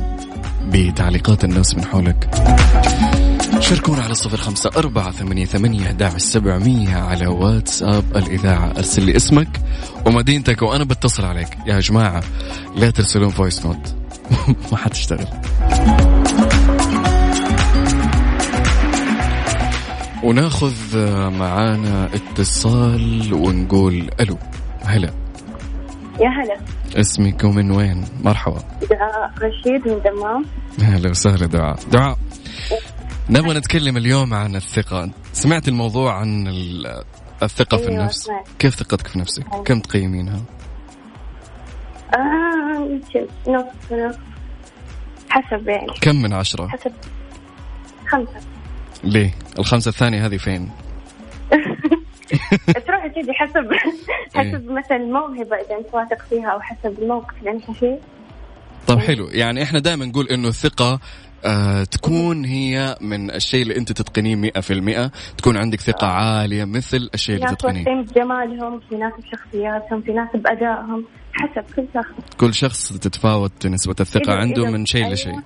بتعليقات 0.68 1.44
الناس 1.44 1.75
من 1.75 1.85
حولك؟ 1.85 2.31
شاركونا 3.61 4.03
على 4.03 4.14
صفر 4.14 4.37
خمسة 4.37 4.70
أربعة 4.77 5.11
ثمانية 5.11 5.44
ثمانية 5.44 5.96
سبعمية 6.16 6.96
على 6.96 7.27
واتساب. 7.27 8.16
الإذاعة 8.16 8.70
أرسل 8.77 9.03
لي 9.03 9.16
اسمك 9.16 9.61
ومدينتك 10.07 10.62
وأنا 10.62 10.85
بتصل 10.85 11.25
عليك. 11.25 11.49
يا 11.66 11.81
جماعة 11.81 12.22
لا 12.77 12.90
ترسلون 12.90 13.31
voice 13.31 13.66
note 13.66 13.94
ما 14.72 14.77
حتشتغل. 14.77 15.27
وناخذ 20.24 20.98
معانا 21.31 22.09
اتصال 22.14 23.35
ونقول 23.35 24.11
ألو. 24.20 24.38
هلا. 24.85 25.11
يا 26.20 26.29
هلا. 26.29 26.57
اسمك 27.00 27.44
ومن 27.44 27.70
وين؟ 27.70 28.05
مرحبا. 28.24 28.59
دعاء 28.90 29.33
رشيد 29.42 29.88
من 29.88 30.00
دمام. 30.02 30.44
هلا 30.83 31.11
وسهلا 31.11 31.46
دعاء. 31.46 31.79
دعاء. 31.92 32.18
نبغى 33.31 33.59
نتكلم 33.59 33.96
اليوم 33.96 34.35
عن 34.35 34.57
الثقة. 34.57 35.11
سمعت 35.33 35.68
الموضوع 35.68 36.18
عن 36.20 36.46
ال- 36.48 37.02
الثقة 37.42 37.76
في 37.76 37.88
أيوة، 37.88 38.00
النفس. 38.00 38.29
كيف 38.59 38.74
ثقتك 38.74 39.07
في 39.07 39.18
نفسك؟ 39.18 39.44
كم 39.64 39.81
تقيمينها؟ 39.81 40.40
آه 42.14 42.88
نص 43.48 43.64
نص. 43.92 44.14
حسب 45.31 45.68
يعني. 45.68 45.92
كم 46.00 46.16
من 46.16 46.33
عشرة؟ 46.33 46.68
حسب. 46.68 46.92
خمسة. 48.09 48.40
ليه 49.07 49.31
الخمسة 49.59 49.88
الثانية 49.88 50.27
هذه 50.27 50.37
فين؟ 50.37 50.71
تروح 52.87 53.07
تجي 53.07 53.33
حسب 53.33 53.73
حسب 53.73 54.35
حسب 54.35 54.71
مثلا 54.71 54.97
الموهبة 54.97 55.57
إذا 55.57 55.79
أنت 55.79 55.95
واثق 55.95 56.23
فيها 56.31 56.49
أو 56.49 56.61
حسب 56.61 56.99
الموقف 57.03 57.35
اللي 57.38 57.51
أنت 57.51 57.71
فيه. 57.71 57.99
طيب 58.87 58.99
حلو. 58.99 59.29
يعني 59.29 59.62
إحنا 59.62 59.79
دائما 59.79 60.05
نقول 60.05 60.29
إنه 60.29 60.49
الثقة 60.49 61.01
آه 61.45 61.85
تكون 61.85 62.45
هي 62.45 62.97
من 63.01 63.31
الشيء 63.31 63.62
اللي 63.62 63.77
أنت 63.77 63.92
تتقنيه 63.92 64.37
مئة 64.37 64.61
في 64.61 64.73
المئة. 64.73 65.11
تكون 65.38 65.57
عندك 65.57 65.81
ثقة 65.81 66.07
عالية 66.07 66.64
مثل 66.64 67.11
الشيء 67.14 67.37
في 67.37 67.42
اللي 67.42 67.51
ناس 67.51 67.57
تتقنيه. 67.57 67.79
واثقين 67.79 68.03
بجمالهم 68.03 68.81
في 68.88 68.97
ناس 68.97 69.12
بشخصياتهم 69.19 70.03
في 70.03 70.12
ناس 70.12 70.29
بأدائهم 70.35 71.05
حسب 71.33 71.64
كل 71.77 71.87
شخص. 71.95 72.37
كل 72.37 72.55
شخص 72.55 72.92
تتفاوت 72.92 73.66
نسبة 73.66 73.97
الثقة 74.01 74.33
عنده 74.35 74.71
من 74.71 74.87
شيء 74.87 75.03
أيوة. 75.03 75.14
لشيء 75.14 75.40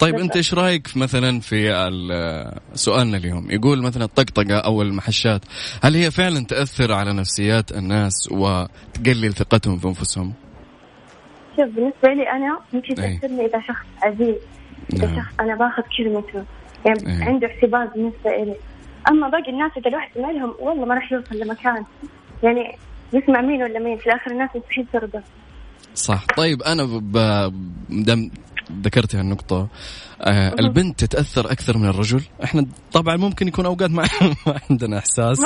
طيب 0.00 0.14
أنت. 0.14 0.36
إيش 0.36 0.54
رأيك 0.54 0.96
مثلا 0.96 1.40
في 1.40 1.70
ال- 1.70 2.60
سؤالنا 2.74 3.16
اليوم 3.16 3.50
يقول 3.50 3.82
مثلا 3.82 4.04
الطقطقة 4.04 4.58
أو 4.58 4.82
المحشات 4.82 5.40
هل 5.82 5.94
هي 5.96 6.10
فعلا 6.10 6.44
تأثر 6.46 6.92
على 6.92 7.12
نفسيات 7.12 7.72
الناس 7.72 8.28
وتقلل 8.32 9.32
ثقتهم 9.34 9.78
في 9.78 9.88
أنفسهم؟ 9.88 10.32
شوف 11.56 11.66
بالنسبة 11.74 12.08
لي 12.08 12.30
أنا 12.30 12.58
يمكن 12.72 13.02
أي. 13.02 13.18
تأثرني 13.18 13.46
إذا 13.46 13.60
شخص 13.68 13.86
عزيز 14.02 14.36
إذا 14.92 15.06
نعم. 15.06 15.16
شخص 15.16 15.34
أنا 15.40 15.54
باخذ 15.56 15.82
كلمته 15.98 16.44
يعني 16.86 17.22
أي. 17.22 17.28
عنده 17.28 17.46
اعتبار 17.48 17.86
بالنسبة 17.86 18.30
إلي 18.42 18.56
أما 19.10 19.28
باقي 19.28 19.50
الناس 19.50 19.70
إذا 19.76 19.88
الواحد 19.88 20.10
سمع 20.14 20.30
لهم 20.30 20.54
والله 20.58 20.84
ما 20.84 20.94
راح 20.94 21.12
يوصل 21.12 21.36
لمكان 21.36 21.84
يعني 22.42 22.76
يسمع 23.12 23.40
مين 23.40 23.62
ولا 23.62 23.78
مين 23.78 23.96
في 23.98 24.06
الآخر 24.06 24.30
الناس 24.30 24.50
مستحيل 24.56 24.86
ترضى 24.92 25.18
صح 25.94 26.24
طيب 26.36 26.62
أنا 26.62 26.84
ب... 26.84 27.12
ب... 27.12 27.16
دم 27.90 28.30
ذكرت 28.82 29.14
هالنقطة 29.14 29.68
آه 30.20 30.54
البنت 30.58 31.04
تتأثر 31.04 31.52
أكثر 31.52 31.78
من 31.78 31.88
الرجل 31.88 32.22
إحنا 32.44 32.66
طبعا 32.92 33.16
ممكن 33.16 33.48
يكون 33.48 33.66
أوقات 33.66 33.90
ما, 33.90 34.02
ما 34.46 34.60
عندنا 34.70 34.98
إحساس 34.98 35.40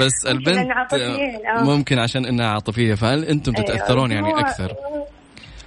بس 0.00 0.26
البنت 0.26 0.70
عاطفيين، 0.70 1.46
آه. 1.46 1.62
ممكن 1.64 1.98
عشان 1.98 2.26
إنها 2.26 2.46
عاطفية 2.46 2.94
فهل 2.94 3.24
أنتم 3.24 3.52
أيوة. 3.56 3.66
تتأثرون 3.66 4.10
يعني 4.10 4.28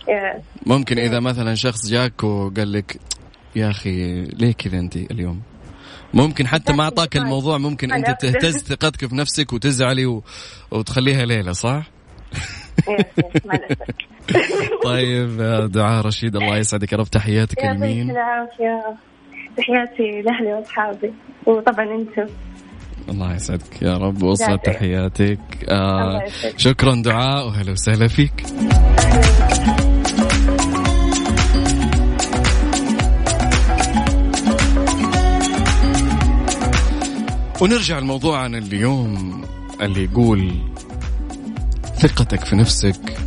إيه. 0.10 0.42
ممكن 0.66 1.00
إذا 1.00 1.20
مثلا 1.20 1.56
شخص 1.56 1.88
جاك 1.88 2.24
وقال 2.24 2.72
لك 2.72 3.00
يا 3.56 3.70
أخي 3.70 4.22
ليه 4.22 4.52
كذا 4.52 4.80
أنت 4.80 4.96
اليوم 4.96 5.42
ممكن 6.14 6.48
حتى 6.48 6.74
ما 6.74 6.84
أعطاك 6.84 7.18
الموضوع 7.18 7.58
ممكن 7.58 8.04
أنا- 8.04 8.16
تهتز 8.16 8.58
ثقتك 8.58 9.06
في 9.06 9.16
نفسك 9.16 9.54
وتزعلي. 9.54 10.22
وتخليها 10.72 11.26
ليلة 11.26 11.52
صح؟ 11.52 11.84
إيه،. 12.88 13.12
طيب 14.84 15.40
يا 15.40 15.66
دعاء 15.66 16.06
رشيد 16.06 16.36
الله 16.36 16.58
يسعدك 16.58 16.92
يا 16.92 16.98
رب 16.98 17.06
تحياتك 17.06 17.58
يعطيك 17.58 17.82
لمين؟ 17.82 18.12
العافية 18.12 18.98
تحياتي 19.58 20.22
لأهلي 20.22 20.54
وأصحابي 20.54 21.14
وطبعا 21.46 21.86
أنتم 21.86 22.34
الله 23.10 23.36
يسعدك 23.36 23.82
يا 23.82 23.98
رب 23.98 24.24
وصلت. 24.24 24.66
تحياتك 24.66 25.40
آه. 25.70 26.24
شكرا 26.58 27.02
دعاء 27.06 27.48
واهلا 27.48 27.72
وسهلا 27.72 28.08
فيك 28.08 28.46
ونرجع 37.62 38.00
لموضوعنا 38.00 38.58
اليوم 38.58 39.42
اللي 39.82 40.04
يقول 40.04 40.52
ثقتك 42.02 42.46
في 42.46 42.56
نفسك. 42.56 43.18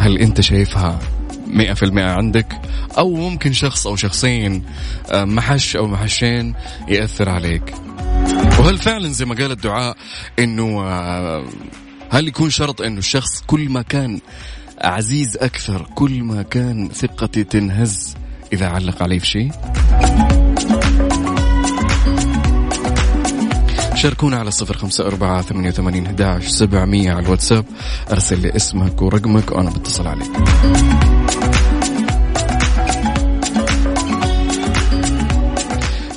هل 0.00 0.18
أنت 0.18 0.40
شايفها 0.40 0.98
مئة 1.46 1.74
في 1.74 1.82
المئة 1.82 2.10
عندك؟ 2.10 2.60
أو 2.98 3.14
ممكن 3.14 3.52
شخص 3.52 3.86
أو 3.86 3.96
شخصين 3.96 4.64
آه، 5.10 5.24
محش 5.24 5.76
أو 5.76 5.86
محشين 5.86 6.54
يأثر 6.88 7.28
عليك. 7.28 7.74
وهل 8.58 8.78
فعلا 8.78 9.08
زي 9.08 9.24
ما 9.24 9.34
قال 9.34 9.52
الدعاء 9.52 9.96
إنه 10.38 10.82
آه، 10.82 11.44
هل 12.10 12.28
يكون 12.28 12.50
شرط 12.50 12.82
إنه 12.82 12.98
الشخص 12.98 13.42
كل 13.46 13.68
ما 13.68 13.82
كان 13.82 14.20
عزيز 14.80 15.36
أكثر 15.36 15.88
كل 15.94 16.22
ما 16.22 16.42
كان 16.42 16.88
ثقتي 16.88 17.44
تنهز 17.44 18.14
إذا 18.52 18.66
علق 18.66 19.02
علي 19.02 19.18
في 19.18 19.26
شيء؟ 19.26 19.50
شاركونا 24.02 24.36
على 24.36 24.50
صفر 24.50 24.76
خمسة 24.76 25.06
أربعة 25.06 25.42
ثمانية 25.42 25.68
وثمانين 25.68 26.06
أحداش 26.06 26.46
سبعمية 26.46 27.12
على 27.12 27.26
الواتساب. 27.26 27.64
أرسل 28.10 28.40
لي 28.40 28.56
اسمك 28.56 29.02
ورقمك 29.02 29.52
وأنا 29.52 29.70
بتصل 29.70 30.06
عليك. 30.06 30.30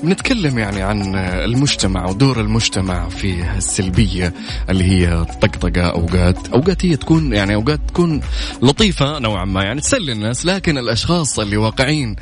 بنتكلم 0.04 0.60
يعني 0.60 0.82
عن 0.82 1.16
المجتمع 1.16 2.10
ودور 2.10 2.42
المجتمع 2.42 3.10
في 3.10 3.58
السلبية 3.58 4.34
اللي 4.70 4.84
هي 4.84 5.14
الطقطقة 5.14 5.82
أوقات. 5.82 6.48
أوقات 6.48 6.86
هي 6.86 6.96
تكون 6.96 7.34
يعني 7.34 7.56
أوقات 7.56 7.80
تكون 7.88 8.22
لطيفة 8.62 9.20
نوعا 9.20 9.46
ما 9.46 9.64
يعني 9.64 9.82
تسلي 9.82 10.12
الناس 10.12 10.46
لكن 10.46 10.78
الأشخاص 10.78 11.40
اللي 11.40 11.58
واقعين 11.58 12.16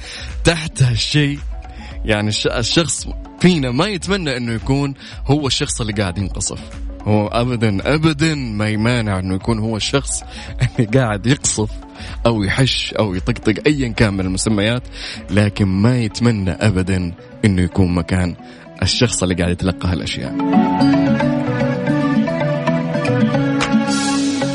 تحت 0.43 0.84
هالشيء 0.84 1.39
يعني 2.06 2.30
الش- 2.30 2.48
الشخص 2.48 3.08
فينا 3.39 3.72
ما 3.72 3.86
يتمنى 3.88 4.38
إنه 4.38 4.52
يكون 4.54 4.94
هو 5.28 5.48
الشخص 5.48 5.82
اللي 5.82 5.94
قاعد 5.94 6.18
ينقصف. 6.18 6.60
هو 7.02 7.28
ابدا 7.28 7.94
ابدا 7.96 8.36
ما 8.36 8.70
يمانع 8.70 9.20
إنه 9.20 9.36
يكون 9.36 9.60
هو 9.60 9.78
الشخص 9.78 10.24
اللي 10.80 11.00
قاعد 11.00 11.26
يقصف 11.28 11.70
أو 12.26 12.44
يحش 12.44 12.94
أو 13.00 13.16
يطقطق 13.16 13.54
ايا 13.68 13.88
كان 13.89 14.13
من 14.13 14.20
المسميات 14.20 14.84
لكن 15.32 15.66
ما 15.66 15.98
يتمنى 16.02 16.52
ابدا 16.52 17.13
إنه 17.46 17.62
يكون 17.62 17.94
مكان 17.96 18.36
الشخص 18.82 19.24
اللي 19.24 19.36
قاعد 19.36 19.52
يتلقى 19.52 19.89
هالأشياء. 19.92 20.34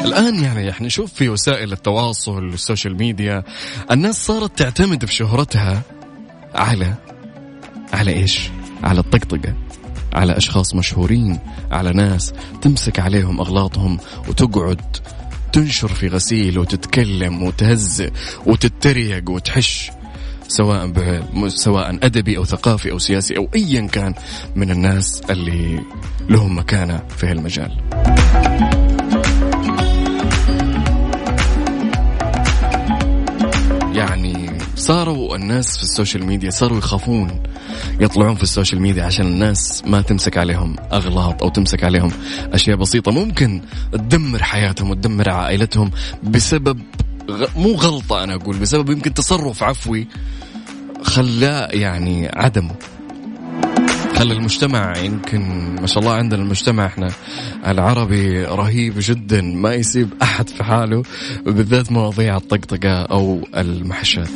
الآن 0.05 0.39
يعني 0.45 0.71
إحنا 0.71 0.87
نشوف 0.87 1.13
في 1.13 1.29
وسائل 1.29 1.73
التواصل 1.73 2.45
وال 2.45 2.58
social 2.58 2.97
media 2.97 3.43
الناس 3.91 4.27
صارت 4.27 4.59
تعتمد 4.59 5.05
في 5.05 5.15
شهرتها 5.15 5.83
على 6.55 6.95
على 7.93 8.13
إيش؟ 8.13 8.51
على 8.83 9.01
الطقطقة 9.01 9.55
على 10.13 10.37
أشخاص 10.37 10.75
مشهورين 10.75 11.39
على 11.71 11.93
ناس 11.93 12.33
تمسك 12.63 13.01
عليهم 13.01 13.41
أغلاطهم 13.41 13.99
وتقعد 14.29 14.81
تنشر 15.53 15.89
في 15.89 16.09
غسيل 16.09 16.59
وتتكلم 16.59 17.43
وتهزئ 17.43 18.11
وتتريق 18.47 19.31
وتحش 19.31 19.91
سواء. 20.49 20.93
سواء 21.49 21.99
أدبي 22.03 22.37
أو 22.37 22.45
ثقافي 22.45 22.91
أو 22.91 22.99
سياسي 22.99 23.37
أو 23.37 23.49
ايا 23.55 23.87
كان 23.87 24.15
من 24.57 24.71
الناس 24.71 25.23
اللي 25.31 25.81
لهم 26.29 26.59
مكانة 26.59 27.03
في 27.17 27.27
هالمجال. 27.27 27.79
يعني 33.95 34.59
صاروا 34.77 35.37
الناس 35.37 35.77
في 35.77 35.83
ال 35.83 35.89
social 35.89 36.25
media 36.25 36.51
صاروا 36.51 36.79
يخافون 36.79 37.43
يطلعون 38.01 38.35
في 38.35 38.43
ال 38.43 38.48
social 38.48 38.81
media 38.81 39.05
عشان 39.05 39.27
الناس 39.27 39.83
ما 39.87 40.01
تمسك 40.01 40.39
عليهم 40.39 40.77
أغلاط 40.93 41.43
أو 41.43 41.49
تمسك 41.49 41.85
عليهم 41.85 42.11
أشياء 42.53 42.77
بسيطة 42.77 43.13
ممكن 43.13 43.61
تدمر 43.93 44.43
حياتهم 44.43 44.91
وتدمر 44.91 45.31
عائلتهم 45.31 45.91
بسبب. 46.23 46.81
مو 47.57 47.73
غلطة 47.73 48.25
أنا 48.25 48.35
أقول 48.35 48.57
بسبب 48.57 48.91
يمكن 48.91 49.15
تصرف 49.15 49.63
عفوي 49.63 50.09
خلاه 51.03 51.69
يعني 51.73 52.31
عدمه 52.37 52.75
خلى 54.19 54.33
المجتمع 54.33 54.97
يمكن 54.99 55.75
ما 55.81 55.87
شاء 55.87 55.99
الله 55.99 56.13
عندنا 56.13 56.43
المجتمع 56.43 56.87
إحنا 56.87 57.09
العربي 57.67 58.45
رهيب 58.45 58.95
جدا 58.99 59.43
ما 59.43 59.75
يسيب 59.75 60.09
أحد 60.23 60.49
في 60.49 60.65
حاله 60.65 61.03
بالذات 61.47 61.93
مواضيع 61.93 62.37
الطقطقة 62.37 63.03
أو 63.03 63.49
المحشات 63.57 64.29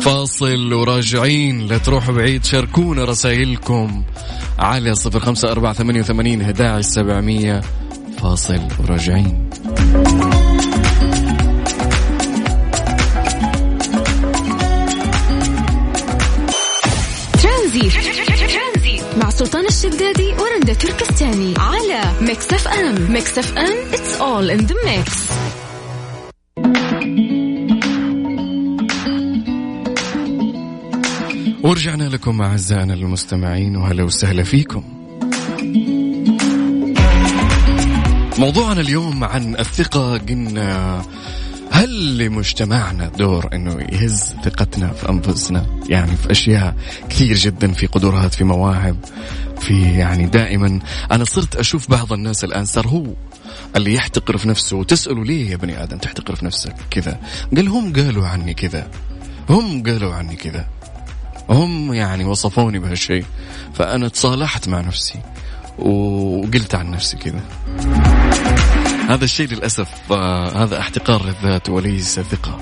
فاصل 0.00 0.72
وراجعين. 0.72 1.66
لا 1.66 1.78
تروحوا 1.78 2.14
بعيد 2.14 2.44
شاركونا 2.44 3.04
رسائلكم 3.04 4.02
على 4.58 4.94
صفر 4.94 5.20
خمسة 5.20 5.50
أربعة 5.50 5.72
ثمانية 5.72 6.00
وثمانين 6.00 6.42
أحد 6.42 6.80
سبعمية. 6.80 7.60
فاصل 8.18 8.60
وراجعين. 8.78 9.50
مع 19.16 19.30
سلطان 19.30 19.66
الشدادي 19.66 20.32
ورندا 20.32 20.74
تركستاني 20.74 21.54
على 21.58 22.00
Mix 22.20 22.52
FM. 22.52 23.12
Mix 23.12 23.38
FM 23.38 23.90
it's 23.92 24.20
all 24.20 24.50
in 24.50 24.66
the 24.66 24.74
mix. 24.84 25.30
ورجعنا 31.62 32.04
لكم 32.04 32.42
أعزائنا 32.42 32.94
المستمعين 32.94 33.76
وهلا 33.76 34.02
وسهلا 34.02 34.42
فيكم. 34.42 34.82
موضوعنا 38.38 38.80
اليوم 38.80 39.24
عن 39.24 39.56
الثقة 39.56 40.18
قلنا 40.18 41.02
هل 41.70 42.18
لمجتمعنا 42.18 43.08
دور 43.08 43.48
إنه 43.52 43.86
يهز 43.92 44.34
ثقتنا 44.44 44.92
في 44.92 45.08
أنفسنا؟ 45.08 45.66
يعني 45.88 46.16
في 46.16 46.30
أشياء 46.30 46.74
كثير 47.08 47.36
جدا 47.36 47.72
في 47.72 47.86
قدرات 47.86 48.34
في 48.34 48.44
مواهب 48.44 48.96
في 49.58 49.82
يعني 49.82 50.26
دائما. 50.26 50.80
أنا 51.12 51.24
صرت 51.24 51.56
أشوف 51.56 51.90
بعض 51.90 52.12
الناس 52.12 52.44
الآن 52.44 52.64
صار 52.64 52.88
هو 52.88 53.06
اللي 53.76 53.94
يحتقر 53.94 54.36
في 54.36 54.48
نفسه. 54.48 54.76
وتساله 54.76 55.24
ليه 55.24 55.50
يا 55.50 55.56
بني 55.56 55.82
آدم 55.82 55.98
تحتقر 55.98 56.34
في 56.34 56.44
نفسك 56.44 56.74
كذا؟ 56.90 57.20
قال 57.56 57.68
هم 57.68 57.92
قالوا 57.92 58.26
عني 58.26 58.54
كذا 58.54 58.90
هم 59.48 59.82
قالوا 59.82 60.14
عني 60.14 60.36
كذا. 60.36 60.66
هم 61.50 61.94
يعني 61.94 62.24
وصفوني 62.24 62.78
بهالشيء. 62.78 63.24
فأنا 63.74 64.08
تصالحت 64.08 64.68
مع 64.68 64.80
نفسي 64.80 65.20
وقلت 65.78 66.74
عن 66.74 66.90
نفسي 66.90 67.16
كذا. 67.16 67.40
هذا 69.08 69.24
الشيء 69.24 69.48
للأسف 69.48 69.88
آه 70.12 70.64
هذا 70.64 70.80
احتقار 70.80 71.24
للذات 71.24 71.68
وليس 71.68 72.20
ثقة. 72.20 72.58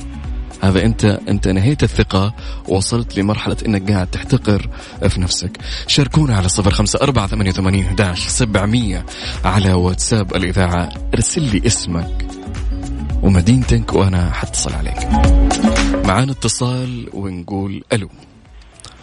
هذا 0.62 0.84
أنت 0.84 1.05
أنت 1.05 1.49
نهيت 1.49 1.82
الثقة 1.82 2.34
وصلت 2.68 3.18
لمرحلة 3.18 3.57
إنك 3.66 3.93
قاعد 3.93 4.07
تحتقر 4.07 4.70
في 5.09 5.20
نفسك. 5.20 5.59
شاركونا 5.86 6.36
على 6.36 6.49
صفر 6.49 6.70
خمسة 6.70 6.99
أربعة 7.03 7.26
ثمانية 7.26 7.51
وثمانين 7.51 7.86
إحداش 7.86 8.26
سبعمئه 8.26 9.05
على 9.45 9.72
واتساب 9.72 10.36
الإذاعة. 10.36 10.89
ارسل 11.14 11.43
لي 11.43 11.66
اسمك 11.66 12.26
ومدينتك 13.22 13.95
وأنا 13.95 14.32
حتصل 14.32 14.72
عليك. 14.74 15.09
معانا 16.07 16.32
اتصال 16.32 17.09
ونقول 17.12 17.84
ألو. 17.93 18.11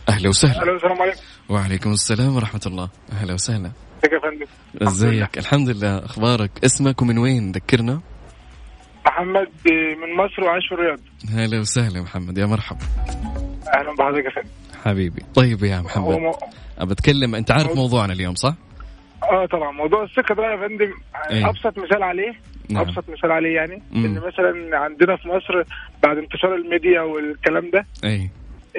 أهلا 0.10 0.30
وسهلا. 0.30 0.64
ألو 0.64 0.76
السلام 0.76 1.01
عليكم. 1.01 1.20
وعليكم 1.49 1.91
السلام 1.91 2.36
ورحمة 2.36 2.62
الله. 2.66 2.89
أهلا 3.12 3.34
وسهلا. 3.34 3.72
ازيك 4.03 4.14
يا 4.14 4.20
فندم 4.20 4.88
إزيك؟ 4.88 5.38
الحمد 5.38 5.70
لله. 5.70 6.06
أخبارك؟ 6.06 6.51
اسمك 6.66 7.01
ومن 7.01 7.18
وين؟ 7.18 7.51
ذكرنا. 7.51 8.01
محمد 9.06 9.47
من 10.01 10.26
مصر 10.26 10.43
وعايش 10.43 10.68
في 10.68 10.76
الرياض. 10.76 10.99
هلا 11.36 11.60
وسهلا 11.60 12.01
محمد. 12.01 12.38
يا 12.38 12.45
مرحبا. 12.45 12.86
أهلا 13.74 13.95
بحضرتك 13.99 14.26
يا 14.26 14.30
فندم. 14.30 14.49
حبيبي. 14.86 15.22
طيب 15.36 15.64
يا 15.64 15.82
محمد. 15.82 16.18
مو... 16.18 16.32
أبى 16.78 16.93
أتكلم. 16.93 17.36
أنت 17.36 17.51
عارف 17.51 17.76
موضوعنا 17.76 18.14
اليوم 18.14 18.36
صح؟ 18.36 18.56
آه 19.24 19.45
طبعا. 19.45 19.72
موضوع 19.72 20.03
الثقة 20.03 20.36
ده 20.36 20.43
يا 20.43 20.68
فندم 20.68 20.93
إيه. 21.32 21.49
أبسط 21.49 21.78
مثال 21.78 22.03
عليه. 22.03 22.34
نعم. 22.70 22.82
أبسط 22.84 23.10
مثال 23.10 23.32
عليه 23.32 23.56
يعني. 23.56 23.84
مم. 23.91 24.06
إن 24.06 24.14
مثلا 24.14 24.78
عندنا 24.80 25.16
في 25.16 25.28
مصر 25.28 25.64
بعد 26.03 26.18
انتشار 26.18 26.56
الميديا 26.56 27.01
والكلام 27.01 27.70
ده 27.74 27.86
أي 28.03 28.30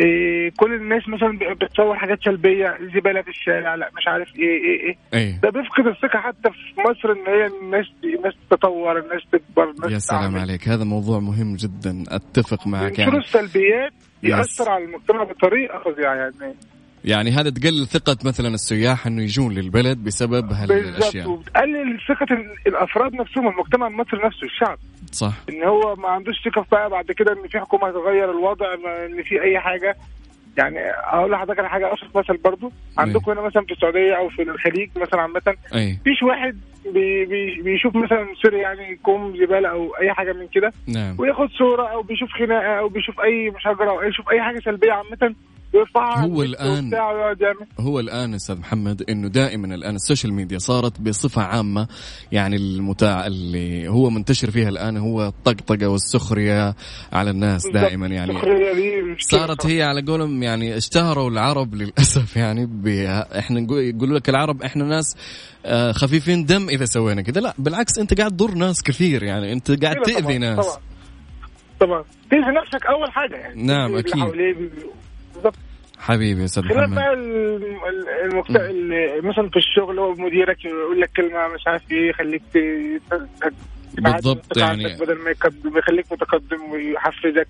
إيه 0.01 0.51
كل 0.59 0.75
الناس 0.75 1.09
مثلا 1.09 1.39
بتصور 1.55 1.97
حاجات 1.97 2.19
سلبية 2.25 2.79
زبالة 2.95 3.23
في 3.23 3.29
الشارع 3.29 3.75
لا 3.75 3.91
مش 3.97 4.09
عارف 4.09 4.37
إيه 4.37 4.65
إيه 4.65 4.81
إيه. 4.89 4.97
أي 5.15 5.33
ده 5.43 5.51
بيفقد 5.51 5.87
الثقة 5.87 6.19
حتى 6.19 6.51
في 6.51 6.81
مصر 6.81 7.13
إن 7.13 7.27
هي 7.27 7.47
الناس 7.47 7.87
الناس 8.05 8.35
تتطور 8.51 8.99
الناس 8.99 9.23
تكبر 9.33 9.71
الناس 9.71 9.93
يا 9.93 9.99
سلام 9.99 10.21
تعمل. 10.23 10.39
عليك. 10.41 10.69
هذا 10.69 10.85
موضوع 10.85 11.19
مهم 11.19 11.57
جدا. 11.57 12.05
أتفق 12.09 12.67
معك 12.67 12.99
يعني. 12.99 13.19
السلبيات. 13.19 13.93
يأثر 14.23 14.69
على 14.71 14.85
المجتمع 14.85 15.23
بطريقة 15.25 15.79
فظيعة 15.79 16.15
يعني. 16.15 16.55
يعني 17.07 17.31
هذا 17.31 17.51
تقلل 17.51 17.87
ثقة 17.87 18.17
مثلا 18.25 18.49
السياح 18.49 19.07
أنه 19.07 19.23
يجون 19.23 19.55
للبلد 19.55 20.05
بسبب 20.05 20.53
وبتقلل 21.27 21.99
ثقة 22.09 22.35
ال- 22.35 22.55
الأفراد 22.67 23.15
نفسهم 23.15 23.49
المجتمع 23.49 23.87
المصري 23.87 24.21
نفسه 24.25 24.45
الشعب. 24.47 24.79
صح. 25.13 25.33
إن 25.51 25.63
هو 25.65 25.97
ما 25.97 26.09
عندوش 26.09 26.39
في 26.43 26.51
بقى 26.73 26.91
بعد 26.91 27.13
كده 27.13 27.33
إن 27.33 27.49
في 27.49 27.61
حكومة 27.61 27.89
هتغير 27.89 28.31
الوضع 28.31 28.67
إن 29.07 29.23
في 29.23 29.43
أي 29.43 29.59
حاجة. 29.61 29.97
يعني 30.59 30.79
أقول 30.91 31.31
لحضرتك 31.33 31.59
على 31.59 31.69
حاجة 31.69 31.93
ابسط 31.93 32.17
مثل 32.17 32.37
برضو 32.45 32.73
عندكم 32.99 33.31
هنا 33.31 33.41
مثلا 33.41 33.63
في 33.65 33.73
السعودية 33.73 34.15
أو 34.15 34.29
في 34.29 34.43
الخليج 34.43 34.91
مثلا 34.97 35.21
عامة 35.21 35.55
فيه 36.05 36.23
واحد 36.23 36.59
بي 36.95 37.25
بي 37.25 37.63
بيشوف 37.63 37.97
مثلا 37.97 38.27
sorry 38.43 38.59
يعني 38.59 38.97
كوم 39.03 39.37
زباله 39.37 39.69
أو 39.69 39.95
أي 40.01 40.13
حاجة 40.13 40.33
من 40.33 40.47
كده. 40.49 40.73
نعم. 40.87 41.15
وياخد 41.19 41.51
صورة 41.51 41.87
أو 41.93 42.03
بيشوف 42.03 42.31
خناقة 42.33 42.79
أو 42.79 42.89
بيشوف 42.89 43.21
أي 43.21 43.51
مشاجرة 43.51 43.91
أو 43.91 44.03
يشوف 44.03 44.31
أي 44.31 44.43
حاجة 44.43 44.61
سلبية 44.65 44.93
عامة. 44.93 45.35
هو 46.24 46.43
يعمل 47.41 47.66
هو 47.81 48.01
الآن 48.01 48.35
أستاذ 48.35 48.59
محمد 48.59 49.03
أنه 49.11 49.29
دائما 49.29 49.74
الآن 49.74 49.95
ال 49.95 50.00
social 50.00 50.33
media 50.33 50.59
صارت 50.59 51.01
بصفة 51.01 51.43
عامة 51.43 51.89
يعني 52.33 52.57
المتاع 52.57 53.27
اللي 53.27 53.89
هو 53.89 54.11
منتشر 54.11 54.51
فيها 54.51 54.68
الآن 54.68 54.97
هو 54.97 55.27
الطقطقة 55.27 55.87
والسخرية 55.89 56.74
على 57.12 57.31
الناس 57.31 57.62
دائما 57.66 58.07
يعني 58.07 58.33
صارت. 59.18 59.66
هي 59.66 59.83
على 59.83 60.03
قولهم 60.03 60.43
يعني 60.43 60.77
اشتهروا 60.77 61.31
العرب 61.31 61.74
للأسف 61.74 62.37
يعني 62.37 62.68
إحنا 63.39 63.61
نقول 63.61 63.79
يقولوا 63.83 64.18
لك 64.18 64.29
العرب 64.29 64.62
إحنا 64.62 64.85
ناس 64.85 65.16
آه، 65.66 65.93
خفيفين 65.93 66.45
دم 66.45 66.68
إذا 66.68 66.85
سوينا 66.85 67.22
كذا 67.22 67.41
لا 67.41 67.55
بالعكس 67.59 67.99
أنت 67.99 68.18
قاعد 68.20 68.31
تضر 68.31 68.55
ناس 68.55 68.83
كثير 68.83 69.22
يعني 69.22 69.53
أنت 69.53 69.85
قاعد 69.85 69.97
كده 69.97 70.05
تأذي 70.05 70.20
طبعاً، 70.22 70.39
ناس. 70.39 70.66
طبعا. 70.66 70.79
طبعا 71.81 72.05
تأذي 72.31 72.43
نفسك 72.62 72.87
أول 72.87 73.11
حاجة 73.12 73.37
يعني 73.37 73.62
نعم، 73.62 73.95
بي- 74.53 74.70
بالظبط 75.35 75.55
حبيبي 75.99 76.41
يا 76.41 76.45
أستاذ 76.45 76.65
محمد. 76.65 76.95
بقى 76.95 77.13
ال- 77.13 77.63
ال- 77.65 78.31
المكت... 78.33 78.51
ال- 78.51 79.27
مثلا 79.29 79.49
في 79.49 79.57
الشغل 79.57 79.99
هو 79.99 80.13
مديرك 80.13 80.65
يقول 80.65 81.01
لك 81.01 81.11
كلمة 81.17 81.49
مش 81.55 81.67
عارف 81.67 81.83
إيه 81.93 82.11
يخليك 82.11 82.43
بالضبط، 83.99 84.57
يعني- 84.57 84.97
بدل 84.97 85.19
ما 85.25 85.79
يخليك 85.79 86.13
متقدم 86.13 86.71
ويحفزك. 86.73 87.49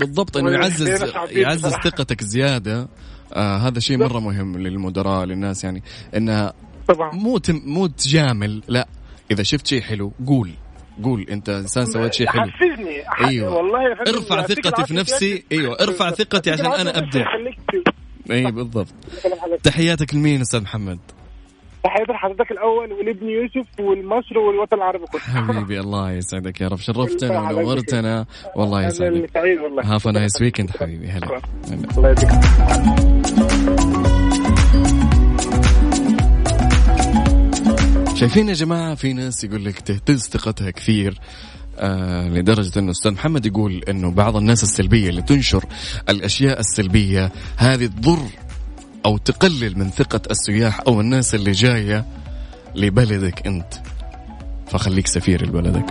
بالضبط 0.00 0.36
انه 0.36 0.46
ولا 0.46 0.54
يعزز 0.56 0.88
يعزز. 1.30 1.72
ثقتك 1.72 2.20
زيادة. 2.22 2.88
آه 3.32 3.56
هذا 3.56 3.80
شيء 3.80 3.98
مرة 3.98 4.20
مهم 4.20 4.58
للمدراء 4.58 5.24
للناس 5.24 5.64
يعني. 5.64 5.82
انها 6.16 6.52
طبعا. 6.88 7.10
مو 7.14 7.38
تم 7.38 7.60
مو 7.66 7.86
تجامل 7.86 8.62
لا. 8.68 8.88
إذا 9.30 9.42
شفت 9.42 9.66
شيء 9.66 9.80
حلو 9.82 10.12
قول. 10.26 10.50
قول 11.02 11.26
أنت 11.30 11.48
إنسان 11.48 11.86
سويت 11.86 12.14
شيء 12.14 12.26
حلو. 12.26 12.42
حفزني 12.42 13.02
أيوة. 13.24 13.56
والله 13.56 13.82
يا 13.82 13.96
ارفع 14.08 14.42
ثقتي 14.42 14.84
في 14.86 14.94
نفسي. 14.94 15.44
أيوه 15.52 15.76
ارفع. 15.80 16.10
ثقتي 16.10 16.50
عشان 16.50 16.66
أنا 16.66 16.98
أبدع. 16.98 17.24
اي 18.30 18.44
بالضبط. 18.52 18.94
تحياتك 19.62 20.14
لمين 20.14 20.40
أستاذ 20.40 20.60
محمد؟ 20.62 20.98
تحياتي 21.84 22.12
لحضرتك 22.12 22.50
الأول 22.50 22.92
ولابن 22.92 23.28
يوسف 23.28 23.80
والمصر 23.80 24.38
والوطن 24.38 24.76
العربي 24.76 25.04
كله. 25.06 25.20
حبيبي 25.20 25.80
الله 25.80 26.12
يسعدك 26.12 26.60
يا 26.60 26.68
رب. 26.68 26.78
شرفتنا. 26.78 27.50
ونورتنا. 27.50 28.26
والله 28.56 28.86
يسعدك. 28.86 29.30
سعيد 29.34 29.58
والله. 29.58 29.94
have 29.94 30.08
nice 30.08 30.42
weekend 30.42 30.70
حبيبي. 30.70 31.06
هلا 31.06 31.26
هلا. 31.26 31.40
الله 31.98 32.10
يديك 32.10 32.30
شايفين 38.14 38.48
يا 38.48 38.54
جماعة 38.54 38.94
في 38.94 39.12
ناس 39.12 39.44
يقول 39.44 39.64
لك 39.64 39.80
تهتز 39.80 40.28
ثقتها 40.28 40.70
كثير 40.70 41.20
آه 41.78 42.28
لدرجة 42.28 42.78
إنه 42.78 42.90
أستاذ 42.90 43.12
محمد 43.12 43.46
يقول 43.46 43.82
إنه 43.88 44.10
بعض 44.10 44.36
الناس 44.36 44.62
السلبية 44.62 45.08
اللي 45.10 45.22
تنشر 45.22 45.64
الأشياء 46.08 46.60
السلبية 46.60 47.32
هذه 47.56 47.86
تضر 47.86 48.18
أو 49.06 49.18
تقلل 49.18 49.78
من 49.78 49.90
ثقة 49.90 50.20
السياح 50.30 50.80
أو 50.86 51.00
الناس 51.00 51.34
اللي 51.34 51.52
جاية 51.52 52.04
لبلدك 52.74 53.46
أنت. 53.46 53.74
فخليك 54.66 55.06
سفير 55.06 55.46
لبلدك. 55.46 55.84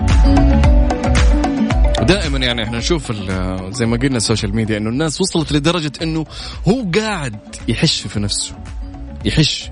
دائما 2.01 2.37
يعني 2.37 2.63
إحنا 2.63 2.77
نشوف 2.77 3.11
زي 3.71 3.85
ما 3.85 3.97
قلنا 3.97 4.17
ال 4.17 4.23
social 4.23 4.55
media 4.55 4.77
إنه 4.77 4.89
الناس 4.89 5.21
وصلت 5.21 5.51
لدرجة 5.51 5.91
إنه 6.01 6.25
هو 6.67 6.85
قاعد 6.95 7.39
يحش 7.67 8.01
في 8.01 8.19
نفسه. 8.19 8.55
يحش. 9.25 9.69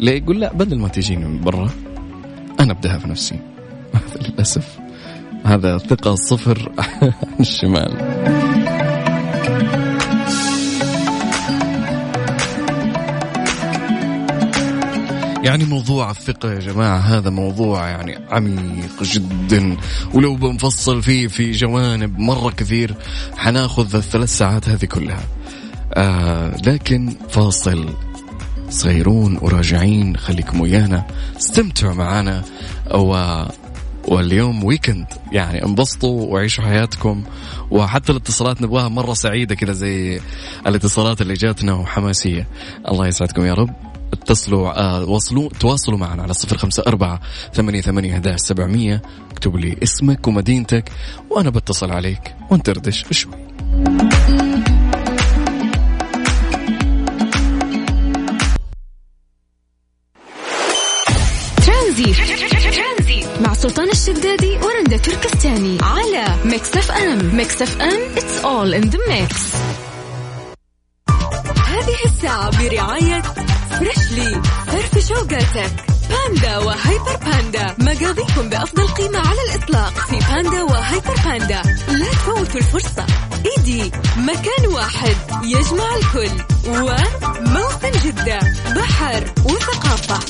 ليه؟ 0.00 0.22
يقول 0.22 0.40
لا 0.40 0.52
بدل 0.52 0.78
ما 0.78 0.88
تجيني 0.88 1.24
من 1.24 1.40
برا. 1.40 1.70
أنا 2.60 2.72
أبدأها 2.72 2.98
في 2.98 3.08
نفسي. 3.08 3.38
للأسف. 4.28 4.78
هذا 5.44 5.78
ثقة 5.78 6.14
صفر 6.14 6.72
عن 6.78 7.12
الشمال. 7.40 8.14
يعني 15.44 15.64
موضوع 15.64 16.10
الثقة 16.10 16.52
يا 16.52 16.58
جماعة 16.58 16.98
هذا 16.98 17.30
موضوع 17.30 17.88
يعني 17.88 18.18
عميق 18.30 19.02
جدا. 19.02 19.76
ولو 20.14 20.36
بنفصل 20.36 21.02
فيه 21.02 21.26
في 21.26 21.50
جوانب 21.50 22.18
مرة 22.18 22.50
كثير 22.50 22.94
حناخذ 23.36 23.96
الثلاث 23.96 24.28
ساعات 24.28 24.68
هذه 24.68 24.84
كلها. 24.84 25.20
آه 25.94 26.56
لكن 26.66 27.14
فاصل. 27.28 27.88
صغيرون 28.70 29.38
وراجعين 29.42 30.16
خليكم 30.16 30.60
ويانا 30.60 31.06
استمتعوا 31.36 31.94
معنا 31.94 32.42
و 32.94 33.42
واليوم 34.08 34.64
ويكند 34.64 35.06
يعني 35.32 35.64
انبسطوا 35.64 36.32
وعيشوا 36.32 36.64
حياتكم. 36.64 37.24
وحتى 37.70 38.12
الاتصالات 38.12 38.62
نبغاها 38.62 38.88
مرة 38.88 39.14
سعيدة 39.14 39.54
كذا 39.54 39.72
زي 39.72 40.20
الاتصالات 40.66 41.20
اللي 41.20 41.34
جاتنا 41.34 41.74
وحماسية. 41.74 42.48
الله 42.88 43.06
يسعدكم 43.06 43.46
يا 43.46 43.54
رب. 43.54 43.70
اتصلوا 44.12 44.80
آه 44.80 45.04
وصلوا 45.04 45.48
تواصلوا 45.60 45.98
معنا 45.98 46.22
على 46.22 46.34
صفر 46.34 46.56
خمسة 46.56 46.82
أربعة 46.86 47.20
ثمانية 47.54 47.80
ثمانية 47.80 48.36
سبعمية. 48.36 49.02
اكتب 49.30 49.56
لي 49.56 49.76
اسمك 49.82 50.28
ومدينتك 50.28 50.92
وأنا 51.30 51.50
بتصل 51.50 51.90
عليك. 51.90 52.34
وندردش 52.50 53.04
شوي. 53.10 53.32
على 65.84 66.24
Mix 66.44 66.76
FM 66.76 67.36
Mix 67.36 67.62
FM 67.62 68.00
it's 68.16 68.44
all 68.44 68.82
in 68.82 68.90
the 68.90 68.98
mix. 68.98 69.34
هذه 71.68 71.96
الساعة 72.04 72.50
برعاية 72.50 73.22
فريشلي 73.70 74.42
فرفش 74.66 75.08
اوقاتك. 75.08 75.72
باندا 76.10 76.58
وهيبر 76.58 77.16
باندا 77.16 77.76
مقاضيكم 77.78 78.48
بأفضل 78.48 78.88
قيمة 78.88 79.18
على 79.18 79.38
الإطلاق 79.48 79.92
في 79.92 80.18
باندا 80.32 80.62
وهيبر 80.62 81.14
باندا 81.24 81.62
لا 81.88 82.10
تفوتوا 82.10 82.60
الفرصة. 82.60 83.06
إيدي. 83.46 83.90
مكان 84.16 84.66
واحد. 84.72 85.16
يجمع 85.44 85.96
الكل. 85.96 86.44
وموسم 86.68 87.90
جدة. 88.04 88.38
بحر 88.76 89.24
وثقافة. 89.44 90.20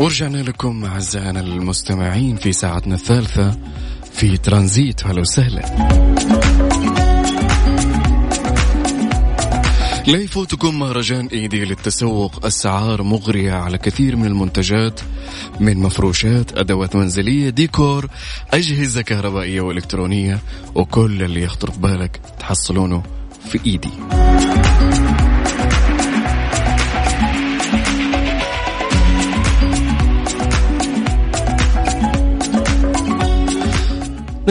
ورجعنا 0.00 0.36
لكم 0.36 0.84
أعزائنا 0.84 1.40
المستمعين 1.40 2.36
في 2.36 2.52
ساعتنا 2.52 2.94
الثالثة 2.94 3.58
في 4.12 4.36
ترانزيت. 4.36 5.06
هلا 5.06 5.20
وسهلا. 5.20 5.60
لا 10.06 10.18
يفوتكم 10.18 10.78
مهرجان 10.78 11.26
إيدي 11.26 11.64
للتسوق. 11.64 12.46
أسعار 12.46 13.02
مغرية 13.02 13.52
على 13.52 13.78
كثير 13.78 14.16
من 14.16 14.26
المنتجات 14.26 15.00
من 15.60 15.76
مفروشات 15.78 16.58
أدوات 16.58 16.96
منزلية 16.96 17.50
ديكور 17.50 18.08
أجهزة 18.52 19.02
كهربائية 19.02 19.60
وإلكترونية 19.60 20.38
وكل 20.74 21.22
اللي 21.22 21.42
يخطر 21.42 21.70
في 21.70 21.78
بالك 21.78 22.20
تحصلونه 22.38 23.02
في 23.50 23.60
إيدي. 23.66 23.90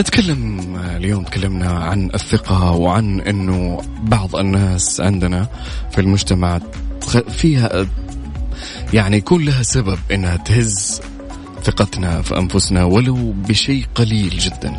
نتكلم 0.00 0.76
اليوم 0.96 1.24
تكلمنا 1.24 1.70
عن 1.70 2.10
الثقة 2.14 2.70
وعن 2.70 3.20
إنه 3.20 3.82
بعض 4.02 4.36
الناس 4.36 5.00
عندنا 5.00 5.48
في 5.92 6.00
المجتمع 6.00 6.60
فيها 7.28 7.86
يعني 8.94 9.16
يكون 9.16 9.44
لها 9.44 9.62
سبب 9.62 9.98
إنها 10.12 10.36
تهز 10.36 11.00
ثقتنا 11.64 12.22
في 12.22 12.38
أنفسنا 12.38 12.84
ولو 12.84 13.32
بشيء 13.32 13.84
قليل 13.94 14.38
جدا. 14.38 14.76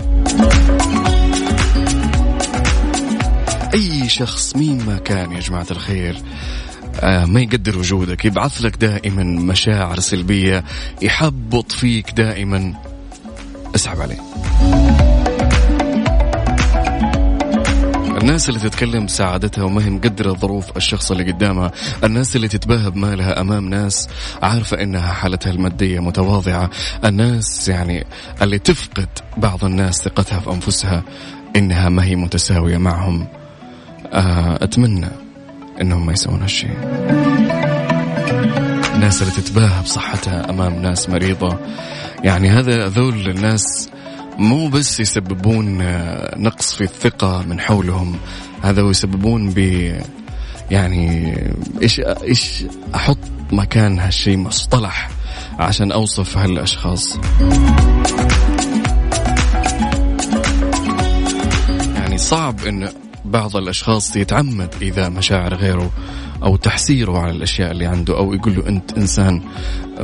أي 3.74 4.09
شخص 4.09 4.55
مين 4.55 4.86
ما 4.86 4.97
كان 4.97 5.32
يا 5.32 5.39
جماعة 5.39 5.67
الخير 5.72 6.17
آه، 6.99 7.26
ما 7.26 7.41
يقدر 7.41 7.78
وجودك 7.78 8.26
يبعث 8.26 8.61
لك 8.61 8.76
دائما 8.78 9.24
مشاعر 9.24 9.99
سلبية 9.99 10.63
يحبط 11.01 11.72
فيك 11.72 12.11
دائما 12.11 12.74
اسحب 13.76 14.01
عليه 14.01 14.19
الناس 18.22 18.49
اللي 18.49 18.59
تتكلم 18.59 19.05
بسعادتها 19.05 19.63
وما 19.63 19.86
هي 19.86 19.89
مقدرة 19.89 20.34
ظروف 20.34 20.78
الشخص 20.78 21.11
اللي 21.11 21.32
قدامها 21.32 21.72
الناس 22.03 22.36
اللي 22.36 22.47
تتباهى 22.47 22.89
بمالها 22.89 23.41
أمام 23.41 23.69
ناس 23.69 24.09
عارفة 24.41 24.82
إنها 24.82 25.13
حالتها 25.13 25.51
المادية 25.51 25.99
متواضعة 25.99 26.69
الناس 27.05 27.69
يعني 27.69 28.05
اللي 28.41 28.59
تفقد 28.59 29.09
بعض 29.38 29.65
الناس 29.65 30.01
ثقتها 30.01 30.39
في 30.39 30.49
أنفسها 30.51 31.03
إنها 31.55 31.89
ما 31.89 32.03
هي 32.03 32.15
متساوية 32.15 32.78
معهم. 32.78 33.28
آه، 34.13 34.63
أتمنى 34.63 35.09
إنهم 35.82 36.05
ما 36.05 36.13
يسوون 36.13 36.41
هالشيء. 36.41 36.78
الناس 38.95 39.22
اللي 39.22 39.34
تتباهى 39.34 39.84
بصحتها 39.84 40.49
أمام 40.49 40.82
ناس 40.82 41.09
مريضة. 41.09 41.57
يعني 42.24 42.49
هذا 42.49 42.86
هذول 42.86 43.30
الناس 43.30 43.89
مو 44.38 44.67
بس 44.69 44.99
يسببون 44.99 45.82
آه، 45.82 46.38
نقص 46.38 46.75
في 46.75 46.84
الثقة 46.84 47.43
من 47.47 47.59
حولهم 47.59 48.15
هذا 48.61 48.82
يسببون 48.82 49.49
ب 49.49 49.57
يعني 50.71 51.34
إيش 51.82 51.99
إيش 51.99 52.63
أحط 52.95 53.17
مكان 53.51 53.99
هالشيء 53.99 54.38
مصطلح 54.38 55.09
عشان 55.59 55.91
أوصف 55.91 56.38
هالأشخاص. 56.38 57.19
يعني 61.95 62.17
صعب 62.17 62.65
ان 62.67 62.89
بعض 63.26 63.57
الأشخاص 63.57 64.15
يتعمد 64.15 64.76
إذا 64.82 65.09
مشاعر 65.09 65.55
غيره 65.55 65.91
أو 66.43 66.55
تحسيره 66.55 67.19
على 67.19 67.32
الأشياء 67.32 67.72
اللي 67.72 67.86
عنده 67.86 68.17
أو 68.17 68.34
يقول 68.34 68.55
له 68.55 68.67
أنت 68.67 68.97
إنسان 68.97 69.41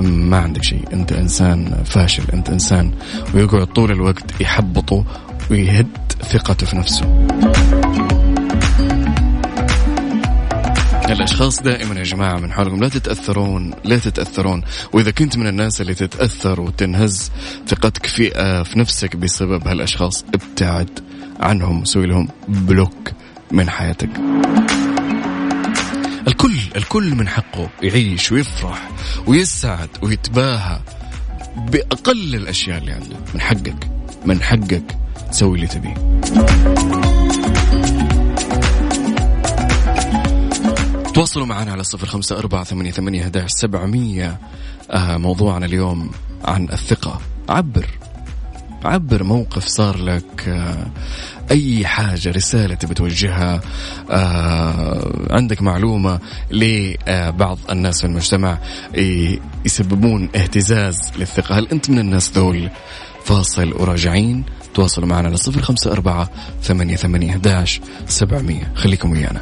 ما 0.02 0.38
عندك 0.38 0.64
شيء 0.64 0.84
أنت 0.94 1.12
إنسان 1.12 1.84
فاشل 1.86 2.24
أنت 2.34 2.50
إنسان. 2.50 2.92
ويقعد 3.34 3.68
طول 3.68 3.92
الوقت 3.92 4.42
يحبطه 4.42 5.06
ويهد 5.52 5.88
ثقته 6.22 6.66
في 6.66 6.76
نفسه. 6.76 7.28
الأشخاص 11.10 11.62
دائما 11.62 11.96
يا 11.96 12.04
جماعة 12.04 12.40
من 12.40 12.52
حولكم 12.52 12.80
لا 12.80 12.90
تتأثرون 12.90 13.74
لا 13.84 13.98
تتأثرون. 13.98 14.64
وإذا 14.94 15.12
كنت 15.12 15.38
من 15.38 15.48
الناس 15.48 15.82
اللي 15.82 15.94
تتأثر 15.94 16.62
وتنهز 16.62 17.32
ثقتك 17.68 18.06
في 18.06 18.36
آه، 18.36 18.64
في 18.64 18.80
نفسك 18.80 19.16
بسبب 19.16 19.68
هالأشخاص 19.68 20.26
ابتعد. 20.34 21.07
عنهم 21.40 21.86
سوي 21.86 22.06
لهم 22.08 22.28
بلوك 22.48 23.12
من 23.52 23.70
حياتك. 23.70 24.10
الكل 26.28 26.58
الكل 26.76 27.16
من 27.16 27.28
حقه 27.28 27.70
يعيش 27.84 28.32
ويفرح 28.32 28.90
ويسعد 29.28 29.90
ويتباهى 30.02 30.80
بأقل 31.58 32.36
الأشياء 32.36 32.78
اللي 32.78 32.92
عنده 32.92 33.16
من 33.34 33.42
حقك 33.42 33.90
من 34.26 34.42
حقك 34.42 34.98
تسوي 35.32 35.56
اللي 35.56 35.68
تبيه. 35.68 35.94
تواصلوا 41.14 41.46
معنا 41.46 41.72
على 41.72 41.84
صفر 41.84 42.08
خمسة 42.08 42.38
أربعة 42.38 42.64
ثمانية 42.64 42.92
ثمانية 42.92 43.32
سبعمية 43.48 44.40
آه 44.92 45.18
موضوعنا 45.18 45.66
اليوم 45.66 46.12
عن 46.46 46.64
الثقة 46.64 47.22
عبر 47.50 47.86
عبر 48.86 49.24
موقف 49.24 49.66
صار 49.66 49.98
لك 49.98 50.48
آه 50.48 50.88
أي 51.52 51.88
حاجة 51.88 52.32
رسالة 52.32 52.76
تبي 52.76 52.94
توجهها 52.94 53.62
آه 54.12 55.28
عندك 55.30 55.62
معلومة 55.62 56.20
لبعض 56.52 57.58
الناس 57.72 58.02
في 58.02 58.08
المجتمع 58.08 58.58
يسببون 59.66 60.30
اهتزاز 60.36 61.00
للثقة. 61.18 61.60
هل 61.60 61.68
أنت 61.72 61.90
من 61.90 62.00
الناس 62.00 62.32
ذول؟ 62.32 62.70
فاصل 63.26 63.74
وراجعين. 63.74 64.44
تواصلوا 64.74 65.08
معنا 65.08 65.28
على 65.28 65.38
صفر 65.38 65.62
خمسة 65.62 65.92
أربعة 65.92 66.30
ثمانية 66.62 66.96
ثمانية 66.96 67.38
خليكم 68.76 69.12
ويانا. 69.12 69.42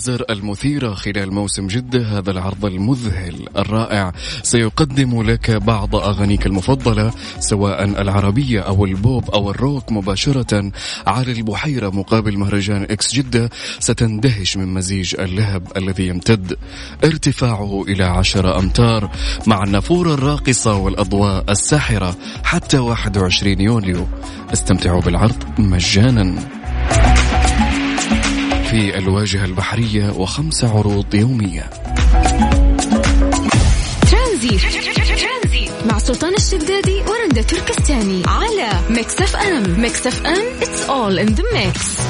والليزر 0.00 0.24
المثيرة 0.30 0.94
خلال 0.94 1.34
موسم 1.34 1.66
جدة 1.66 2.18
هذا 2.18 2.30
العرض 2.30 2.64
المذهل 2.64 3.48
الرائع. 3.56 4.12
سيقدم 4.42 5.22
لك 5.22 5.50
بعض 5.50 5.96
أغانيك 5.96 6.46
المفضلة 6.46 7.12
سواء 7.38 7.84
العربية 7.84 8.60
أو 8.60 8.84
البوب 8.84 9.30
أو 9.30 9.50
الروك 9.50 9.92
مباشرة 9.92 10.72
على 11.06 11.32
البحيرة 11.32 11.90
مقابل 11.90 12.38
مهرجان 12.38 12.82
إكس 12.82 13.14
جدة. 13.14 13.50
ستندهش 13.78 14.56
من 14.56 14.74
مزيج 14.74 15.14
اللهب 15.20 15.62
الذي 15.76 16.06
يمتد. 16.06 16.56
ارتفاعه 17.04 17.84
إلى 17.88 18.04
عشر 18.04 18.58
أمتار 18.58 19.10
مع 19.46 19.64
النافورة 19.64 20.14
الراقصة 20.14 20.74
والأضواء 20.74 21.44
الساحرة 21.48 22.16
حتى 22.44 22.78
21 22.78 23.60
يوليو 23.60 24.06
استمتعوا 24.52 25.00
بالعرض 25.00 25.44
مجانا. 25.58 26.60
في 28.70 28.98
الواجهة 28.98 29.44
البحرية 29.44 30.10
وخمس 30.10 30.64
عروض 30.64 31.14
يومية. 31.14 31.70
ترانزيت 34.10 34.58
مع 35.86 35.98
سلطان 35.98 36.34
الشدادي 36.34 37.02
ورندا 37.08 37.42
تركستاني. 37.42 38.22
على 38.26 38.70
Mix 38.90 39.20
FM. 39.20 39.80
Mix 39.80 40.06
FM 40.06 40.60
it's 40.60 40.88
all 40.88 41.28
in 41.28 41.34
the 41.36 41.44
mix. 41.54 42.00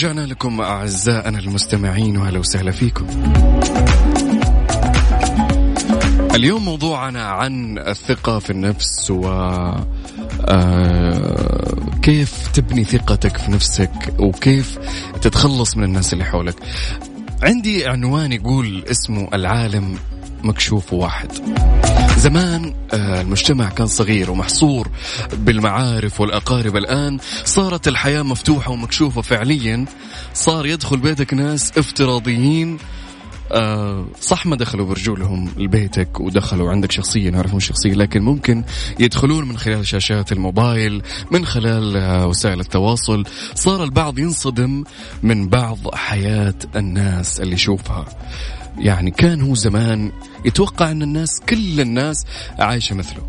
ورجعنا 0.00 0.26
لكم 0.26 0.60
أعزائنا 0.60 1.38
المستمعين 1.38 2.16
وأهلا 2.16 2.38
وسهلا 2.38 2.70
فيكم. 2.70 3.06
اليوم 6.34 6.64
موضوعنا 6.64 7.22
عن 7.22 7.78
الثقة 7.78 8.38
في 8.38 8.50
النفس 8.50 9.10
و 9.10 9.28
آه، 10.48 11.76
كيف 12.02 12.48
تبني 12.48 12.84
ثقتك 12.84 13.36
في 13.36 13.50
نفسك 13.50 14.14
وكيف 14.18 14.78
تتخلص 15.22 15.76
من 15.76 15.84
الناس 15.84 16.12
اللي 16.12 16.24
حولك. 16.24 16.56
عندي 17.42 17.86
عنوان 17.86 18.32
يقول 18.32 18.84
اسمه 18.90 19.28
العالم 19.34 19.98
مكشوف 20.42 20.92
واحد. 20.92 21.32
زمان 22.20 22.74
آه، 22.92 23.20
المجتمع 23.20 23.68
كان 23.68 23.86
صغير 23.86 24.30
ومحصور 24.30 24.88
بالمعارف 25.32 26.20
والأقارب. 26.20 26.76
الآن 26.76 27.18
صارت 27.44 27.88
الحياة 27.88 28.22
مفتوحة 28.22 28.72
ومكشوفة 28.72 29.20
فعليا. 29.22 29.84
صار 30.34 30.66
يدخل 30.66 30.96
بيتك 30.96 31.34
ناس 31.34 31.78
افتراضيين. 31.78 32.78
آه 33.52 34.06
صح 34.20 34.46
ما 34.46 34.56
دخلوا 34.56 34.86
برجولهم 34.86 35.52
لبيتك 35.56 36.20
ودخلوا 36.20 36.70
عندك 36.70 36.92
شخصيا 36.92 37.30
يعرفون 37.30 37.60
شخصيا 37.60 37.94
لكن 37.94 38.22
ممكن 38.22 38.64
يدخلون 38.98 39.48
من 39.48 39.58
خلال 39.58 39.86
شاشات 39.86 40.32
الموبايل 40.32 41.02
من 41.30 41.46
خلال 41.46 41.96
آه 41.96 42.26
وسائل 42.26 42.60
التواصل. 42.60 43.24
صار 43.54 43.84
البعض 43.84 44.18
ينصدم 44.18 44.84
من 45.22 45.48
بعض 45.48 45.94
حياة 45.94 46.54
الناس 46.76 47.40
اللي 47.40 47.54
يشوفها. 47.54 48.04
يعني 48.80 49.10
كان 49.10 49.42
هو 49.42 49.54
زمان 49.54 50.12
يتوقع 50.44 50.90
أن 50.90 51.02
الناس 51.02 51.40
كل 51.48 51.80
الناس 51.80 52.26
عايشة 52.58 52.94
مثله 52.94 53.22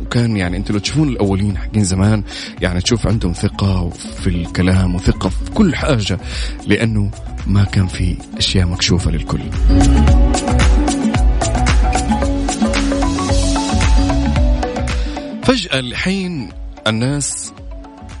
وكان 0.00 0.36
يعني 0.36 0.56
أنتوا 0.56 0.74
لو 0.74 0.80
تشوفون 0.80 1.08
الأولين 1.08 1.58
حقين 1.58 1.84
زمان 1.84 2.22
يعني 2.60 2.80
تشوف 2.80 3.06
عندهم 3.06 3.32
ثقة 3.32 3.88
في 3.90 4.26
الكلام 4.26 4.94
وثقة 4.94 5.28
في 5.28 5.50
كل 5.50 5.76
حاجة 5.76 6.18
لأنه 6.66 7.10
ما 7.46 7.64
كان 7.64 7.86
في 7.86 8.16
أشياء 8.38 8.66
مكشوفة 8.66 9.10
للكل. 9.10 9.40
فجأة 15.42 15.78
الحين 15.78 16.48
الناس 16.86 17.52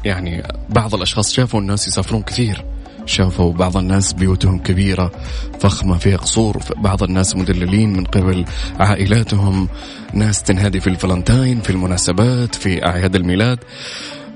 يعني 0.04 0.42
بعض 0.68 0.94
الأشخاص 0.94 1.32
شافوا 1.32 1.60
الناس 1.60 1.88
يسافرون 1.88 2.22
كثير 2.22 2.64
شافوا 3.10 3.52
بعض 3.52 3.76
الناس 3.76 4.12
بيوتهم 4.12 4.58
كبيرة 4.58 5.12
فخمة 5.60 5.98
فيها 5.98 6.16
قصور 6.16 6.58
بعض 6.76 7.02
الناس 7.02 7.36
مدللين 7.36 7.92
من 7.92 8.04
قبل 8.04 8.44
عائلاتهم 8.80 9.68
ناس 10.12 10.42
تنهدي 10.42 10.80
في 10.80 10.86
الفلنتاين 10.86 11.60
في 11.60 11.70
المناسبات 11.70 12.54
في 12.54 12.86
أعياد 12.86 13.16
الميلاد 13.16 13.58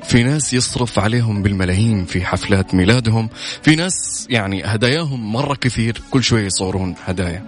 في 0.03 0.23
ناس 0.23 0.55
يصرف 0.55 0.99
عليهم 0.99 1.43
بالملايين 1.43 2.05
في 2.05 2.27
حفلات 2.27 2.75
ميلادهم 2.75 3.29
في 3.63 3.77
ناس 3.77 4.27
يعني 4.31 4.65
هداياهم 4.65 5.33
مرة 5.33 5.55
كثير 5.55 6.03
كل 6.11 6.23
شوية 6.23 6.47
يصورون 6.47 6.95
هدايا. 7.05 7.43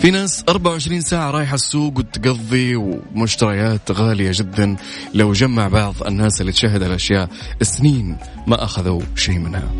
في 0.00 0.10
ناس 0.10 0.44
24 0.48 1.00
ساعة 1.00 1.30
رايحة 1.30 1.54
السوق 1.54 1.98
وتقضي 1.98 2.76
ومشتريات 2.76 3.90
غالية 3.90 4.30
جدا. 4.34 4.76
لو 5.14 5.32
جمع 5.32 5.68
بعض 5.68 5.94
الناس 6.06 6.40
اللي 6.40 6.52
تشاهد 6.52 6.82
الأشياء 6.82 7.28
سنين 7.62 8.16
ما 8.46 8.64
أخذوا 8.64 9.02
شيء 9.16 9.38
منها. 9.38 9.72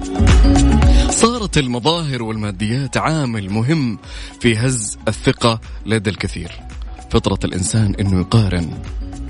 صارت 1.11 1.59
المظاهر 1.59 2.23
والماديات 2.23 2.97
عامل 2.97 3.51
مهم 3.51 3.99
في 4.41 4.57
هز 4.57 4.99
الثقة 5.09 5.61
لدى 5.87 6.11
الكثير. 6.11 6.53
فطرة 7.11 7.39
الإنسان 7.45 7.95
أنه 8.01 8.21
يقارن 8.21 8.71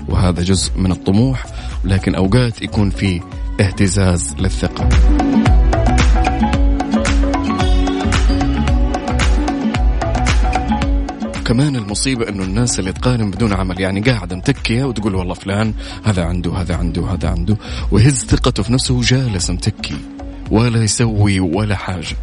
وهذا 0.09 0.43
جزء 0.43 0.71
من 0.77 0.91
الطموح 0.91 1.45
لكن 1.83 2.15
أوقات 2.15 2.61
يكون 2.61 2.89
في 2.89 3.21
اهتزاز 3.61 4.35
للثقة. 4.39 4.89
كمان 11.47 11.75
المصيبة 11.75 12.29
إنه 12.29 12.43
الناس 12.43 12.79
اللي 12.79 12.93
تقارن 12.93 13.31
بدون 13.31 13.53
عمل 13.53 13.81
يعني 13.81 14.01
قاعدة 14.01 14.35
متكية 14.35 14.83
وتقول 14.83 15.15
والله 15.15 15.33
فلان 15.33 15.73
هذا 16.03 16.23
عنده 16.23 16.53
هذا 16.53 16.75
عنده 16.75 17.05
هذا 17.07 17.29
عنده 17.29 17.57
ويهز 17.91 18.25
ثقته 18.25 18.63
في 18.63 18.73
نفسه 18.73 18.93
وجالس 18.93 19.49
متكي 19.49 19.97
ولا 20.51 20.83
يسوي 20.83 21.39
ولا 21.39 21.75
حاجة. 21.75 22.15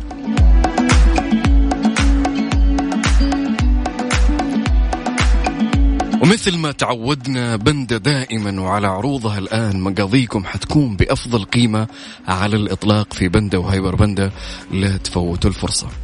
ومثل 6.22 6.56
ما 6.56 6.72
تعودنا 6.72 7.56
بندا 7.56 7.94
دائما 7.94 8.60
وعلى 8.60 8.86
عروضها 8.86 9.38
الآن 9.38 9.80
مقاضيكم 9.80 10.44
حتكون 10.44 10.96
بأفضل 10.96 11.44
قيمة 11.44 11.86
على 12.28 12.56
الإطلاق 12.56 13.12
في 13.12 13.28
بندا 13.28 13.58
وهايبر 13.58 13.94
بندا 13.94 14.30
لا 14.72 14.96
تفوتوا 14.96 15.50
الفرصة. 15.50 16.03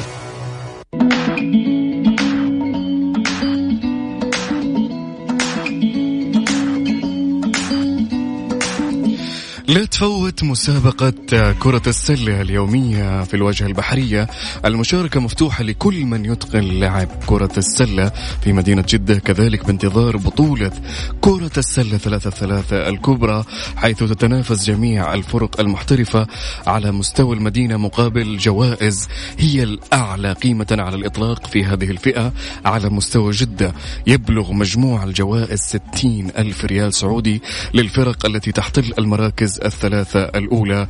لا 9.71 9.85
تفوت 9.85 10.43
مسابقة 10.43 11.13
كرة 11.59 11.81
السلة 11.87 12.41
اليومية 12.41 13.23
في 13.23 13.33
الواجهة 13.33 13.65
البحرية. 13.65 14.27
المشاركة 14.65 15.19
مفتوحة 15.19 15.63
لكل 15.63 16.05
من 16.05 16.25
يتقن 16.25 16.79
لعب 16.79 17.07
كرة 17.25 17.51
السلة 17.57 18.11
في 18.43 18.53
مدينة 18.53 18.85
جدة 18.89 19.19
كذلك 19.19 19.65
بانتظار 19.65 20.17
بطولة 20.17 20.71
كرة 21.21 21.51
السلة 21.57 21.97
ثلاثة 21.97 22.29
ثلاثة 22.29 22.89
الكبرى 22.89 23.43
حيث 23.75 23.99
تتنافس 23.99 24.65
جميع 24.65 25.13
الفرق 25.13 25.59
المحترفة 25.59 26.27
على 26.67 26.91
مستوى 26.91 27.35
المدينة 27.35 27.77
مقابل 27.77 28.37
جوائز 28.37 29.07
هي 29.37 29.63
الأعلى 29.63 30.33
قيمة 30.33 30.67
على 30.71 30.95
الإطلاق 30.95 31.47
في 31.47 31.65
هذه 31.65 31.91
الفئة 31.91 32.33
على 32.65 32.89
مستوى 32.89 33.31
جدة. 33.31 33.73
يبلغ 34.07 34.53
مجموع 34.53 35.03
الجوائز 35.03 35.59
60 35.59 36.31
ألف 36.37 36.65
ريال 36.65 36.93
سعودي 36.93 37.41
للفرق 37.73 38.25
التي 38.25 38.51
تحتل 38.51 38.93
المراكز 38.99 39.60
الثلاثة 39.65 40.23
الأولى 40.23 40.87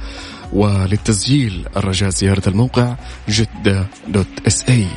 وللتسجيل 0.54 1.66
الرجاء 1.78 2.10
زيارة 2.10 2.50
الموقع 2.50 2.96
جدة 3.30 3.88
دوت 4.08 4.28
اس 4.48 4.70
اي 4.70 4.88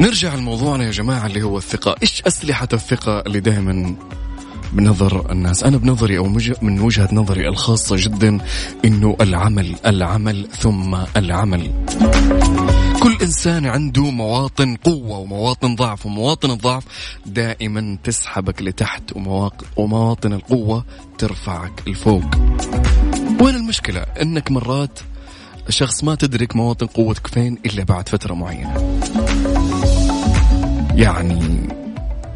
نرجع 0.00 0.34
لموضوعنا 0.34 0.84
يا 0.84 0.90
جماعة 0.90 1.26
اللي 1.26 1.42
هو 1.42 1.58
الثقة. 1.58 1.94
إيش 2.02 2.22
أسلحة 2.26 2.68
الثقة 2.72 3.20
اللي 3.20 3.40
دائما 3.40 3.94
بنظر 4.72 5.32
الناس؟ 5.32 5.64
أنا 5.64 5.76
بنظري 5.76 6.18
أو 6.18 6.24
من 6.62 6.80
وجهة 6.80 7.08
نظري 7.12 7.48
الخاصة 7.48 7.96
جدا 7.98 8.38
إنه 8.84 9.16
العمل 9.20 9.76
العمل 9.86 10.48
ثم 10.58 10.96
العمل. 11.16 11.70
كل 13.02 13.16
إنسان 13.22 13.66
عنده 13.66 14.10
مواطن 14.10 14.76
قوة 14.76 15.18
ومواطن 15.18 15.76
ضعف 15.76 16.06
ومواطن 16.06 16.50
الضعف 16.50 16.84
دائما 17.26 17.98
تسحبك 18.04 18.62
لتحت 18.62 19.02
ومواطن 19.76 20.32
القوة 20.32 20.84
ترفعك 21.18 21.88
لفوق. 21.88 22.24
وين 23.40 23.54
المشكلة؟ 23.54 24.00
إنك 24.00 24.50
مرات 24.50 24.98
شخص 25.68 26.04
ما 26.04 26.14
تدرك 26.14 26.56
مواطن 26.56 26.86
قوتك 26.86 27.26
فين 27.26 27.58
إلا 27.66 27.84
بعد 27.84 28.08
فترة 28.08 28.34
معينة. 28.34 29.00
يعني 30.94 31.68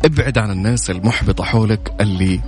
ابعد 0.04 0.38
عن 0.38 0.50
الناس 0.50 0.90
المحبطة 0.90 1.44
حولك 1.44 1.92
اللي 2.00 2.40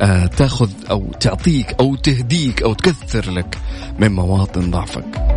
آه 0.00 0.26
تاخذ 0.26 0.70
أو 0.90 1.10
تعطيك 1.20 1.74
أو 1.80 1.96
تهديك 1.96 2.62
أو 2.62 2.74
تكثر 2.74 3.30
لك 3.30 3.58
من 3.98 4.12
مواطن 4.12 4.70
ضعفك. 4.70 5.31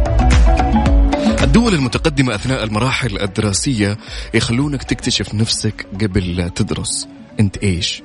الدول 1.43 1.73
المتقدمة 1.73 2.36
أثناء 2.36 2.63
المراحل 2.63 3.19
الدراسية 3.21 3.97
يخلونك 4.33 4.83
تكتشف 4.83 5.33
نفسك 5.33 5.88
قبل 6.01 6.36
لا 6.36 6.47
تدرس. 6.47 7.07
أنت 7.39 7.57
إيش؟ 7.57 8.03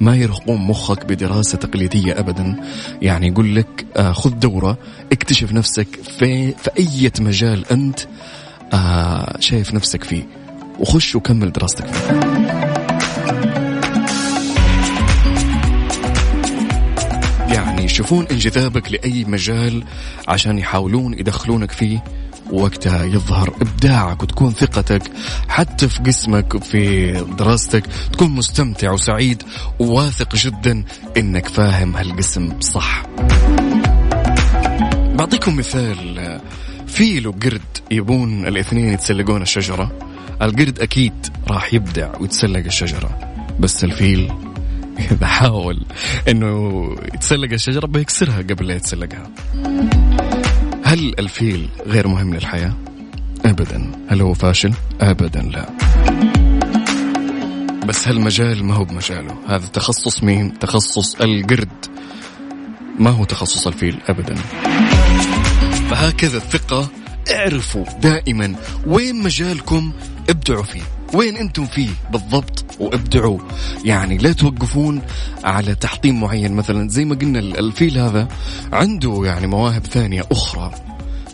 ما 0.00 0.16
يرهقون 0.16 0.60
مخك 0.60 1.04
بدراسة 1.04 1.58
تقليدية 1.58 2.18
أبدا؟ 2.18 2.56
يعني 3.02 3.26
يقول 3.28 3.56
لك 3.56 3.86
آه 3.96 4.12
خذ 4.12 4.30
دورة 4.30 4.78
اكتشف 5.12 5.52
نفسك 5.52 5.88
في, 6.18 6.52
في 6.52 6.70
أي 6.78 7.10
مجال 7.20 7.72
أنت 7.72 8.00
آه 8.72 9.36
شايف 9.40 9.74
نفسك 9.74 10.04
فيه 10.04 10.26
وخش 10.78 11.16
وكمل 11.16 11.52
دراستك. 11.52 11.86
فيه 11.86 12.12
يعني 17.54 17.84
يشوفون 17.84 18.26
انجذابك 18.30 18.92
لأي 18.92 19.24
مجال 19.24 19.84
عشان 20.28 20.58
يحاولون 20.58 21.14
يدخلونك 21.14 21.70
فيه. 21.70 22.21
وقتها 22.52 23.04
يظهر 23.04 23.54
إبداعك 23.60 24.22
وتكون 24.22 24.52
ثقتك 24.52 25.02
حتى 25.48 25.88
في 25.88 26.02
قسمك 26.02 26.54
وفي 26.54 27.12
دراستك 27.38 27.86
تكون 28.12 28.30
مستمتع 28.30 28.92
وسعيد 28.92 29.42
وواثق 29.78 30.36
جدا 30.36 30.84
إنك 31.16 31.48
فاهم 31.48 31.96
هالقسم 31.96 32.60
صح. 32.60 33.02
بعطيكم 35.14 35.56
مثال 35.56 36.40
فيل 36.86 37.26
وقرد 37.26 37.62
يبون 37.90 38.46
الاثنين 38.46 38.92
يتسلقون 38.92 39.42
الشجرة. 39.42 39.92
القرد 40.42 40.78
أكيد 40.78 41.26
راح 41.48 41.74
يبدع 41.74 42.12
ويتسلق 42.20 42.64
الشجرة 42.64 43.18
بس 43.60 43.84
الفيل 43.84 44.32
إذا 45.12 45.26
حاول 45.26 45.82
إنه 46.28 46.86
يتسلق 47.14 47.52
الشجرة 47.52 47.86
بيكسرها 47.86 48.38
قبل 48.38 48.66
لا 48.66 48.74
يتسلقها. 48.74 49.30
هل 50.92 51.14
الفيل 51.18 51.68
غير 51.86 52.08
مهم 52.08 52.34
للحياة؟ 52.34 52.72
أبدا. 53.44 53.92
هل 54.08 54.20
هو 54.20 54.34
فاشل؟ 54.34 54.72
أبدا 55.00 55.42
لا. 55.42 55.68
بس 57.86 58.08
هالمجال 58.08 58.64
ما 58.64 58.74
هو 58.74 58.84
بمجاله. 58.84 59.38
هذا 59.48 59.66
تخصص 59.66 60.22
مين؟ 60.22 60.58
تخصص 60.58 61.14
القرد. 61.14 61.86
ما 62.98 63.10
هو 63.10 63.24
تخصص 63.24 63.66
الفيل؟ 63.66 63.98
أبدا. 64.08 64.34
فهكذا 65.90 66.36
الثقة. 66.36 66.88
اعرفوا 67.30 67.84
دائما 68.00 68.54
وين 68.86 69.22
مجالكم. 69.22 69.92
ابدعوا 70.30 70.62
فيه. 70.62 70.82
وين 71.14 71.36
أنتم 71.36 71.66
فيه 71.66 71.88
بالضبط؟ 72.12 72.64
وابدعوا. 72.80 73.38
يعني 73.84 74.18
لا 74.18 74.32
توقفون 74.32 75.02
على 75.44 75.74
تحطيم 75.74 76.20
معين. 76.20 76.52
مثلا 76.52 76.88
زي 76.88 77.04
ما 77.04 77.14
قلنا 77.14 77.38
الفيل 77.38 77.98
هذا 77.98 78.28
عنده 78.72 79.22
يعني 79.24 79.46
مواهب 79.46 79.86
ثانية 79.86 80.24
أخرى 80.32 80.70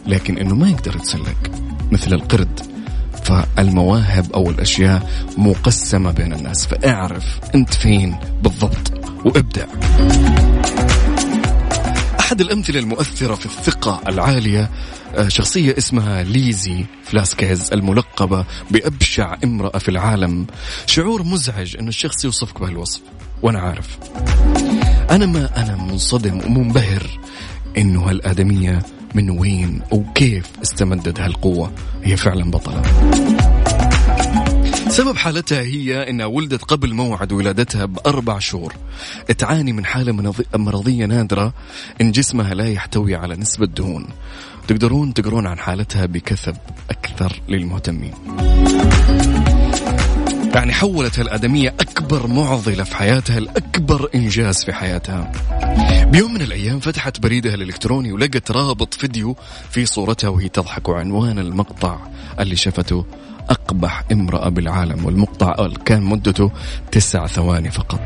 لكن 0.07 0.39
إنه 0.39 0.55
ما 0.55 0.69
يقدر 0.69 0.97
يتسلق 0.97 1.51
مثل 1.93 2.13
القرد. 2.13 2.61
فالمواهب 3.23 4.33
أو 4.33 4.51
الأشياء 4.51 5.11
مقسمة 5.37 6.11
بين 6.11 6.33
الناس. 6.33 6.67
فاعرف 6.67 7.41
أنت 7.55 7.75
فين 7.75 8.17
بالضبط 8.43 8.93
وابدع. 9.25 9.67
أحد 12.29 12.41
الأمثلة 12.41 12.81
المؤثرة 12.81 13.35
في 13.35 13.47
الثقة 13.47 14.01
العالية 14.09 14.71
آه، 15.15 15.29
شخصية 15.29 15.75
اسمها 15.79 16.23
ليزي 16.23 16.85
فلاسكيز 17.05 17.73
الملقبة 17.73 18.45
بأبشع 18.71 19.37
امرأة 19.45 19.79
في 19.79 19.89
العالم. 19.89 20.47
شعور 20.87 21.23
مزعج 21.23 21.77
أن 21.77 21.89
الشخص 21.89 22.25
يوصفك 22.25 22.61
بهالوصف 22.61 23.01
وأنا 23.43 23.59
عارف. 23.59 23.99
أنا 25.11 25.27
ما 25.27 25.51
أنا 25.57 25.77
منصدم 25.77 26.41
ومنبهر 26.47 27.21
انه 27.79 28.01
هالآدمية 28.11 28.83
من 29.15 29.31
وين 29.31 29.83
وكيف 29.91 30.47
استمدت 30.63 31.21
هالقوة. 31.21 31.73
هي 32.05 32.17
فعلا 32.17 32.51
بطلة. 32.51 32.83
سبب 34.89 35.17
حالتها 35.17 35.61
هي 35.61 36.11
إنها 36.11 36.27
ولدت 36.27 36.65
قبل 36.65 36.95
موعد 36.95 37.33
ولادتها 37.33 37.85
بأربع 37.85 38.39
شهور. 38.39 38.75
تعاني 39.39 39.73
من 39.73 39.85
حالة 39.87 40.13
منظ- 40.13 40.57
مرضية 40.57 41.07
نادرة 41.07 41.53
إن 42.01 42.13
جسمها 42.13 42.55
لا 42.55 42.69
يحتوي 42.69 43.15
على 43.15 43.37
نسبة 43.37 43.67
دهون. 43.67 44.07
تقدرون 44.69 45.15
تقرون 45.15 45.47
عن 45.47 45.59
حالتها 45.59 46.07
بكثب 46.07 46.57
أكثر 46.91 47.41
للمهتمين. 47.49 48.13
يعني 50.55 50.73
حولت 50.73 51.19
الآدمية 51.21 51.69
أكبر 51.81 52.27
معضلة 52.27 52.85
في 52.85 52.97
حياتها 52.97 53.41
لأكبر 53.41 54.09
إنجاز 54.15 54.65
في 54.65 54.73
حياتها. 54.73 55.33
بيوم 56.13 56.35
من 56.35 56.43
الأيام 56.43 56.81
فتحت 56.81 57.21
بريدها 57.21 57.55
الإلكتروني 57.55 58.13
ولقت 58.13 58.51
رابط 58.51 58.95
فيديو 58.95 59.37
في 59.71 59.87
صورتها 59.87 60.29
وهي 60.29 60.49
تضحك 60.49 60.89
وعنوان 60.89 61.39
المقطع 61.39 61.99
اللي 62.41 62.57
شفته 62.57 63.05
أقبح 63.51 64.05
امرأة 64.13 64.49
بالعالم 64.49 65.05
والمقطع 65.05 65.69
كان 65.85 66.03
مدته 66.03 66.51
تسع 66.93 67.27
ثواني 67.27 67.71
فقط. 67.71 68.01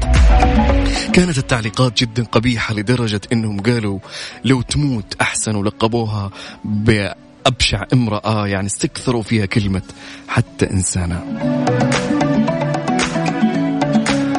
كانت 1.12 1.38
التعليقات 1.38 2.00
جدا 2.00 2.24
قبيحة 2.24 2.74
لدرجة 2.74 3.20
أنهم 3.32 3.60
قالوا 3.60 3.98
لو 4.44 4.62
تموت 4.62 5.14
أحسن 5.20 5.56
ولقبوها 5.56 6.30
بأبشع 6.64 7.84
امرأة 7.92 8.46
يعني 8.46 8.66
استكثروا 8.66 9.22
فيها 9.22 9.46
كلمة 9.46 9.82
حتى 10.28 10.70
إنسانة 10.70 11.22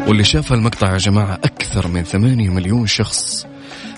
واللي 0.08 0.24
شاف 0.24 0.54
المقطع 0.54 0.94
يا 0.94 0.98
جماعة 0.98 1.34
أكثر 1.34 1.88
من 1.88 2.04
ثمانية 2.04 2.50
مليون 2.50 2.88
شخص 2.88 3.48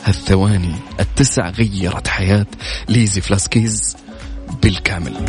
هالثواني 0.04 0.76
التسع 1.00 1.50
غيرت 1.50 2.08
حياة 2.08 2.46
ليزي 2.90 3.22
فلاسكيز 3.22 3.98
بالكامل. 4.64 5.26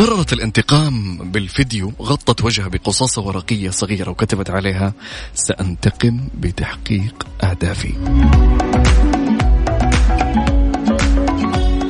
قررت 0.00 0.32
الانتقام 0.32 1.18
بالفيديو 1.30 1.92
غطت 2.02 2.44
وجهها 2.44 2.68
بقصاصة 2.68 3.22
ورقية 3.22 3.70
صغيرة 3.70 4.10
وكتبت 4.10 4.50
عليها 4.50 4.92
سأنتقم 5.34 6.28
بتحقيق 6.34 7.26
أهدافي. 7.44 7.92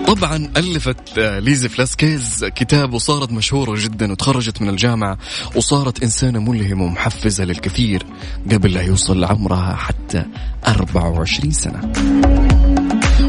طبعا 0.06 0.52
ألفت 0.56 1.18
ليزي 1.18 1.68
فلاسكيز 1.68 2.44
كتاب 2.44 2.92
وصارت 2.92 3.32
مشهورة 3.32 3.74
جدا 3.78 4.12
وتخرجت 4.12 4.62
من 4.62 4.68
الجامعة 4.68 5.18
وصارت 5.56 6.02
إنسانة 6.02 6.40
ملهمة 6.40 6.84
ومحفزة 6.84 7.44
للكثير 7.44 8.06
قبل 8.52 8.72
لا 8.72 8.82
يوصل 8.82 9.24
عمرها 9.24 9.74
حتى 9.74 10.24
24 10.68 11.50
سنة. 11.50 11.92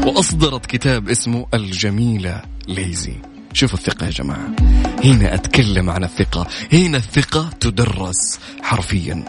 وأصدرت 0.06 0.66
كتاب 0.66 1.08
اسمه 1.08 1.46
الجميلة 1.54 2.42
ليزي. 2.68 3.31
شوفوا 3.52 3.78
الثقة 3.78 4.06
يا 4.06 4.10
جماعة. 4.10 4.56
هنا 5.04 5.34
أتكلم 5.34 5.90
عن 5.90 6.04
الثقة. 6.04 6.46
هنا 6.72 6.96
الثقة 6.98 7.50
تدرس 7.60 8.40
حرفيا. 8.62 9.24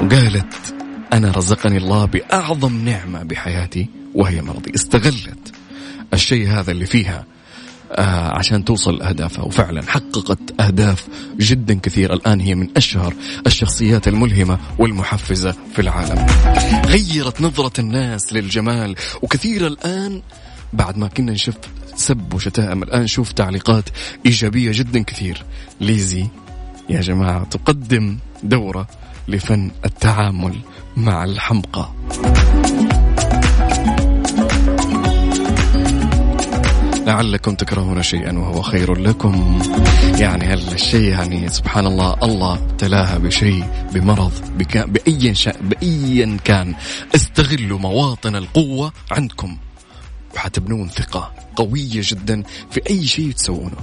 وقالت 0.00 0.74
أنا 1.12 1.30
رزقني 1.30 1.76
الله 1.76 2.04
بأعظم 2.04 2.84
نعمة 2.84 3.22
بحياتي 3.22 3.88
وهي 4.14 4.42
مرضي. 4.42 4.72
استغلت 4.74 5.52
الشيء 6.14 6.48
هذا 6.48 6.70
اللي 6.70 6.86
فيها 6.86 7.24
آه 7.92 8.38
عشان 8.38 8.64
توصل 8.64 8.96
لأهدافها 8.96 9.44
وفعلا 9.44 9.82
حققت 9.82 10.60
أهداف 10.60 11.06
جدا 11.40 11.74
كثيرة 11.74 12.14
الآن 12.14 12.40
هي 12.40 12.54
من 12.54 12.68
أشهر 12.76 13.14
الشخصيات 13.46 14.08
الملهمة 14.08 14.58
والمحفزة 14.78 15.54
في 15.74 15.82
العالم. 15.82 16.26
غيرت 16.86 17.40
نظرة 17.40 17.80
الناس 17.80 18.32
للجمال. 18.32 18.94
وكثير 19.22 19.66
الآن 19.66 20.22
بعد 20.74 20.98
ما 20.98 21.08
كنا 21.08 21.32
نشوف 21.32 21.54
سب 21.96 22.34
وشتائم 22.34 22.82
الآن 22.82 23.02
نشوف 23.02 23.32
تعليقات 23.32 23.84
إيجابية 24.26 24.70
جدا 24.74 25.02
كثير. 25.02 25.44
ليزي 25.80 26.26
يا 26.88 27.00
جماعة 27.00 27.44
تقدم 27.44 28.18
دورة 28.42 28.88
لفن 29.28 29.70
التعامل 29.84 30.54
مع 30.96 31.24
الحمقى. 31.24 31.90
لعلكم 37.06 37.54
تكرهون 37.54 38.02
شيئا 38.02 38.38
وهو 38.38 38.62
خير 38.62 38.94
لكم. 38.94 39.62
يعني 40.18 40.44
هالشيء 40.44 41.08
يعني 41.08 41.48
سبحان 41.48 41.86
الله 41.86 42.16
الله 42.22 42.54
ابتلاها 42.54 43.18
بشيء 43.18 43.64
بمرض 43.92 44.32
بأي 44.58 45.34
بأيا 45.60 46.36
كان 46.44 46.74
استغلوا 47.14 47.78
مواطن 47.78 48.36
القوة 48.36 48.92
عندكم. 49.10 49.56
وحتبنون 50.34 50.88
ثقة 50.88 51.32
قوية 51.56 52.02
جدا 52.02 52.42
في 52.70 52.80
أي 52.90 53.06
شيء 53.06 53.32
تسوونه. 53.32 53.76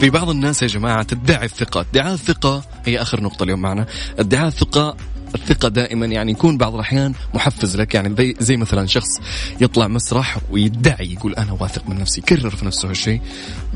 في 0.00 0.10
بعض 0.10 0.28
الناس 0.30 0.62
يا 0.62 0.66
جماعة 0.66 1.02
تدعي 1.02 1.44
الثقة. 1.44 1.80
ادعاء 1.80 2.14
الثقة 2.14 2.64
هي 2.84 3.02
آخر 3.02 3.20
نقطة 3.22 3.42
اليوم 3.42 3.60
معنا. 3.60 3.86
ادعاء 4.18 4.46
الثقة 4.46 4.96
الثقة 5.34 5.68
دائما 5.68 6.06
يعني 6.06 6.32
يكون 6.32 6.58
بعض 6.58 6.74
الأحيان 6.74 7.14
محفز 7.34 7.76
لك. 7.76 7.94
يعني 7.94 8.14
زي, 8.16 8.34
زي 8.40 8.56
مثلا 8.56 8.86
شخص 8.86 9.20
يطلع 9.60 9.88
مسرح 9.88 10.38
ويدعي 10.50 11.12
يقول 11.12 11.34
أنا 11.34 11.52
واثق 11.52 11.88
من 11.88 11.98
نفسي 11.98 12.20
يكرر 12.20 12.50
في 12.50 12.66
نفسه 12.66 12.90
هالشيء 12.90 13.20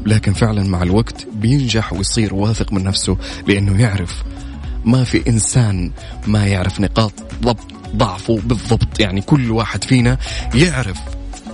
لكن 0.07 0.33
فعلا 0.33 0.63
مع 0.63 0.83
الوقت 0.83 1.27
بينجح 1.33 1.93
ويصير 1.93 2.35
واثق 2.35 2.73
من 2.73 2.85
نفسه 2.85 3.17
لأنه 3.49 3.83
يعرف 3.83 4.23
ما 4.85 5.05
في 5.05 5.29
إنسان 5.29 5.93
ما 6.27 6.47
يعرف 6.47 6.81
نقاط 6.81 7.13
ضبط 7.43 7.76
ضعفه 7.97 8.41
بالضبط. 8.45 9.01
يعني 9.01 9.21
كل 9.21 9.51
واحد 9.51 9.85
فينا 9.85 10.19
يعرف 10.55 10.99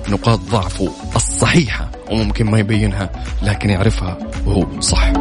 نقاط 0.08 0.40
ضعفه 0.40 0.90
الصحيحة 1.16 1.90
وممكن 2.10 2.46
ما 2.46 2.58
يبينها 2.58 3.10
لكن 3.42 3.70
يعرفها 3.70 4.18
وهو 4.46 4.80
صح. 4.80 5.12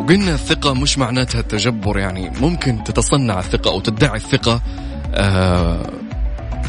وقلنا 0.00 0.34
الثقة 0.34 0.74
مش 0.74 0.98
معناتها 0.98 1.40
التجبر 1.40 1.98
يعني 1.98 2.30
ممكن 2.40 2.84
تتصنع 2.84 3.38
الثقة 3.38 3.70
أو 3.70 3.80
تدعي 3.80 4.16
الثقة 4.16 4.62
آه 5.14 5.90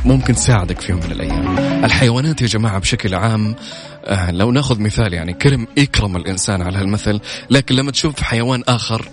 ممكن 0.06 0.36
تساعدك 0.36 0.82
في 0.82 0.92
يوم 0.92 1.02
من 1.06 1.12
الأيام. 1.12 1.58
الحيوانات 1.86 2.42
يا 2.42 2.48
جماعة 2.48 2.80
بشكل 2.80 3.16
عام 3.16 3.56
آه، 4.06 4.32
لو 4.32 4.52
ناخذ 4.52 4.82
مثال 4.82 5.14
يعني 5.14 5.34
كرم 5.34 5.68
يكرم 5.78 6.16
الإنسان 6.16 6.62
على 6.62 6.78
هالمثل 6.78 7.20
لكن 7.50 7.76
لما 7.76 7.92
تشوف 7.92 8.22
حيوان 8.22 8.64
آخر 8.68 9.10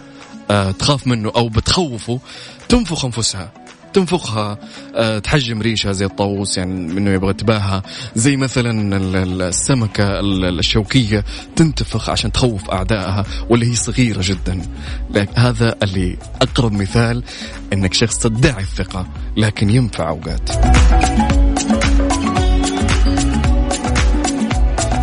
تخاف 0.79 1.07
منه 1.07 1.33
أو 1.37 1.49
بتخوفه 1.49 2.21
تنفخ 2.69 3.05
أنفسها. 3.05 3.53
تنفخها 3.93 4.59
آه، 4.95 5.19
تحجم 5.19 5.63
ريشها 5.63 5.93
زي 5.93 6.05
الطاووس 6.05 6.59
يعني 6.59 6.73
منه 6.95 7.11
يبغى 7.11 7.33
تباها 7.33 7.83
زي 8.15 8.37
مثلا 8.37 8.97
ال- 8.97 9.17
ال- 9.17 9.43
السمكة 9.43 10.21
ال- 10.21 10.59
الشوكية 10.59 11.25
تنتفخ 11.57 12.11
عشان 12.11 12.33
تخوف 12.33 12.71
أعدائها 12.71 13.25
واللي 13.51 13.71
هي 13.71 13.75
صغيرة 13.75 14.21
جدا. 14.23 14.63
لك 15.11 15.29
هذا 15.39 15.75
اللي 15.83 16.17
أقرب 16.43 16.73
مثال 16.73 17.23
أنك 17.73 17.95
شخص 17.95 18.19
تدعي 18.19 18.63
الثقة 18.63 19.07
لكن 19.37 19.71
ينفع 19.71 20.09
أوقات. 20.09 20.51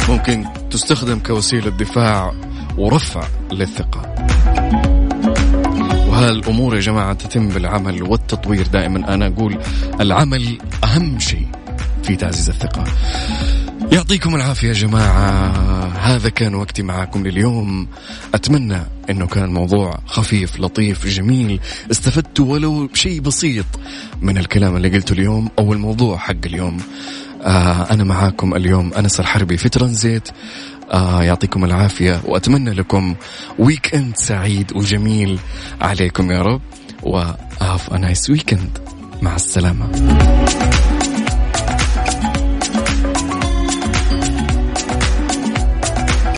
ممكن 0.10 0.46
تستخدم 0.72 1.20
كوسيلة 1.20 1.70
دفاع 1.70 2.34
ورفع 2.78 3.28
للثقة. 3.52 4.02
وهالأمور 6.20 6.76
يا 6.76 6.80
جماعة 6.80 7.14
تتم 7.14 7.48
بالعمل 7.48 8.04
والتطوير. 8.04 8.68
دائما 8.68 9.14
أنا 9.14 9.28
أقول 9.28 9.58
العمل 10.02 10.58
أهم 10.84 11.20
شيء 11.20 11.48
في 12.04 12.16
تعزيز 12.16 12.50
الثقة. 12.50 12.84
يعطيكم 13.92 14.36
العافية 14.36 14.68
يا 14.68 14.74
جماعة. 14.74 15.52
هذا 16.00 16.30
كان 16.30 16.56
وقتي 16.56 16.84
معاكم 16.84 17.28
لليوم. 17.28 17.88
أتمنى 18.34 18.82
أنه 19.10 19.28
كان 19.28 19.54
موضوع 19.54 20.00
خفيف 20.06 20.60
لطيف 20.60 21.08
جميل. 21.08 21.60
استفدتوا 21.92 22.46
ولو 22.54 22.90
شيء 22.94 23.22
بسيط 23.22 23.66
من 24.22 24.38
الكلام 24.38 24.76
اللي 24.76 24.90
قلته 24.90 25.14
اليوم 25.14 25.50
أو 25.60 25.74
الموضوع 25.74 26.18
حق 26.18 26.46
اليوم. 26.46 26.78
آه 27.44 27.94
أنا 27.94 28.04
معاكم 28.04 28.56
اليوم 28.56 28.94
أنس 28.94 29.20
الحربي 29.20 29.58
في 29.58 29.70
ترانزيت. 29.70 30.30
آه 30.92 31.24
يعطيكم 31.24 31.66
العافية 31.66 32.22
وأتمنى 32.26 32.72
لكم 32.72 33.16
weekend 33.60 34.16
سعيد 34.18 34.72
وجميل 34.76 35.40
عليكم 35.82 36.32
يا 36.32 36.42
رب. 36.42 36.62
وهاف 37.04 37.94
نايس 37.94 38.30
ويكند 38.30 38.78
مع 39.22 39.36
السلامة. 39.36 39.90